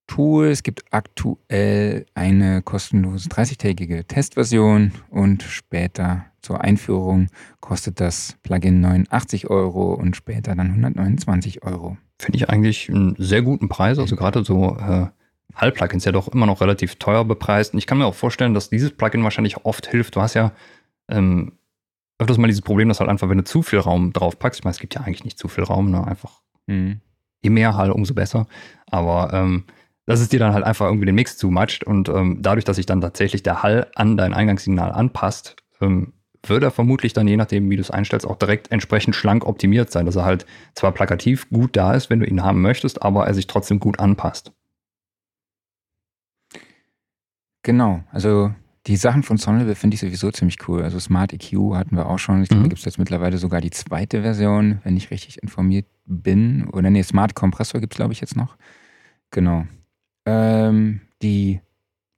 [0.07, 0.47] Tool.
[0.47, 7.27] Es gibt aktuell eine kostenlose 30-tägige Testversion und später zur Einführung
[7.59, 11.97] kostet das Plugin 89 Euro und später dann 129 Euro.
[12.19, 13.97] Finde ich eigentlich einen sehr guten Preis.
[13.97, 15.07] Also gerade so äh,
[15.55, 17.73] Hall-Plugins ja doch immer noch relativ teuer bepreist.
[17.73, 20.15] Und ich kann mir auch vorstellen, dass dieses Plugin wahrscheinlich oft hilft.
[20.15, 20.51] Du hast ja
[21.09, 21.53] ähm,
[22.19, 24.63] öfters mal dieses Problem, dass halt einfach, wenn du zu viel Raum drauf packst, ich
[24.63, 26.05] meine, es gibt ja eigentlich nicht zu viel Raum, ne?
[26.05, 27.01] einfach mhm.
[27.41, 28.47] je mehr Hall, umso besser.
[28.89, 29.65] Aber ähm,
[30.05, 32.85] dass es dir dann halt einfach irgendwie den Mix zumatscht und ähm, dadurch, dass sich
[32.85, 36.13] dann tatsächlich der Hall an dein Eingangssignal anpasst, ähm,
[36.47, 39.91] wird er vermutlich dann, je nachdem, wie du es einstellst, auch direkt entsprechend schlank optimiert
[39.91, 40.45] sein, dass er halt
[40.75, 43.99] zwar plakativ gut da ist, wenn du ihn haben möchtest, aber er sich trotzdem gut
[43.99, 44.51] anpasst.
[47.63, 48.53] Genau, also
[48.85, 50.83] die Sachen von Sonlevel finde ich sowieso ziemlich cool.
[50.83, 52.43] Also Smart EQ hatten wir auch schon.
[52.43, 52.65] Ich glaube, mhm.
[52.65, 56.67] da gibt es jetzt mittlerweile sogar die zweite Version, wenn ich richtig informiert bin.
[56.69, 58.55] Oder nee, Smart Kompressor gibt es, glaube ich, jetzt noch.
[59.31, 59.65] Genau.
[60.25, 61.61] Ähm, Die,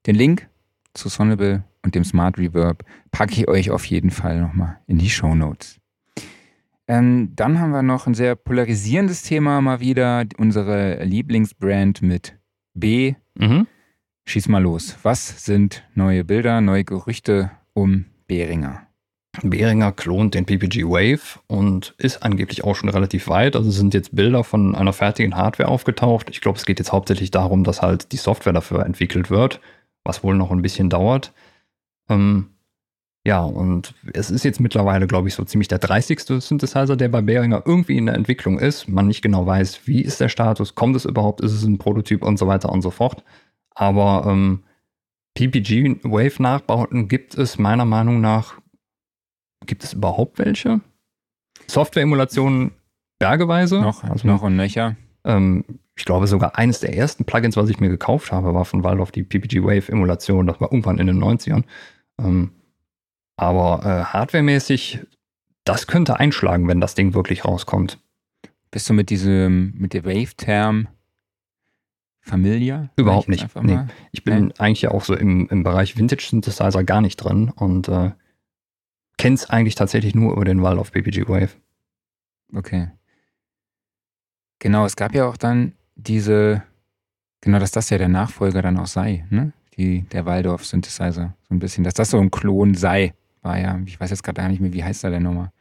[0.05, 0.49] den Link
[0.93, 5.09] zu Sonable und dem Smart Reverb packe ich euch auf jeden Fall nochmal in die
[5.09, 5.79] Show Notes.
[6.87, 10.25] Ähm, dann haben wir noch ein sehr polarisierendes Thema mal wieder.
[10.37, 12.37] Unsere Lieblingsbrand mit
[12.73, 13.15] B.
[13.35, 13.67] Mhm.
[14.25, 14.97] Schieß mal los.
[15.03, 18.86] Was sind neue Bilder, neue Gerüchte um Behringer?
[19.43, 23.55] Behringer klont den PPG Wave und ist angeblich auch schon relativ weit.
[23.55, 26.29] Also sind jetzt Bilder von einer fertigen Hardware aufgetaucht.
[26.29, 29.59] Ich glaube, es geht jetzt hauptsächlich darum, dass halt die Software dafür entwickelt wird,
[30.03, 31.33] was wohl noch ein bisschen dauert.
[32.09, 32.51] Ähm,
[33.25, 36.21] ja, und es ist jetzt mittlerweile, glaube ich, so ziemlich der 30.
[36.41, 38.87] Synthesizer, der bei Behringer irgendwie in der Entwicklung ist.
[38.87, 42.23] Man nicht genau weiß, wie ist der Status, kommt es überhaupt, ist es ein Prototyp
[42.23, 43.23] und so weiter und so fort.
[43.75, 44.63] Aber ähm,
[45.35, 48.55] PPG-Wave-Nachbauten gibt es meiner Meinung nach,
[49.65, 50.81] gibt es überhaupt welche?
[51.67, 52.71] Software-Emulationen
[53.19, 53.81] bergeweise.
[53.81, 54.95] Noch, also noch und nöcher.
[55.23, 55.63] Ähm,
[55.95, 59.11] ich glaube sogar eines der ersten Plugins, was ich mir gekauft habe, war von Valve
[59.11, 60.47] die PPG Wave Emulation.
[60.47, 61.63] Das war irgendwann in den 90ern.
[62.19, 62.51] Ähm,
[63.35, 64.99] aber äh, hardwaremäßig,
[65.63, 67.99] das könnte einschlagen, wenn das Ding wirklich rauskommt.
[68.71, 70.87] Bist du mit diesem, mit der Wave-Term
[72.21, 72.89] familiar?
[72.95, 73.47] Überhaupt nicht.
[73.61, 73.79] Nee.
[74.11, 74.53] Ich bin nee.
[74.57, 78.11] eigentlich ja auch so im, im Bereich Vintage Synthesizer gar nicht drin und äh,
[79.17, 81.49] kenne es eigentlich tatsächlich nur über den Wall auf PPG Wave.
[82.53, 82.89] Okay.
[84.59, 86.63] Genau, es gab ja auch dann diese,
[87.41, 89.53] genau, dass das ja der Nachfolger dann auch sei, ne?
[89.77, 91.35] Die, der Waldorf Synthesizer.
[91.47, 93.13] So ein bisschen, dass das so ein Klon sei
[93.47, 95.51] war ja, ich weiß jetzt gerade gar nicht mehr, wie heißt er denn nochmal?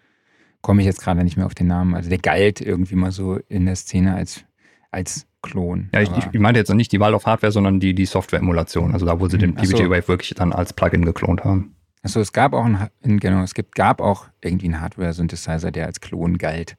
[0.60, 1.94] Komme ich jetzt gerade nicht mehr auf den Namen.
[1.94, 4.44] Also der galt irgendwie mal so in der Szene als,
[4.90, 5.88] als Klon.
[5.94, 8.92] Ja, ich, ich meinte jetzt nicht die Wahl auf Hardware, sondern die, die Software-Emulation.
[8.92, 9.90] Also da, wo sie den PBJ so.
[9.90, 11.75] Wave wirklich dann als Plugin geklont haben.
[12.06, 12.88] Achso, es gab auch ein,
[13.18, 16.76] genau, es gibt, gab auch irgendwie einen Hardware-Synthesizer, der als Klon galt.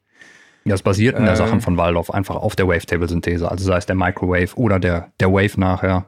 [0.64, 3.52] Ja, es basiert in der äh, Sachen von Waldorf einfach auf der Wavetable-Synthese.
[3.52, 6.06] Also sei es der Microwave oder der, der Wave nachher.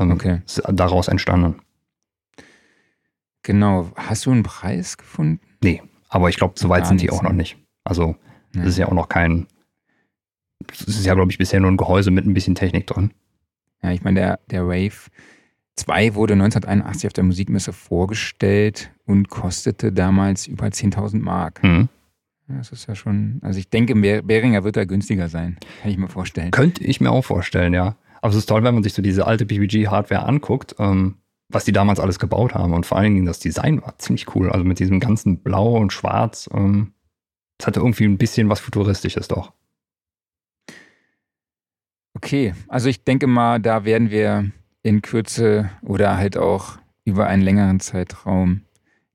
[0.00, 0.40] Ähm, okay.
[0.68, 1.56] Daraus entstanden.
[3.42, 3.92] Genau.
[3.96, 5.40] Hast du einen Preis gefunden?
[5.62, 7.58] Nee, aber ich glaube, so weit sind die auch noch nicht.
[7.84, 8.16] Also,
[8.54, 9.46] das ist ja auch noch kein.
[10.66, 13.12] Das ist ja, glaube ich, bisher nur ein Gehäuse mit ein bisschen Technik drin.
[13.82, 15.10] Ja, ich meine, der, der Wave
[15.76, 21.62] 2 wurde 1981 auf der Musikmesse vorgestellt und kostete damals über 10.000 Mark.
[21.62, 21.88] Mhm.
[22.46, 25.56] Das ist ja schon, also ich denke, Behringer wird da günstiger sein.
[25.80, 26.50] Kann ich mir vorstellen.
[26.50, 27.96] Könnte ich mir auch vorstellen, ja.
[28.20, 30.74] Aber es ist toll, wenn man sich so diese alte PPG-Hardware anguckt.
[30.78, 31.16] Ähm,
[31.48, 32.72] was die damals alles gebaut haben.
[32.72, 34.50] Und vor allen Dingen das Design war ziemlich cool.
[34.50, 36.48] Also mit diesem ganzen Blau und Schwarz.
[36.52, 36.92] Ähm,
[37.58, 39.52] das hatte irgendwie ein bisschen was Futuristisches doch.
[42.14, 44.50] Okay, also ich denke mal, da werden wir
[44.84, 48.60] in Kürze oder halt auch über einen längeren Zeitraum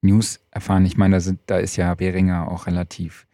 [0.01, 0.85] News erfahren.
[0.85, 3.27] Ich meine, da, sind, da ist ja Beringer auch relativ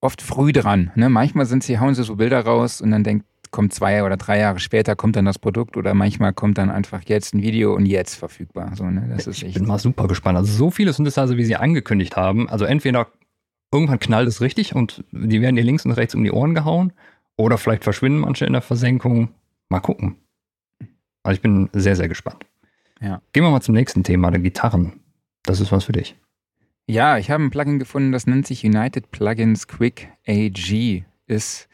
[0.00, 0.90] oft früh dran.
[0.96, 1.08] Ne?
[1.08, 4.38] Manchmal sind sie, hauen sie so Bilder raus und dann denkt kommt zwei oder drei
[4.38, 7.84] Jahre später, kommt dann das Produkt oder manchmal kommt dann einfach jetzt ein Video und
[7.84, 8.72] jetzt verfügbar.
[8.74, 9.14] So, ne?
[9.14, 10.38] das ist ich bin mal super gespannt.
[10.38, 12.48] Also so viele sind es also, wie sie angekündigt haben.
[12.48, 13.08] Also entweder
[13.70, 16.94] irgendwann knallt es richtig und die werden dir links und rechts um die Ohren gehauen
[17.36, 19.28] oder vielleicht verschwinden manche in der Versenkung.
[19.68, 20.16] Mal gucken.
[21.22, 22.44] Also ich bin sehr, sehr gespannt.
[23.00, 23.20] Ja.
[23.32, 25.00] Gehen wir mal zum nächsten Thema, der Gitarren.
[25.42, 26.16] Das ist was für dich.
[26.86, 31.04] Ja, ich habe ein Plugin gefunden, das nennt sich United Plugins Quick AG.
[31.26, 31.68] Ist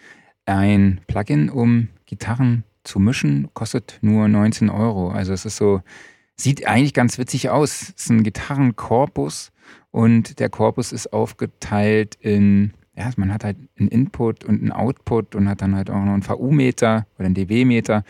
[0.47, 5.11] ein Plugin, um Gitarren zu mischen, kostet nur 19 Euro.
[5.11, 5.83] Also es ist so,
[6.37, 7.83] sieht eigentlich ganz witzig aus.
[7.83, 9.53] Es ist ein Gitarrenkorpus
[9.91, 15.35] und der Korpus ist aufgeteilt in, ja, man hat halt einen Input und einen Output
[15.35, 18.05] und hat dann halt auch noch einen VU-Meter oder einen dB-Meter.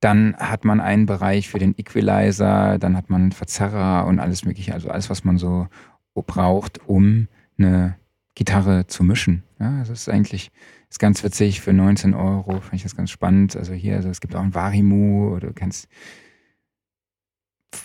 [0.00, 4.72] Dann hat man einen Bereich für den Equalizer, dann hat man Verzerrer und alles mögliche,
[4.72, 5.68] also alles, was man so
[6.14, 7.28] braucht, um
[7.58, 7.96] eine
[8.34, 9.42] Gitarre zu mischen.
[9.58, 10.50] Ja, das ist eigentlich
[10.90, 12.60] ist ganz witzig für 19 Euro.
[12.60, 13.56] Fand ich das ganz spannend.
[13.56, 15.88] Also hier, also es gibt auch ein Varimu oder du kannst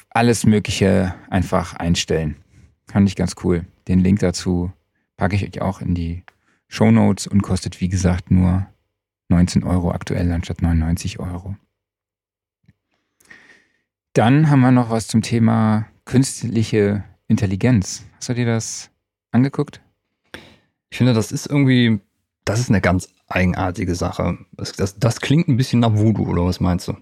[0.09, 2.35] alles Mögliche einfach einstellen.
[2.87, 3.65] Fand ich ganz cool.
[3.87, 4.71] Den Link dazu
[5.17, 6.23] packe ich euch auch in die
[6.67, 8.65] Show Notes und kostet, wie gesagt, nur
[9.29, 11.55] 19 Euro aktuell anstatt 99 Euro.
[14.15, 18.05] Dann haben wir noch was zum Thema künstliche Intelligenz.
[18.15, 18.89] Hast du dir das
[19.31, 19.81] angeguckt?
[20.89, 21.99] Ich finde, das ist irgendwie
[22.45, 24.37] das ist eine ganz eigenartige Sache.
[24.51, 26.95] Das, das, das klingt ein bisschen nach Voodoo, oder was meinst du?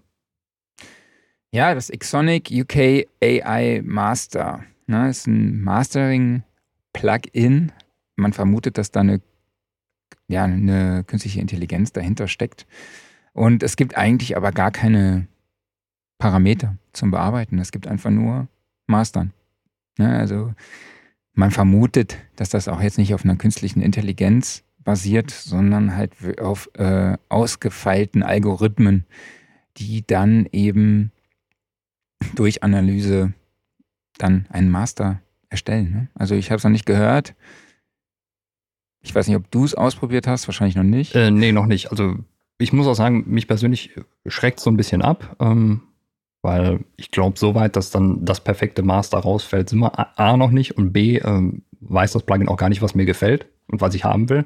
[1.51, 4.63] Ja, das Exonic UK AI Master.
[4.87, 7.73] Ne, ist ein Mastering-Plugin.
[8.15, 9.21] Man vermutet, dass da eine,
[10.27, 12.65] ja, eine künstliche Intelligenz dahinter steckt.
[13.33, 15.27] Und es gibt eigentlich aber gar keine
[16.23, 17.59] Parameter zum Bearbeiten.
[17.59, 18.47] Es gibt einfach nur
[18.87, 19.33] Mastern.
[19.97, 20.53] Ne, also
[21.33, 26.69] man vermutet, dass das auch jetzt nicht auf einer künstlichen Intelligenz basiert, sondern halt auf
[26.75, 29.03] äh, ausgefeilten Algorithmen,
[29.75, 31.11] die dann eben
[32.35, 33.33] durch Analyse
[34.17, 35.19] dann einen Master
[35.49, 35.91] erstellen.
[35.91, 36.07] Ne?
[36.15, 37.35] Also ich habe es noch nicht gehört.
[39.01, 41.15] Ich weiß nicht, ob du es ausprobiert hast, wahrscheinlich noch nicht.
[41.15, 41.91] Äh, nee, noch nicht.
[41.91, 42.15] Also
[42.59, 45.81] ich muss auch sagen, mich persönlich schreckt so ein bisschen ab, ähm,
[46.43, 50.51] weil ich glaube, so weit, dass dann das perfekte Master rausfällt, sind wir A noch
[50.51, 53.95] nicht und B ähm, weiß das Plugin auch gar nicht, was mir gefällt und was
[53.95, 54.45] ich haben will.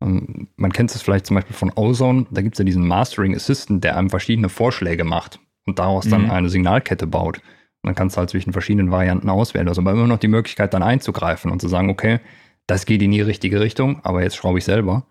[0.00, 3.34] Ähm, man kennt es vielleicht zum Beispiel von Ozone, da gibt es ja diesen Mastering
[3.34, 6.30] Assistant, der einem verschiedene Vorschläge macht und daraus dann Mhm.
[6.30, 7.38] eine Signalkette baut.
[7.38, 9.68] Und dann kannst du halt zwischen verschiedenen Varianten auswählen.
[9.68, 12.20] Also aber immer noch die Möglichkeit, dann einzugreifen und zu sagen, okay,
[12.66, 15.04] das geht in die richtige Richtung, aber jetzt schraube ich selber.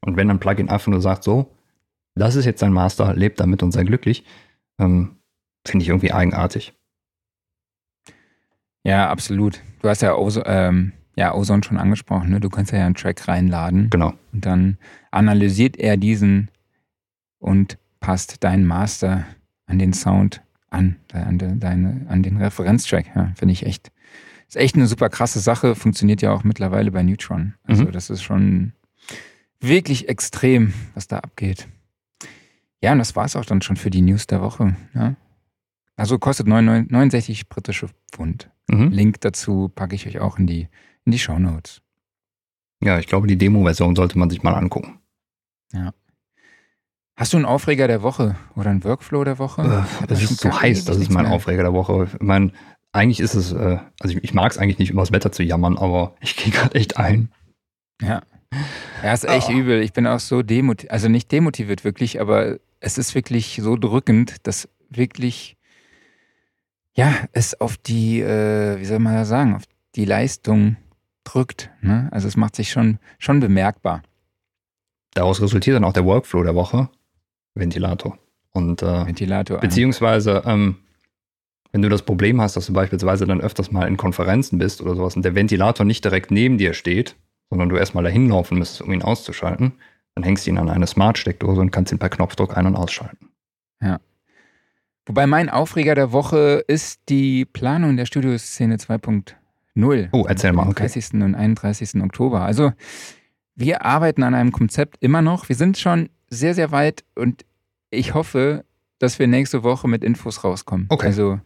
[0.00, 1.54] Und wenn ein Plugin einfach nur sagt, so,
[2.14, 4.24] das ist jetzt dein Master, lebt damit und sei glücklich,
[4.78, 5.12] ähm,
[5.70, 6.72] finde ich irgendwie eigenartig.
[8.84, 9.60] Ja, absolut.
[9.82, 12.30] Du hast ja, Ozo, ähm, ja Ozone schon angesprochen.
[12.30, 12.40] Ne?
[12.40, 14.14] Du kannst ja einen Track reinladen Genau.
[14.32, 14.78] und dann
[15.10, 16.50] analysiert er diesen
[17.38, 19.26] und passt deinen Master
[19.66, 23.06] an den Sound an, an, de, deine, an den Referenztrack.
[23.14, 23.90] Ja, Finde ich echt,
[24.48, 25.74] ist echt eine super krasse Sache.
[25.74, 27.54] Funktioniert ja auch mittlerweile bei Neutron.
[27.64, 27.92] Also Mhm.
[27.92, 28.72] das ist schon
[29.60, 31.68] wirklich extrem, was da abgeht.
[32.80, 34.76] Ja, und das war es auch dann schon für die News der Woche.
[34.94, 35.14] Ja?
[35.98, 38.50] Also kostet 99 69 britische Pfund.
[38.68, 38.90] Mhm.
[38.90, 40.68] Link dazu packe ich euch auch in die,
[41.04, 41.80] in die Show Notes.
[42.82, 45.00] Ja, ich glaube, die Demo-Version sollte man sich mal angucken.
[47.16, 49.62] Hast du einen Aufreger der Woche oder einen Workflow der Woche?
[49.62, 49.66] Äh,
[50.00, 51.32] hab da Es schon ist so heiß, das ist mein mehr.
[51.32, 52.08] Aufreger der Woche.
[52.14, 52.52] Ich meine,
[52.92, 55.42] eigentlich ist es, äh, also ich, ich mag es eigentlich nicht, über das Wetter zu
[55.42, 57.32] jammern, aber ich gehe gerade echt ein.
[58.00, 58.22] Ja.
[59.02, 59.52] Ja, ist echt Oh.
[59.52, 59.82] übel.
[59.82, 64.46] Ich bin auch so demotiviert, also nicht demotiviert wirklich, aber es ist wirklich so drückend,
[64.46, 65.56] dass wirklich,
[66.98, 69.62] ja, es auf die, äh, wie soll man das sagen, auf
[69.94, 70.76] die Leistung
[71.22, 71.70] drückt.
[71.80, 72.08] Ne?
[72.10, 74.02] Also es macht sich schon, schon bemerkbar.
[75.14, 76.90] Daraus resultiert dann auch der Workflow der Woche,
[77.54, 78.18] Ventilator.
[78.50, 80.78] Und äh, Ventilator beziehungsweise, ähm,
[81.70, 84.96] wenn du das Problem hast, dass du beispielsweise dann öfters mal in Konferenzen bist oder
[84.96, 87.14] sowas und der Ventilator nicht direkt neben dir steht,
[87.48, 89.74] sondern du erstmal dahin laufen müsstest, um ihn auszuschalten,
[90.16, 93.28] dann hängst du ihn an eine Smart-Steckdose und kannst ihn per Knopfdruck ein- und ausschalten.
[95.08, 100.08] Wobei mein Aufreger der Woche ist die Planung der Studioszene 2.0.
[100.12, 100.82] Oh, erzähl mal, Am okay.
[100.86, 101.14] 30.
[101.14, 102.00] und 31.
[102.02, 102.42] Oktober.
[102.42, 102.72] Also
[103.54, 105.48] wir arbeiten an einem Konzept immer noch.
[105.48, 107.44] Wir sind schon sehr, sehr weit und
[107.90, 108.64] ich hoffe,
[108.98, 110.86] dass wir nächste Woche mit Infos rauskommen.
[110.90, 111.06] Okay.
[111.06, 111.40] Also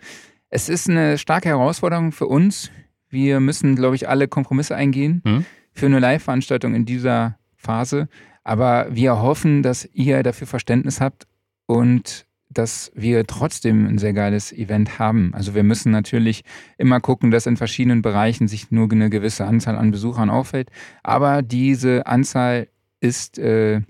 [0.50, 2.70] es ist eine starke Herausforderung für uns.
[3.08, 5.44] Wir müssen, glaube ich, alle Kompromisse eingehen Mhm.
[5.72, 8.08] für eine Live-Veranstaltung in dieser Phase.
[8.42, 11.26] Aber wir hoffen, dass ihr dafür Verständnis habt
[11.66, 15.32] und dass wir trotzdem ein sehr geiles Event haben.
[15.34, 16.44] Also wir müssen natürlich
[16.78, 20.70] immer gucken, dass in verschiedenen Bereichen sich nur eine gewisse Anzahl an Besuchern auffällt.
[21.02, 22.68] Aber diese Anzahl
[23.00, 23.82] ist äh,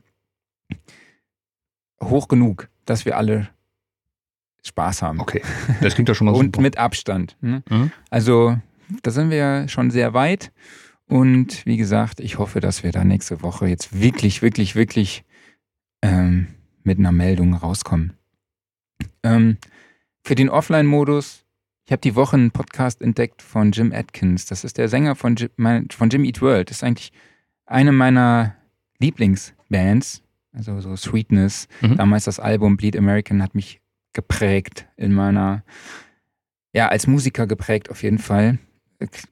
[2.03, 3.49] hoch genug, dass wir alle
[4.65, 5.21] Spaß haben.
[5.21, 5.43] Okay,
[5.81, 6.63] das klingt ja schon mal Und super.
[6.63, 7.37] mit Abstand.
[7.41, 7.63] Ne?
[7.69, 7.91] Mhm.
[8.11, 8.57] Also
[9.03, 10.53] da sind wir ja schon sehr weit.
[11.07, 15.25] Und wie gesagt, ich hoffe, dass wir da nächste Woche jetzt wirklich, wirklich, wirklich
[16.01, 16.47] ähm,
[16.85, 18.15] mit einer Meldung rauskommen.
[19.23, 19.59] Ähm,
[20.25, 21.45] für den Offline-Modus,
[21.85, 24.47] ich habe die Woche einen Podcast entdeckt von Jim Atkins.
[24.47, 25.51] Das ist der Sänger von Jim,
[25.91, 26.71] von Jim Eat World.
[26.71, 27.13] Das ist eigentlich
[27.67, 28.57] eine meiner
[28.99, 30.23] Lieblingsbands.
[30.53, 31.67] Also so Sweetness.
[31.81, 31.97] Mhm.
[31.97, 33.81] Damals das Album Bleed American hat mich
[34.13, 35.65] geprägt in meiner,
[36.73, 38.59] ja, als Musiker geprägt auf jeden Fall.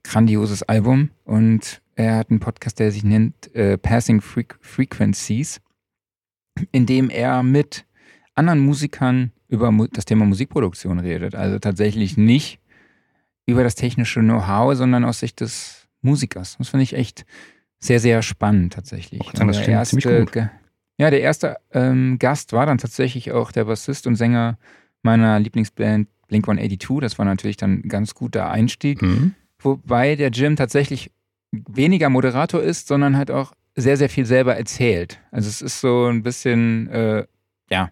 [0.02, 1.10] Grandioses Album.
[1.24, 5.60] Und er hat einen Podcast, der sich nennt äh, Passing Freq Frequencies,
[6.72, 7.84] in dem er mit
[8.34, 11.34] anderen Musikern über das Thema Musikproduktion redet.
[11.34, 12.60] Also tatsächlich nicht
[13.46, 16.56] über das technische Know-how, sondern aus Sicht des Musikers.
[16.58, 17.26] Das finde ich echt
[17.80, 19.20] sehr, sehr spannend tatsächlich.
[19.20, 20.48] Ich sagen, das Und klingt ziemlich gut.
[20.98, 24.58] Ja, der erste ähm, Gast war dann tatsächlich auch der Bassist und Sänger
[25.02, 27.00] meiner Lieblingsband Blink 182.
[27.00, 29.02] Das war natürlich dann ein ganz guter Einstieg.
[29.02, 29.34] Mhm.
[29.58, 31.10] Wobei der Jim tatsächlich
[31.50, 35.20] weniger Moderator ist, sondern halt auch sehr, sehr viel selber erzählt.
[35.30, 37.24] Also es ist so ein bisschen, äh,
[37.70, 37.90] ja,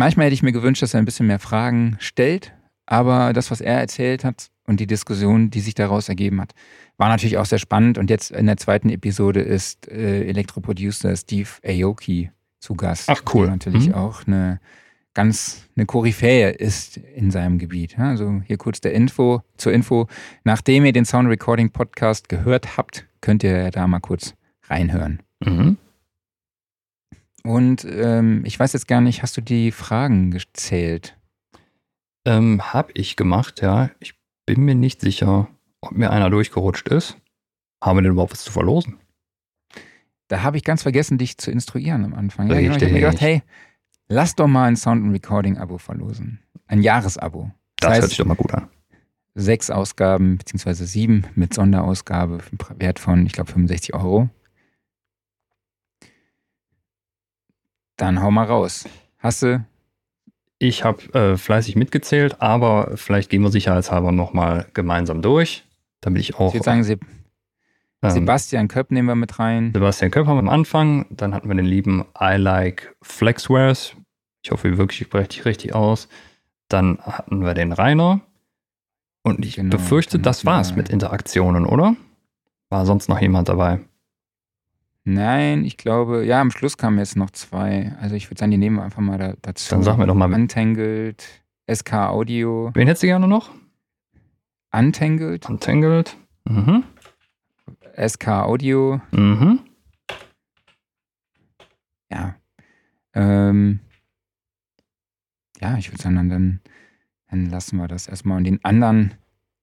[0.00, 2.52] manchmal hätte ich mir gewünscht, dass er ein bisschen mehr Fragen stellt,
[2.86, 6.52] aber das, was er erzählt hat und die Diskussion, die sich daraus ergeben hat,
[6.96, 7.96] war natürlich auch sehr spannend.
[7.98, 13.08] Und jetzt in der zweiten Episode ist äh, Elektroproducer Steve Aoki zu Gast.
[13.08, 13.42] Ach, cool.
[13.46, 13.94] Der natürlich Mhm.
[13.94, 14.60] auch eine
[15.14, 17.98] ganz eine Koryphäe ist in seinem Gebiet.
[17.98, 20.06] Also hier kurz der Info zur Info.
[20.44, 24.34] Nachdem ihr den Sound Recording Podcast gehört habt, könnt ihr da mal kurz
[24.68, 25.20] reinhören.
[25.44, 25.78] Mhm.
[27.42, 31.16] Und ähm, ich weiß jetzt gar nicht, hast du die Fragen gezählt?
[32.24, 33.90] Ähm, hab ich gemacht, ja.
[33.98, 34.14] Ich
[34.46, 35.48] bin mir nicht sicher,
[35.80, 37.16] ob mir einer durchgerutscht ist.
[37.82, 38.98] Haben wir denn überhaupt was zu verlosen?
[40.28, 42.48] Da habe ich ganz vergessen, dich zu instruieren am Anfang.
[42.48, 42.76] Ja, genau.
[42.76, 43.42] Ich habe mir gedacht, hey,
[44.08, 46.40] lass doch mal ein Sound and Recording Abo verlosen.
[46.66, 47.50] Ein Jahresabo.
[47.76, 48.68] Das, das heißt, hört sich doch mal gut an.
[49.34, 52.38] Sechs Ausgaben, beziehungsweise sieben mit Sonderausgabe,
[52.78, 54.28] Wert von, ich glaube, 65 Euro.
[58.00, 58.88] Dann hau mal raus.
[59.18, 59.62] Hast du?
[60.58, 65.66] Ich habe äh, fleißig mitgezählt, aber vielleicht gehen wir sicherheitshalber nochmal gemeinsam durch,
[66.00, 66.48] damit ich auch.
[66.48, 66.98] Ich würde sagen, Sie
[68.02, 69.72] ähm, Sebastian Köpp nehmen wir mit rein.
[69.74, 71.04] Sebastian Köpp haben wir am Anfang.
[71.10, 73.94] Dann hatten wir den lieben I Like Flexwares.
[74.42, 76.08] Ich hoffe, wirklich spreche ich richtig aus.
[76.68, 78.22] Dann hatten wir den Rainer.
[79.22, 81.94] Und ich genau, befürchte, das war's mit Interaktionen, oder?
[82.70, 83.80] War sonst noch jemand dabei?
[85.04, 87.96] Nein, ich glaube, ja, am Schluss kamen jetzt noch zwei.
[88.00, 89.70] Also ich würde sagen, die nehmen wir einfach mal da, dazu.
[89.70, 90.32] Dann sag mir doch mal.
[90.32, 91.24] Untangled,
[91.72, 92.70] SK Audio.
[92.74, 93.50] Wen hättest du gerne noch?
[94.72, 95.48] Untangled.
[95.48, 96.16] Untangled.
[96.44, 96.84] Mhm.
[97.96, 99.00] SK Audio.
[99.10, 99.60] Mhm.
[102.10, 102.36] Ja.
[103.14, 103.80] Ähm,
[105.60, 106.60] ja, ich würde sagen, dann,
[107.28, 108.36] dann lassen wir das erstmal.
[108.36, 109.14] Und den anderen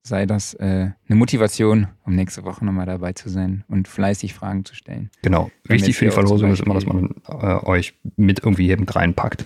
[0.07, 4.65] sei das äh, eine Motivation, um nächste Woche nochmal dabei zu sein und fleißig Fragen
[4.65, 5.09] zu stellen.
[5.21, 5.51] Genau.
[5.65, 9.45] Wichtig für die Verlosung ist immer, dass man äh, euch mit irgendwie eben reinpackt.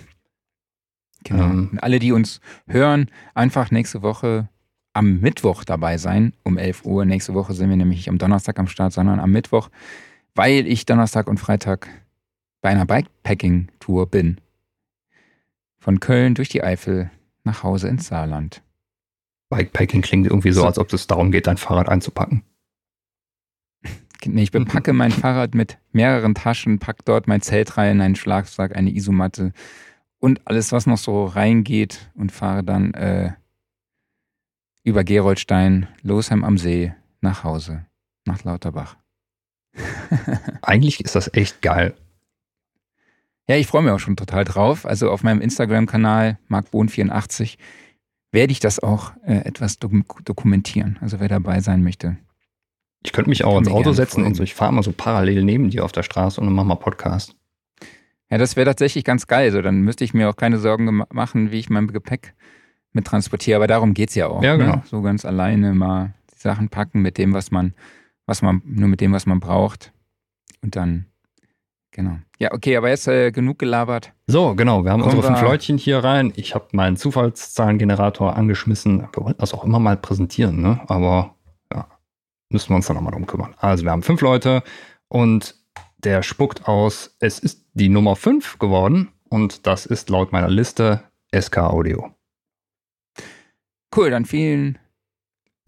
[1.24, 1.44] Genau.
[1.44, 4.48] Ähm, und alle, die uns hören, einfach nächste Woche
[4.92, 7.04] am Mittwoch dabei sein, um 11 Uhr.
[7.04, 9.70] Nächste Woche sind wir nämlich nicht am Donnerstag am Start, sondern am Mittwoch,
[10.34, 11.88] weil ich Donnerstag und Freitag
[12.60, 14.40] bei einer Bikepacking-Tour bin.
[15.78, 17.10] Von Köln durch die Eifel
[17.44, 18.62] nach Hause ins Saarland.
[19.52, 22.42] Bikepacking klingt irgendwie so, als ob es darum geht, dein Fahrrad einzupacken.
[24.24, 28.90] Ich bepacke mein Fahrrad mit mehreren Taschen, pack dort mein Zelt rein, einen Schlagsack, eine
[28.90, 29.52] Isomatte
[30.20, 33.32] und alles, was noch so reingeht und fahre dann äh,
[34.84, 37.84] über Geroldstein, Losheim am See, nach Hause,
[38.24, 38.96] nach Lauterbach.
[40.62, 41.94] Eigentlich ist das echt geil.
[43.48, 44.86] Ja, ich freue mich auch schon total drauf.
[44.86, 47.58] Also auf meinem Instagram-Kanal, markbohn84,
[48.32, 50.98] werde ich das auch äh, etwas dok dokumentieren.
[51.00, 52.16] Also wer dabei sein möchte.
[53.04, 54.28] Ich könnte mich auch ins Auto setzen folgen.
[54.28, 56.68] und so, ich fahre mal so parallel neben dir auf der Straße und dann machen
[56.68, 57.36] wir Podcast.
[58.30, 59.52] Ja, das wäre tatsächlich ganz geil.
[59.52, 62.34] So, dann müsste ich mir auch keine Sorgen machen, wie ich mein Gepäck
[62.92, 63.56] mit transportiere.
[63.56, 64.42] Aber darum geht es ja auch.
[64.42, 64.76] Ja, genau.
[64.76, 64.82] Ne?
[64.86, 67.74] So ganz alleine mal die Sachen packen mit dem, was man,
[68.24, 69.92] was man, nur mit dem, was man braucht.
[70.62, 71.06] Und dann,
[71.92, 72.18] genau.
[72.38, 74.12] Ja, okay, aber jetzt äh, genug gelabert.
[74.26, 74.84] So, genau.
[74.84, 76.32] Wir haben Kommen unsere fünf Leutchen hier rein.
[76.36, 79.06] Ich habe meinen Zufallszahlengenerator angeschmissen.
[79.12, 80.80] Wir wollten das auch immer mal präsentieren, ne?
[80.88, 81.36] Aber
[81.72, 81.86] ja,
[82.50, 83.54] müssen wir uns dann nochmal drum kümmern.
[83.58, 84.62] Also, wir haben fünf Leute
[85.08, 85.54] und
[86.04, 91.04] der spuckt aus, es ist die Nummer fünf geworden und das ist laut meiner Liste
[91.34, 92.12] SK Audio.
[93.94, 94.78] Cool, dann vielen,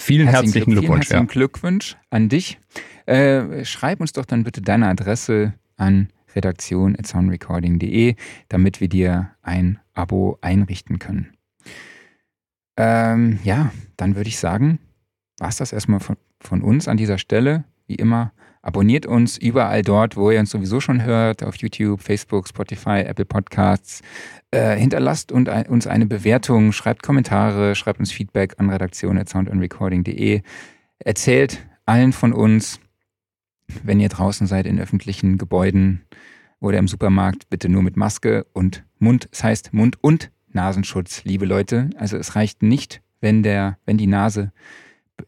[0.01, 1.07] vielen herzlichen, Glück, Glückwunsch.
[1.07, 1.33] Vielen herzlichen ja.
[1.33, 2.59] Glückwunsch an dich.
[3.07, 8.17] Äh, schreib uns doch dann bitte deine Adresse an redaktion.soundrecording.de,
[8.49, 11.33] damit wir dir ein Abo einrichten können.
[12.77, 14.79] Ähm, ja, dann würde ich sagen,
[15.39, 17.65] war es das erstmal von, von uns an dieser Stelle.
[17.87, 18.33] Wie immer,
[18.63, 23.27] abonniert uns überall dort, wo ihr uns sowieso schon hört, auf YouTube, Facebook, Spotify, Apple
[23.27, 24.03] Podcasts.
[24.51, 30.43] Äh, hinterlasst und ein, uns eine Bewertung, schreibt Kommentare, schreibt uns Feedback an redaktion.soundandrecording.de.
[30.99, 32.81] Erzählt allen von uns,
[33.83, 36.03] wenn ihr draußen seid in öffentlichen Gebäuden
[36.61, 39.29] oder im Supermarkt, bitte nur mit Maske und Mund.
[39.31, 41.91] Das heißt Mund- und Nasenschutz, liebe Leute.
[41.97, 44.53] Also es reicht nicht, wenn der, wenn die Nase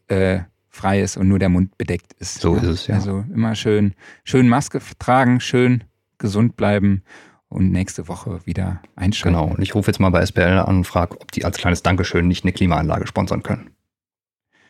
[0.07, 0.39] äh,
[0.69, 2.39] frei ist und nur der Mund bedeckt ist.
[2.39, 2.95] So ist es, ja.
[2.95, 3.93] Also immer schön,
[4.23, 5.83] schön Maske tragen, schön
[6.17, 7.03] gesund bleiben
[7.49, 9.37] und nächste Woche wieder einschalten.
[9.37, 11.83] Genau, und ich rufe jetzt mal bei SPL an und frage, ob die als kleines
[11.83, 13.71] Dankeschön nicht eine Klimaanlage sponsern können.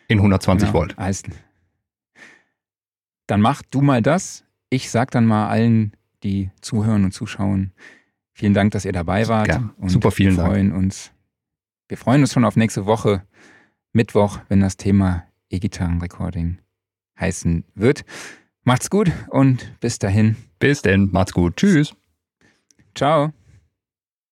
[0.07, 0.79] In 120 genau.
[0.79, 0.97] Volt.
[0.97, 1.23] Also,
[3.27, 4.45] dann mach du mal das.
[4.69, 5.93] Ich sag dann mal allen,
[6.23, 7.71] die zuhören und zuschauen,
[8.33, 9.47] vielen Dank, dass ihr dabei wart.
[9.47, 10.81] Ja, super, vielen wir freuen Dank.
[10.81, 11.11] Uns,
[11.87, 13.23] wir freuen uns schon auf nächste Woche,
[13.93, 16.57] Mittwoch, wenn das Thema E-Gitarren-Recording
[17.19, 18.03] heißen wird.
[18.63, 20.35] Macht's gut und bis dahin.
[20.59, 21.55] Bis denn, macht's gut.
[21.55, 21.95] Tschüss.
[22.95, 23.31] Ciao.